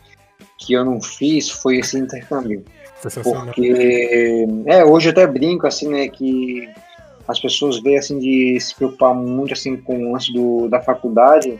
que 0.57 0.73
eu 0.73 0.85
não 0.85 1.01
fiz 1.01 1.49
foi 1.49 1.77
esse 1.77 1.97
intercâmbio. 1.97 2.63
Porque 3.53 4.47
é, 4.65 4.83
hoje 4.83 5.09
eu 5.09 5.11
até 5.11 5.27
brinco 5.27 5.67
assim, 5.67 5.87
né, 5.89 6.07
que 6.07 6.69
as 7.27 7.39
pessoas 7.39 7.79
veem 7.79 7.97
assim 7.97 8.19
de 8.19 8.59
se 8.59 8.75
preocupar 8.75 9.13
muito 9.13 9.53
assim 9.53 9.77
com 9.77 9.97
o 9.97 10.11
lance 10.13 10.31
do, 10.31 10.67
da 10.67 10.81
faculdade, 10.81 11.59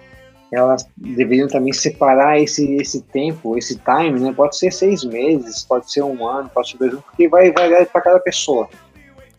elas 0.52 0.88
deveriam 0.96 1.48
também 1.48 1.74
separar 1.74 2.39
esse, 2.39 2.76
esse 2.76 3.02
tempo, 3.02 3.58
esse 3.58 3.76
time, 3.76 4.20
né? 4.20 4.34
Pode 4.34 4.58
ser 4.58 4.72
seis 4.72 5.04
meses, 5.04 5.64
pode 5.64 5.91
ser 5.91 6.04
um 6.04 6.28
ano, 6.28 6.50
pode 6.54 6.72
ser 6.72 6.78
dois 6.78 6.91
anos, 6.93 7.06
porque 7.06 7.28
vai 7.28 7.52
variar 7.52 7.86
para 7.88 8.02
cada 8.02 8.20
pessoa. 8.20 8.70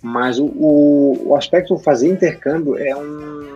Mas 0.03 0.39
o, 0.39 0.47
o, 0.47 1.29
o 1.29 1.37
aspecto 1.37 1.79
fazer 1.79 2.09
intercâmbio 2.09 2.77
é 2.77 2.95
um 2.95 3.55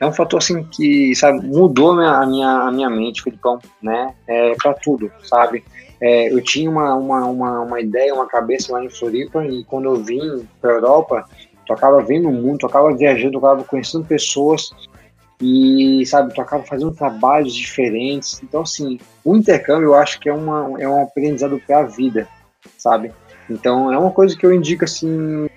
é 0.00 0.06
um 0.06 0.12
fator 0.12 0.38
assim 0.38 0.64
que 0.64 1.14
sabe 1.14 1.46
mudou 1.46 1.92
a 1.92 2.26
minha 2.26 2.48
a 2.48 2.72
minha 2.72 2.90
mente, 2.90 3.22
Filipão, 3.22 3.60
né? 3.80 4.14
É 4.26 4.54
para 4.54 4.74
tudo, 4.74 5.10
sabe? 5.22 5.62
É, 6.02 6.32
eu 6.32 6.42
tinha 6.42 6.68
uma, 6.68 6.96
uma, 6.96 7.24
uma, 7.26 7.60
uma, 7.60 7.80
ideia, 7.80 8.12
uma 8.12 8.26
cabeça 8.26 8.72
lá 8.72 8.84
em 8.84 8.90
Floripa, 8.90 9.46
e 9.46 9.62
quando 9.62 9.84
eu 9.84 10.02
vim 10.02 10.44
para 10.60 10.72
a 10.72 10.74
Europa, 10.74 11.24
tu 11.64 11.72
acaba 11.72 12.02
vendo 12.02 12.28
o 12.28 12.32
mundo, 12.32 12.58
tu 12.58 12.66
acaba 12.66 12.92
viajando, 12.92 13.38
tu 13.38 13.38
acaba 13.38 13.62
conhecendo 13.62 14.04
pessoas, 14.04 14.72
e, 15.40 16.04
sabe, 16.04 16.34
tu 16.34 16.40
acaba 16.40 16.64
fazendo 16.64 16.92
trabalhos 16.92 17.54
diferentes. 17.54 18.42
Então, 18.42 18.62
assim, 18.62 18.98
o 19.24 19.36
intercâmbio 19.36 19.86
eu 19.86 19.94
acho 19.94 20.18
que 20.18 20.28
é, 20.28 20.32
uma, 20.32 20.80
é 20.80 20.88
um 20.88 21.02
aprendizado 21.02 21.60
para 21.64 21.78
a 21.78 21.82
vida, 21.84 22.26
sabe? 22.76 23.12
Então, 23.48 23.92
é 23.92 23.98
uma 23.98 24.10
coisa 24.10 24.36
que 24.36 24.44
eu 24.44 24.52
indico, 24.52 24.84
assim, 24.84 25.48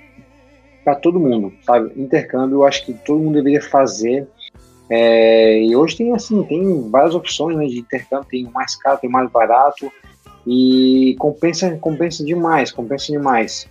para 0.84 0.96
todo 0.96 1.20
mundo, 1.20 1.52
sabe? 1.64 1.91
Intercâmbio 2.00 2.58
eu 2.58 2.66
acho 2.66 2.86
que 2.86 2.93
todo 2.93 3.20
mundo 3.20 3.36
deveria 3.36 3.64
fazer. 3.64 4.28
É, 4.91 5.60
e 5.60 5.76
hoje 5.76 5.98
tem, 5.98 6.14
assim, 6.14 6.43
tem 6.43 6.88
várias 6.91 7.16
opções 7.16 7.58
né, 7.58 7.66
de 7.66 7.80
intercâmbio, 7.80 8.30
tem 8.30 8.46
o 8.46 8.52
mais 8.52 8.76
caro, 8.76 9.00
tem 9.00 9.10
o 9.10 9.14
mais 9.14 9.30
barato, 9.32 9.91
e 10.46 11.16
compensa, 11.18 11.76
compensa 11.78 12.24
demais, 12.24 12.72
compensa 12.72 13.12
demais. 13.12 13.68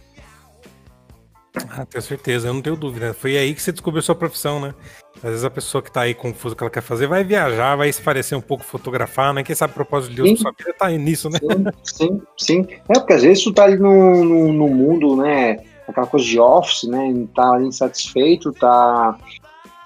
Ah, 1.70 1.86
tenho 1.86 2.02
certeza, 2.02 2.48
eu 2.48 2.54
não 2.54 2.60
tenho 2.60 2.76
dúvida. 2.76 3.14
Foi 3.14 3.36
aí 3.36 3.54
que 3.54 3.62
você 3.62 3.70
descobriu 3.70 4.02
sua 4.02 4.14
profissão, 4.14 4.60
né? 4.60 4.74
Às 5.16 5.30
vezes 5.30 5.44
a 5.44 5.50
pessoa 5.50 5.80
que 5.80 5.90
tá 5.90 6.00
aí 6.00 6.12
confusa 6.12 6.54
o 6.54 6.56
que 6.56 6.64
ela 6.64 6.70
quer 6.70 6.82
fazer 6.82 7.06
vai 7.06 7.22
viajar, 7.22 7.76
vai 7.76 7.92
se 7.92 8.02
parecer 8.02 8.34
um 8.34 8.40
pouco 8.40 8.64
fotografar, 8.64 9.32
né? 9.32 9.44
Quem 9.44 9.54
sabe 9.54 9.70
o 9.70 9.74
propósito 9.74 10.10
de 10.10 10.16
Deus 10.16 10.30
sim. 10.30 10.36
sua 10.36 10.52
vida 10.52 10.74
tá 10.76 10.86
aí 10.86 10.98
nisso, 10.98 11.30
né? 11.30 11.38
Sim, 11.40 11.64
sim, 11.84 12.22
sim. 12.36 12.66
É, 12.88 12.94
porque 12.94 13.12
às 13.12 13.22
vezes 13.22 13.44
tu 13.44 13.52
tá 13.52 13.64
ali 13.64 13.76
no, 13.76 14.24
no, 14.24 14.52
no 14.52 14.68
mundo, 14.68 15.16
né? 15.16 15.58
Aquela 15.86 16.06
coisa 16.06 16.26
de 16.26 16.40
office, 16.40 16.84
né? 16.84 17.26
Tá 17.34 17.52
ali 17.52 17.68
insatisfeito, 17.68 18.52
tá 18.52 19.16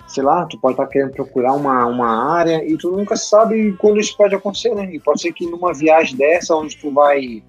sei 0.08 0.24
lá, 0.24 0.46
tu 0.46 0.58
pode 0.58 0.72
estar 0.72 0.86
tá 0.86 0.90
querendo 0.90 1.12
procurar 1.12 1.52
uma, 1.52 1.86
uma 1.86 2.34
área 2.34 2.64
e 2.64 2.76
tu 2.76 2.90
nunca 2.90 3.16
sabe 3.16 3.72
quando 3.78 4.00
isso 4.00 4.16
pode 4.16 4.34
acontecer, 4.34 4.74
né? 4.74 4.88
E 4.92 4.98
pode 4.98 5.20
ser 5.20 5.32
que 5.32 5.46
numa 5.46 5.74
viagem 5.74 6.16
dessa, 6.16 6.56
onde 6.56 6.76
tu 6.76 6.90
vai 6.90 7.42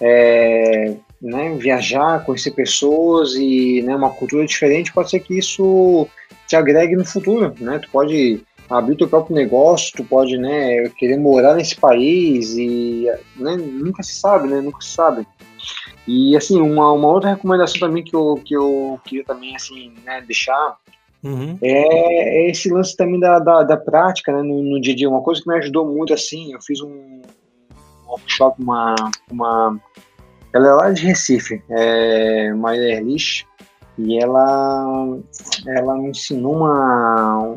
é, 0.00 0.96
né, 1.22 1.54
viajar, 1.56 2.24
conhecer 2.24 2.50
pessoas 2.50 3.34
e 3.34 3.82
né, 3.82 3.94
uma 3.94 4.10
cultura 4.10 4.44
diferente, 4.44 4.92
pode 4.92 5.10
ser 5.10 5.20
que 5.20 5.38
isso 5.38 6.06
te 6.48 6.56
agregue 6.56 6.96
no 6.96 7.04
futuro, 7.04 7.54
né? 7.60 7.78
Tu 7.78 7.88
pode 7.90 8.42
abrir 8.68 8.96
teu 8.96 9.08
próprio 9.08 9.36
negócio, 9.36 9.92
tu 9.96 10.04
pode, 10.04 10.36
né, 10.36 10.88
querer 10.96 11.16
morar 11.16 11.54
nesse 11.54 11.76
país 11.76 12.56
e 12.56 13.06
né, 13.36 13.56
nunca 13.56 14.02
se 14.02 14.14
sabe, 14.14 14.48
né? 14.48 14.60
Nunca 14.60 14.80
se 14.80 14.90
sabe. 14.90 15.26
E 16.06 16.36
assim, 16.36 16.60
uma, 16.60 16.92
uma 16.92 17.08
outra 17.08 17.30
recomendação 17.30 17.78
também 17.78 18.02
que 18.02 18.16
eu, 18.16 18.40
que 18.44 18.54
eu 18.54 18.98
queria 19.04 19.24
também 19.24 19.54
assim, 19.54 19.92
né, 20.04 20.20
deixar 20.26 20.76
Uhum. 21.22 21.58
É, 21.60 22.46
é, 22.46 22.50
esse 22.50 22.70
lance 22.70 22.96
também 22.96 23.20
da, 23.20 23.38
da, 23.38 23.62
da 23.62 23.76
prática 23.76 24.32
né, 24.32 24.42
no, 24.42 24.62
no, 24.62 24.80
dia 24.80 24.94
a 24.94 24.96
dia. 24.96 25.08
Uma 25.08 25.22
coisa 25.22 25.42
que 25.42 25.48
me 25.48 25.56
ajudou 25.56 25.86
muito 25.86 26.14
assim, 26.14 26.52
eu 26.52 26.60
fiz 26.62 26.80
um 26.80 27.20
workshop, 28.06 28.60
uma, 28.62 28.94
uma 29.30 29.78
ela 30.52 30.68
é 30.68 30.72
lá 30.72 30.90
de 30.90 31.06
Recife, 31.06 31.62
é 31.70 32.52
Maria 32.54 32.96
Erlich, 32.96 33.46
e 33.98 34.18
ela, 34.18 35.18
ela 35.66 35.96
me 35.96 36.10
ensinou 36.10 36.56
uma, 36.56 37.56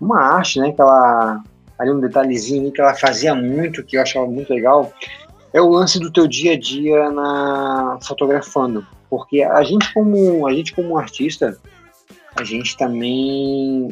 uma 0.00 0.20
arte, 0.20 0.60
né, 0.60 0.72
que 0.72 0.80
ela, 0.80 1.42
ali 1.78 1.90
um 1.90 2.00
detalhezinho 2.00 2.72
que 2.72 2.80
ela 2.80 2.94
fazia 2.94 3.34
muito, 3.34 3.82
que 3.82 3.96
eu 3.96 4.02
achava 4.02 4.26
muito 4.26 4.52
legal, 4.52 4.92
é 5.52 5.60
o 5.60 5.68
lance 5.68 6.00
do 6.00 6.10
teu 6.10 6.26
dia 6.26 6.54
a 6.54 6.58
dia 6.58 7.10
na 7.10 7.98
fotografando, 8.02 8.86
porque 9.10 9.42
a 9.42 9.62
gente 9.62 9.92
como 9.92 10.46
a 10.46 10.52
gente 10.52 10.74
como 10.74 10.96
artista, 10.96 11.58
a 12.36 12.44
gente 12.44 12.76
também 12.76 13.88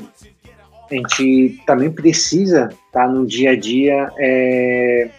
a 0.91 0.95
gente 0.95 1.63
também 1.67 1.91
precisa 1.91 2.69
estar 2.87 3.07
tá 3.07 3.09
no 3.09 3.27
dia 3.27 3.53
a 3.53 3.57
dia 3.57 4.13
é, 4.19 5.11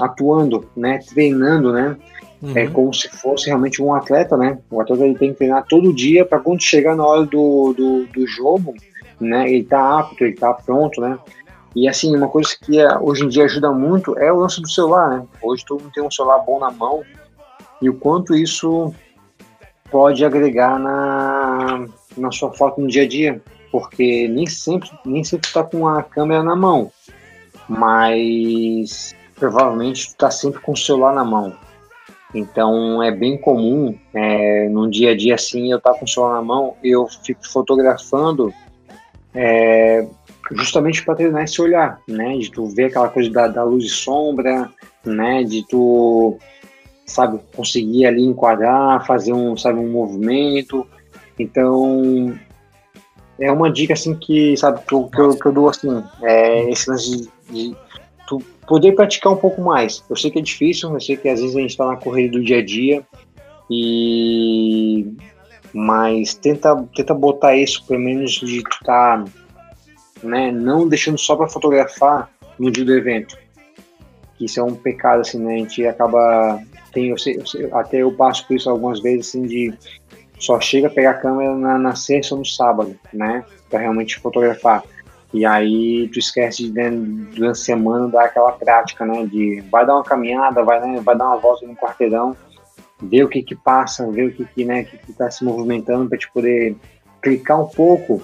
atuando, 0.00 0.68
né, 0.76 0.98
treinando, 1.08 1.72
né, 1.72 1.96
uhum. 2.42 2.52
é 2.56 2.66
como 2.66 2.92
se 2.92 3.08
fosse 3.08 3.46
realmente 3.46 3.80
um 3.82 3.94
atleta, 3.94 4.36
né, 4.36 4.58
o 4.70 4.80
atleta 4.80 5.04
ele 5.04 5.18
tem 5.18 5.30
que 5.30 5.38
treinar 5.38 5.64
todo 5.68 5.94
dia 5.94 6.24
para 6.24 6.40
quando 6.40 6.62
chegar 6.62 6.96
na 6.96 7.04
hora 7.04 7.24
do, 7.24 7.72
do, 7.74 8.06
do, 8.06 8.26
jogo, 8.26 8.74
né, 9.20 9.48
ele 9.50 9.64
tá 9.64 10.00
apto, 10.00 10.24
ele 10.24 10.34
tá 10.34 10.52
pronto, 10.52 11.00
né, 11.00 11.18
e 11.76 11.88
assim, 11.88 12.16
uma 12.16 12.28
coisa 12.28 12.50
que 12.60 12.80
é, 12.80 12.98
hoje 12.98 13.24
em 13.24 13.28
dia 13.28 13.44
ajuda 13.44 13.70
muito 13.70 14.18
é 14.18 14.32
o 14.32 14.40
lance 14.40 14.60
do 14.60 14.68
celular, 14.68 15.10
né, 15.10 15.26
hoje 15.42 15.64
todo 15.64 15.80
mundo 15.80 15.92
tem 15.92 16.02
um 16.02 16.10
celular 16.10 16.38
bom 16.38 16.58
na 16.58 16.70
mão, 16.70 17.04
e 17.80 17.88
o 17.88 17.94
quanto 17.94 18.34
isso 18.34 18.92
pode 19.90 20.24
agregar 20.24 20.78
na, 20.78 21.86
na 22.20 22.30
sua 22.30 22.52
foto 22.52 22.80
no 22.80 22.88
dia 22.88 23.02
a 23.02 23.08
dia, 23.08 23.42
porque 23.70 24.28
nem 24.28 24.46
sempre 24.46 24.90
nem 25.04 25.22
sempre 25.24 25.46
está 25.46 25.62
com 25.62 25.86
a 25.86 26.02
câmera 26.02 26.42
na 26.42 26.56
mão, 26.56 26.90
mas 27.68 29.14
provavelmente 29.34 30.08
está 30.08 30.30
sempre 30.30 30.60
com 30.60 30.72
o 30.72 30.76
celular 30.76 31.14
na 31.14 31.24
mão. 31.24 31.54
Então 32.34 33.02
é 33.02 33.10
bem 33.10 33.38
comum 33.38 33.96
é, 34.12 34.68
num 34.68 34.88
dia 34.88 35.12
a 35.12 35.16
dia 35.16 35.34
assim 35.34 35.70
eu 35.70 35.78
estar 35.78 35.92
tá 35.92 35.98
com 35.98 36.04
o 36.04 36.08
celular 36.08 36.34
na 36.34 36.42
mão 36.42 36.76
eu 36.84 37.06
fico 37.24 37.40
fotografando 37.48 38.52
é, 39.34 40.06
justamente 40.52 41.04
para 41.04 41.14
treinar 41.14 41.44
esse 41.44 41.60
olhar, 41.60 42.00
né? 42.08 42.36
De 42.36 42.50
tu 42.50 42.66
ver 42.66 42.86
aquela 42.86 43.08
coisa 43.08 43.30
da, 43.30 43.48
da 43.48 43.64
luz 43.64 43.84
e 43.84 43.88
sombra, 43.88 44.70
né? 45.04 45.42
De 45.42 45.66
tu 45.68 46.38
sabe 47.06 47.40
conseguir 47.54 48.06
ali 48.06 48.22
enquadrar, 48.22 49.06
fazer 49.06 49.32
um 49.32 49.56
sabe 49.56 49.78
um 49.78 49.90
movimento 49.90 50.86
então, 51.38 52.34
é 53.38 53.50
uma 53.50 53.70
dica 53.70 53.92
assim 53.92 54.14
que, 54.14 54.56
sabe, 54.56 54.80
que 54.86 54.94
eu, 54.94 55.04
que 55.04 55.20
eu, 55.20 55.38
que 55.38 55.46
eu 55.46 55.52
dou 55.52 55.68
assim, 55.68 56.02
é 56.22 56.70
esse 56.70 56.90
lance 56.90 57.10
de, 57.10 57.28
de 57.50 57.76
tu 58.26 58.40
poder 58.66 58.92
praticar 58.92 59.32
um 59.32 59.36
pouco 59.36 59.62
mais. 59.62 60.04
Eu 60.08 60.16
sei 60.16 60.30
que 60.30 60.38
é 60.38 60.42
difícil, 60.42 60.92
eu 60.92 61.00
sei 61.00 61.16
que 61.16 61.28
às 61.28 61.40
vezes 61.40 61.56
a 61.56 61.60
gente 61.60 61.70
está 61.70 61.86
na 61.86 61.96
correria 61.96 62.30
do 62.30 62.42
dia 62.42 62.58
a 62.58 62.64
dia 62.64 63.06
e 63.70 65.14
mas 65.72 66.34
tenta 66.34 66.74
tenta 66.94 67.14
botar 67.14 67.54
isso 67.54 67.84
pelo 67.86 68.00
menos 68.00 68.32
de 68.32 68.62
tu 68.62 68.78
tá, 68.84 69.22
né, 70.22 70.50
não 70.50 70.88
deixando 70.88 71.18
só 71.18 71.36
para 71.36 71.48
fotografar 71.48 72.30
no 72.58 72.70
dia 72.70 72.84
do 72.84 72.94
evento. 72.94 73.36
Isso 74.40 74.60
é 74.60 74.62
um 74.62 74.74
pecado 74.74 75.20
assim, 75.20 75.38
né? 75.38 75.54
A 75.54 75.58
gente 75.58 75.86
acaba 75.86 76.60
tem 76.92 77.08
eu 77.08 77.18
sei, 77.18 77.36
eu 77.36 77.46
sei, 77.46 77.68
até 77.72 77.98
eu 77.98 78.12
passo 78.12 78.46
por 78.46 78.56
isso 78.56 78.70
algumas 78.70 79.00
vezes 79.00 79.28
assim 79.28 79.42
de 79.42 79.74
só 80.38 80.60
chega 80.60 80.86
a 80.86 80.90
pegar 80.90 81.10
a 81.10 81.14
câmera 81.14 81.54
na, 81.54 81.78
na 81.78 81.94
sexta 81.94 82.34
ou 82.34 82.40
no 82.40 82.46
sábado, 82.46 82.96
né? 83.12 83.44
Pra 83.68 83.80
realmente 83.80 84.18
fotografar. 84.18 84.82
E 85.32 85.44
aí 85.44 86.08
tu 86.08 86.18
esquece 86.18 86.64
de 86.64 86.72
né, 86.72 86.90
durante 86.90 87.50
a 87.50 87.54
semana 87.54 88.08
dar 88.08 88.24
aquela 88.24 88.52
prática, 88.52 89.04
né? 89.04 89.26
De 89.26 89.62
vai 89.70 89.84
dar 89.84 89.94
uma 89.94 90.04
caminhada, 90.04 90.62
vai, 90.62 90.80
né, 90.80 91.00
vai 91.00 91.16
dar 91.16 91.26
uma 91.26 91.36
volta 91.36 91.66
no 91.66 91.76
quarteirão, 91.76 92.36
ver 93.02 93.24
o 93.24 93.28
que 93.28 93.42
que 93.42 93.54
passa, 93.54 94.10
ver 94.10 94.28
o 94.28 94.32
que 94.32 94.44
que, 94.44 94.64
né, 94.64 94.84
que, 94.84 94.96
que 94.96 95.12
tá 95.12 95.30
se 95.30 95.44
movimentando 95.44 96.08
para 96.08 96.18
te 96.18 96.30
poder 96.32 96.76
clicar 97.20 97.60
um 97.60 97.66
pouco 97.66 98.22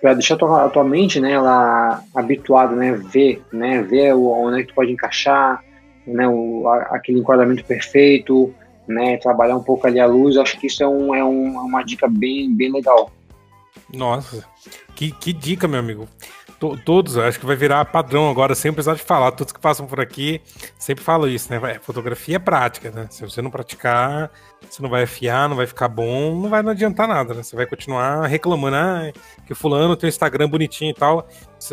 para 0.00 0.14
deixar 0.14 0.34
a 0.34 0.38
tua, 0.38 0.64
a 0.64 0.68
tua 0.68 0.84
mente, 0.84 1.20
né, 1.20 1.32
ela 1.32 2.02
habituada, 2.14 2.74
né, 2.74 2.92
ver, 2.92 3.42
né, 3.52 3.82
ver 3.82 4.12
onde 4.14 4.60
é 4.60 4.62
que 4.62 4.68
tu 4.68 4.74
pode 4.74 4.92
encaixar, 4.92 5.62
né, 6.06 6.28
o, 6.28 6.68
aquele 6.90 7.18
enquadramento 7.18 7.64
perfeito, 7.64 8.54
né, 8.88 9.16
trabalhar 9.18 9.56
um 9.56 9.62
pouco 9.62 9.86
ali 9.86 10.00
a 10.00 10.06
luz, 10.06 10.36
acho 10.36 10.58
que 10.58 10.66
isso 10.66 10.82
é, 10.82 10.88
um, 10.88 11.14
é, 11.14 11.22
um, 11.22 11.56
é 11.56 11.62
uma 11.62 11.82
dica 11.82 12.08
bem, 12.08 12.52
bem 12.52 12.72
legal. 12.72 13.10
Nossa, 13.92 14.44
que, 14.94 15.12
que 15.12 15.32
dica, 15.32 15.68
meu 15.68 15.80
amigo. 15.80 16.08
Todos, 16.84 17.16
acho 17.16 17.38
que 17.38 17.46
vai 17.46 17.54
virar 17.54 17.84
padrão 17.84 18.28
agora, 18.28 18.52
sem 18.52 18.72
precisar 18.72 18.94
de 18.94 19.02
falar. 19.02 19.30
Todos 19.30 19.52
que 19.52 19.60
passam 19.60 19.86
por 19.86 20.00
aqui 20.00 20.40
sempre 20.76 21.04
falam 21.04 21.28
isso, 21.28 21.52
né? 21.52 21.74
É, 21.74 21.78
fotografia 21.78 22.34
é 22.34 22.38
prática, 22.40 22.90
né? 22.90 23.06
Se 23.10 23.22
você 23.22 23.40
não 23.40 23.48
praticar, 23.48 24.28
você 24.68 24.82
não 24.82 24.90
vai 24.90 25.04
afiar, 25.04 25.48
não 25.48 25.54
vai 25.54 25.68
ficar 25.68 25.86
bom, 25.86 26.34
não 26.34 26.48
vai 26.48 26.60
não 26.60 26.72
adiantar 26.72 27.06
nada, 27.06 27.32
né? 27.32 27.44
Você 27.44 27.54
vai 27.54 27.64
continuar 27.64 28.26
reclamando, 28.26 28.74
ah, 28.74 29.12
que 29.46 29.54
fulano 29.54 29.94
tem 29.94 30.08
um 30.08 30.10
Instagram 30.10 30.48
bonitinho 30.48 30.90
e 30.90 30.94
tal. 30.94 31.28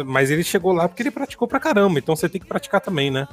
Mas 0.06 0.30
ele 0.30 0.44
chegou 0.44 0.72
lá 0.72 0.88
porque 0.88 1.02
ele 1.02 1.10
praticou 1.10 1.48
pra 1.48 1.60
caramba, 1.60 1.98
então 1.98 2.16
você 2.16 2.30
tem 2.30 2.40
que 2.40 2.48
praticar 2.48 2.80
também, 2.80 3.10
né? 3.10 3.28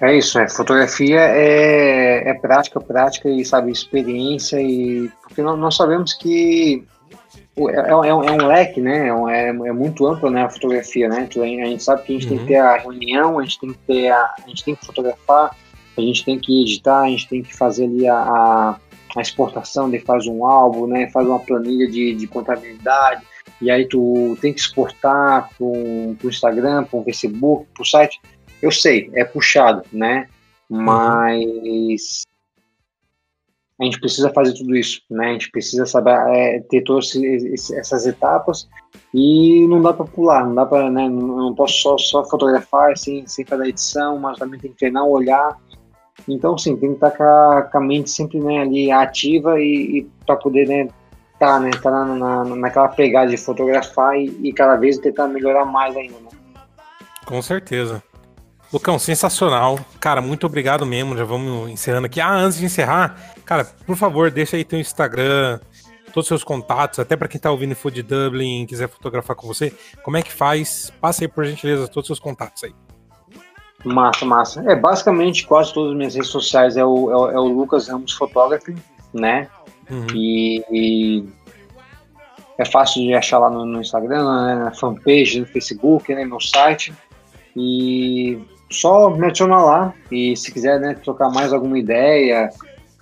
É 0.00 0.16
isso, 0.16 0.38
é. 0.38 0.48
Fotografia 0.48 1.20
é, 1.20 2.28
é 2.28 2.34
prática, 2.34 2.80
prática 2.80 3.28
e, 3.28 3.44
sabe, 3.44 3.70
experiência 3.70 4.60
e... 4.60 5.10
Porque 5.22 5.42
nós, 5.42 5.76
sabemos 5.76 6.12
que 6.12 6.84
é, 7.58 7.62
é, 7.62 8.08
é, 8.08 8.14
um 8.14 8.46
leque, 8.46 8.80
né? 8.80 9.08
É, 9.30 9.48
é, 9.48 9.72
muito 9.72 10.06
amplo, 10.06 10.30
né? 10.30 10.44
A 10.44 10.50
fotografia, 10.50 11.08
né? 11.08 11.26
A 11.34 11.44
gente 11.66 11.82
sabe 11.82 12.02
que 12.02 12.12
a 12.12 12.18
gente 12.18 12.30
uhum. 12.30 12.36
tem 12.36 12.38
que 12.38 12.42
uhum. 12.42 12.48
ter 12.48 12.56
a 12.56 12.76
reunião, 12.76 13.38
a 13.38 13.42
gente 13.42 13.60
tem 13.60 13.72
que 13.72 13.78
ter 13.86 14.08
a, 14.10 14.34
a 14.44 14.48
gente 14.48 14.64
tem 14.64 14.74
que 14.74 14.86
fotografar, 14.86 15.56
a 15.96 16.00
gente 16.00 16.24
tem 16.24 16.38
que 16.38 16.62
editar, 16.62 17.00
a 17.00 17.08
gente 17.08 17.28
tem 17.28 17.42
que 17.42 17.56
fazer 17.56 17.84
ali 17.84 18.06
a, 18.06 18.16
a, 18.16 18.76
a 19.16 19.22
exportação, 19.22 19.88
de 19.88 19.98
faz 20.00 20.26
um 20.26 20.44
álbum, 20.44 20.86
né? 20.86 21.08
Faz 21.10 21.26
uma 21.26 21.38
planilha 21.38 21.90
de, 21.90 22.14
de 22.14 22.26
contabilidade, 22.26 23.22
e 23.62 23.70
aí 23.70 23.88
tu 23.88 24.36
tem 24.42 24.52
que 24.52 24.60
exportar 24.60 25.48
para 25.56 25.66
o 25.66 26.16
Instagram, 26.24 26.84
para 26.84 26.98
o 26.98 27.04
Facebook, 27.04 27.66
para 27.72 27.82
o 27.82 27.86
site. 27.86 28.20
Eu 28.62 28.70
sei, 28.70 29.10
é 29.14 29.24
puxado, 29.24 29.82
né? 29.92 30.28
Uhum. 30.70 30.82
Mas 30.82 32.24
a 33.78 33.84
gente 33.84 34.00
precisa 34.00 34.30
fazer 34.32 34.54
tudo 34.54 34.74
isso, 34.74 35.02
né? 35.10 35.28
A 35.28 35.32
gente 35.32 35.50
precisa 35.50 35.84
saber 35.84 36.16
é, 36.34 36.60
ter 36.60 36.82
todas 36.82 37.12
essas 37.72 38.06
etapas 38.06 38.66
e 39.12 39.66
não 39.68 39.82
dá 39.82 39.92
para 39.92 40.06
pular, 40.06 40.46
não 40.46 40.54
dá 40.54 40.64
para, 40.64 40.90
né? 40.90 41.08
Não 41.08 41.54
posso 41.54 41.74
só, 41.80 41.98
só 41.98 42.24
fotografar 42.24 42.96
sem, 42.96 43.26
sem 43.26 43.44
fazer 43.44 43.68
edição, 43.68 44.18
mas 44.18 44.38
também 44.38 44.58
tem 44.58 44.72
que 44.72 44.78
treinar 44.78 45.04
olhar. 45.04 45.58
Então, 46.26 46.56
sim, 46.56 46.76
tem 46.76 46.90
que 46.90 46.94
estar 46.96 47.10
com 47.10 47.22
a, 47.22 47.62
com 47.70 47.78
a 47.78 47.80
mente 47.80 48.10
sempre 48.10 48.40
né, 48.40 48.60
ali 48.60 48.90
ativa 48.90 49.60
e, 49.60 49.98
e 49.98 50.10
para 50.24 50.36
poder, 50.36 50.66
né? 50.66 50.88
Tá, 51.38 51.60
né? 51.60 51.70
Tá 51.82 51.90
na, 51.90 52.04
na, 52.06 52.44
naquela 52.56 52.88
pegada 52.88 53.28
de 53.28 53.36
fotografar 53.36 54.18
e, 54.18 54.34
e 54.42 54.52
cada 54.54 54.76
vez 54.76 54.96
tentar 54.96 55.28
melhorar 55.28 55.66
mais 55.66 55.94
ainda, 55.94 56.18
né? 56.20 56.30
Com 57.26 57.42
certeza. 57.42 58.02
Lucão, 58.72 58.98
sensacional. 58.98 59.78
Cara, 60.00 60.20
muito 60.20 60.46
obrigado 60.46 60.84
mesmo. 60.84 61.16
Já 61.16 61.24
vamos 61.24 61.70
encerrando 61.70 62.06
aqui. 62.06 62.20
Ah, 62.20 62.32
antes 62.32 62.58
de 62.58 62.64
encerrar, 62.64 63.34
cara, 63.44 63.64
por 63.86 63.96
favor, 63.96 64.30
deixa 64.30 64.56
aí 64.56 64.64
teu 64.64 64.78
Instagram, 64.78 65.60
todos 66.06 66.24
os 66.24 66.28
seus 66.28 66.44
contatos, 66.44 66.98
até 66.98 67.16
para 67.16 67.28
quem 67.28 67.40
tá 67.40 67.50
ouvindo 67.50 67.74
Food 67.74 68.02
Dublin 68.02 68.62
e 68.62 68.66
quiser 68.66 68.88
fotografar 68.88 69.36
com 69.36 69.46
você. 69.46 69.72
Como 70.02 70.16
é 70.16 70.22
que 70.22 70.32
faz? 70.32 70.92
Passa 71.00 71.24
aí, 71.24 71.28
por 71.28 71.44
gentileza, 71.44 71.86
todos 71.86 72.10
os 72.10 72.18
seus 72.18 72.18
contatos 72.18 72.64
aí. 72.64 72.74
Massa, 73.84 74.24
massa. 74.24 74.64
É, 74.66 74.74
basicamente, 74.74 75.46
quase 75.46 75.72
todas 75.72 75.92
as 75.92 75.96
minhas 75.96 76.14
redes 76.14 76.30
sociais 76.30 76.76
é 76.76 76.84
o, 76.84 77.10
é 77.10 77.16
o, 77.16 77.30
é 77.30 77.38
o 77.38 77.44
Lucas 77.44 77.88
Ramos 77.88 78.12
Photography, 78.12 78.74
né? 79.14 79.48
Uhum. 79.88 80.06
E, 80.12 80.64
e, 80.72 81.28
é 82.58 82.64
fácil 82.64 83.02
de 83.02 83.14
achar 83.14 83.38
lá 83.38 83.48
no, 83.48 83.64
no 83.64 83.80
Instagram, 83.80 84.24
né, 84.46 84.54
na 84.56 84.72
fanpage, 84.72 85.38
no 85.38 85.46
Facebook, 85.46 86.12
né, 86.12 86.24
no 86.24 86.40
site. 86.40 86.92
E 87.54 88.38
só 88.70 89.10
me 89.10 89.26
adicionar 89.26 89.64
lá. 89.64 89.94
E 90.10 90.36
se 90.36 90.52
quiser 90.52 90.80
né, 90.80 90.94
trocar 90.94 91.30
mais 91.30 91.52
alguma 91.52 91.78
ideia, 91.78 92.50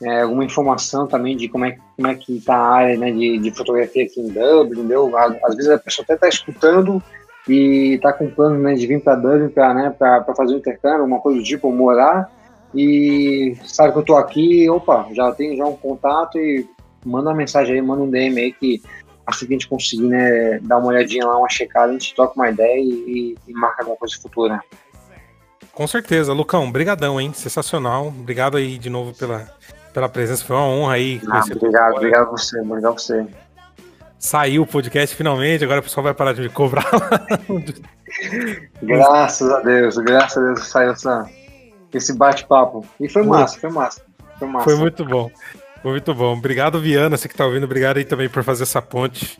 é, 0.02 0.22
alguma 0.22 0.44
informação 0.44 1.06
também 1.06 1.36
de 1.36 1.48
como 1.48 1.64
é, 1.64 1.76
como 1.96 2.08
é 2.08 2.14
que 2.14 2.36
está 2.36 2.56
a 2.56 2.74
área 2.74 2.96
né, 2.98 3.10
de, 3.10 3.38
de 3.38 3.50
fotografia 3.50 4.04
aqui 4.04 4.20
em 4.20 4.28
Dublin, 4.28 4.80
entendeu? 4.80 5.16
Às 5.16 5.54
vezes 5.54 5.70
a 5.70 5.78
pessoa 5.78 6.04
até 6.04 6.14
está 6.14 6.28
escutando 6.28 7.02
e 7.48 7.94
está 7.94 8.12
com 8.12 8.30
plano 8.30 8.58
né, 8.58 8.74
de 8.74 8.86
vir 8.86 9.02
para 9.02 9.16
Dublin 9.16 9.48
para 9.48 9.74
né, 9.74 9.94
fazer 10.36 10.54
um 10.54 10.58
intercâmbio, 10.58 11.04
uma 11.04 11.20
coisa 11.20 11.38
do 11.38 11.44
tipo, 11.44 11.70
morar, 11.70 12.30
e 12.74 13.56
sabe 13.64 13.92
que 13.92 13.98
eu 13.98 14.00
estou 14.00 14.16
aqui, 14.16 14.68
opa, 14.68 15.06
já 15.12 15.30
tenho 15.32 15.56
já 15.56 15.64
um 15.64 15.76
contato 15.76 16.38
e 16.38 16.66
manda 17.04 17.30
uma 17.30 17.36
mensagem 17.36 17.76
aí, 17.76 17.82
manda 17.82 18.02
um 18.02 18.10
DM 18.10 18.40
aí 18.40 18.52
que 18.52 18.82
assim 19.26 19.46
que 19.46 19.54
a 19.54 19.56
gente 19.56 19.68
conseguir 19.68 20.04
né, 20.04 20.58
dar 20.60 20.78
uma 20.78 20.88
olhadinha 20.88 21.24
lá, 21.24 21.38
uma 21.38 21.48
checada, 21.48 21.90
a 21.90 21.92
gente 21.92 22.14
troca 22.14 22.34
uma 22.34 22.50
ideia 22.50 22.78
e, 22.78 23.36
e 23.46 23.52
marca 23.52 23.82
alguma 23.82 23.96
coisa 23.96 24.16
futura. 24.20 24.60
Com 25.74 25.86
certeza, 25.86 26.32
Lucão, 26.32 26.70
brigadão, 26.70 27.20
hein? 27.20 27.32
Sensacional. 27.32 28.08
Obrigado 28.08 28.56
aí 28.56 28.78
de 28.78 28.88
novo 28.88 29.12
pela, 29.12 29.48
pela 29.92 30.08
presença, 30.08 30.44
foi 30.44 30.54
uma 30.54 30.66
honra 30.66 30.94
aí. 30.94 31.20
Ah, 31.28 31.42
obrigado, 31.50 31.94
obrigado 31.94 32.28
a 32.28 32.30
você, 32.30 32.60
obrigado 32.60 32.92
a 32.92 32.98
você. 32.98 33.26
Saiu 34.18 34.62
o 34.62 34.66
podcast 34.66 35.14
finalmente, 35.14 35.64
agora 35.64 35.80
o 35.80 35.82
pessoal 35.82 36.04
vai 36.04 36.14
parar 36.14 36.32
de 36.32 36.42
me 36.42 36.48
cobrar. 36.48 36.86
graças 38.82 39.50
a 39.50 39.60
Deus, 39.60 39.96
graças 39.98 40.38
a 40.38 40.46
Deus 40.46 40.66
saiu 40.66 40.92
essa, 40.92 41.28
esse 41.92 42.12
bate-papo. 42.16 42.86
E 43.00 43.08
foi 43.08 43.24
massa, 43.24 43.58
foi 43.58 43.70
massa, 43.70 44.02
foi 44.38 44.48
massa. 44.48 44.64
Foi 44.64 44.76
muito 44.76 45.04
bom. 45.04 45.30
Foi 45.82 45.90
muito 45.90 46.14
bom. 46.14 46.32
Obrigado, 46.32 46.80
Viana, 46.80 47.16
você 47.16 47.28
que 47.28 47.34
tá 47.34 47.44
ouvindo. 47.44 47.64
Obrigado 47.64 47.98
aí 47.98 48.04
também 48.04 48.28
por 48.28 48.42
fazer 48.42 48.62
essa 48.62 48.80
ponte. 48.80 49.38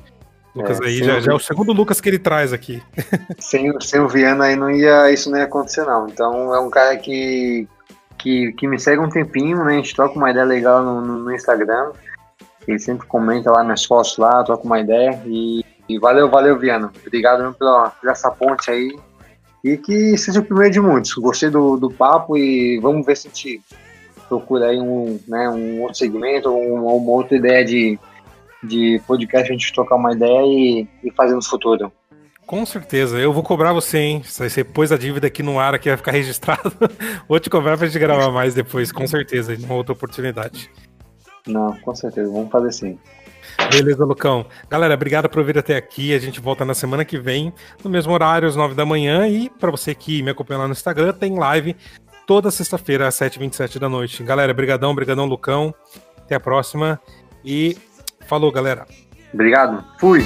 Lucas 0.54 0.80
é, 0.80 0.84
aí 0.84 0.98
já, 0.98 1.18
já, 1.20 1.32
é 1.32 1.34
o 1.34 1.38
segundo 1.38 1.72
Lucas 1.72 2.00
que 2.00 2.08
ele 2.08 2.18
traz 2.18 2.52
aqui. 2.52 2.80
Sem, 3.38 3.72
sem 3.80 4.00
o 4.00 4.08
Viana 4.08 4.44
aí 4.44 4.56
não 4.56 4.70
ia, 4.70 5.10
isso 5.10 5.30
não 5.30 5.38
ia 5.38 5.44
acontecer, 5.44 5.84
não. 5.84 6.06
Então 6.08 6.54
é 6.54 6.60
um 6.60 6.70
cara 6.70 6.96
que, 6.96 7.66
que, 8.16 8.52
que 8.52 8.68
me 8.68 8.78
segue 8.78 9.00
um 9.00 9.08
tempinho, 9.08 9.64
né? 9.64 9.72
A 9.72 9.76
gente 9.76 9.94
troca 9.94 10.16
uma 10.16 10.30
ideia 10.30 10.46
legal 10.46 10.82
no, 10.82 11.00
no, 11.00 11.18
no 11.24 11.34
Instagram. 11.34 11.90
Ele 12.66 12.78
sempre 12.78 13.06
comenta 13.06 13.50
lá 13.50 13.64
nas 13.64 13.84
fotos 13.84 14.16
lá, 14.16 14.44
troca 14.44 14.64
uma 14.64 14.78
ideia. 14.78 15.20
E, 15.26 15.64
e 15.88 15.98
valeu, 15.98 16.30
valeu, 16.30 16.56
Viana. 16.56 16.92
Obrigado 17.04 17.52
pela, 17.54 17.90
por 17.90 18.08
essa 18.08 18.30
ponte 18.30 18.70
aí. 18.70 18.96
E 19.64 19.76
que 19.76 20.16
seja 20.16 20.40
o 20.40 20.44
primeiro 20.44 20.72
de 20.72 20.80
muitos. 20.80 21.14
Gostei 21.14 21.50
do, 21.50 21.76
do 21.76 21.90
papo 21.90 22.36
e 22.36 22.78
vamos 22.78 23.04
ver 23.04 23.16
se 23.16 23.26
a 23.26 23.30
gente 23.30 23.60
procura 24.28 24.66
aí 24.66 24.78
um, 24.78 25.18
né, 25.26 25.48
um 25.48 25.82
outro 25.82 25.96
segmento, 25.96 26.54
uma, 26.54 26.92
uma 26.92 27.10
outra 27.10 27.36
ideia 27.36 27.64
de, 27.64 27.98
de 28.66 29.00
podcast, 29.06 29.48
a 29.48 29.52
gente 29.52 29.72
trocar 29.72 29.96
uma 29.96 30.12
ideia 30.12 30.42
e, 30.44 30.88
e 31.02 31.10
fazer 31.12 31.34
no 31.34 31.44
futuro. 31.44 31.92
Com 32.46 32.66
certeza, 32.66 33.18
eu 33.18 33.32
vou 33.32 33.42
cobrar 33.42 33.72
você, 33.72 33.98
hein? 33.98 34.22
Você 34.22 34.62
pôs 34.62 34.92
a 34.92 34.98
dívida 34.98 35.26
aqui 35.26 35.42
no 35.42 35.58
ar, 35.58 35.74
aqui 35.74 35.88
vai 35.88 35.96
ficar 35.96 36.12
registrado. 36.12 36.72
vou 37.26 37.40
te 37.40 37.48
cobrar 37.48 37.76
pra 37.78 37.86
gente 37.86 37.98
gravar 37.98 38.30
mais 38.30 38.54
depois, 38.54 38.92
com 38.92 39.06
certeza, 39.06 39.54
em 39.54 39.64
uma 39.64 39.74
outra 39.74 39.92
oportunidade. 39.92 40.70
Não, 41.46 41.76
com 41.80 41.94
certeza, 41.94 42.30
vamos 42.30 42.50
fazer 42.50 42.72
sim. 42.72 42.98
Beleza, 43.70 44.04
Lucão. 44.04 44.46
Galera, 44.68 44.94
obrigado 44.94 45.28
por 45.28 45.42
vir 45.44 45.58
até 45.58 45.76
aqui. 45.76 46.14
A 46.14 46.18
gente 46.18 46.40
volta 46.40 46.64
na 46.64 46.74
semana 46.74 47.04
que 47.04 47.18
vem, 47.18 47.52
no 47.82 47.90
mesmo 47.90 48.12
horário, 48.12 48.48
às 48.48 48.56
9 48.56 48.74
da 48.74 48.84
manhã. 48.84 49.26
E 49.28 49.48
para 49.48 49.70
você 49.70 49.94
que 49.94 50.22
me 50.22 50.30
acompanha 50.30 50.60
lá 50.60 50.66
no 50.66 50.72
Instagram, 50.72 51.12
tem 51.12 51.38
live 51.38 51.76
toda 52.26 52.50
sexta-feira, 52.50 53.06
às 53.06 53.14
7h27 53.14 53.78
da 53.78 53.88
noite. 53.88 54.22
Galera, 54.22 54.52
brigadão, 54.52 54.94
brigadão, 54.94 55.26
Lucão. 55.26 55.74
Até 56.18 56.34
a 56.34 56.40
próxima. 56.40 57.00
E 57.44 57.76
falou, 58.26 58.50
galera. 58.52 58.86
Obrigado. 59.32 59.84
Fui. 59.98 60.24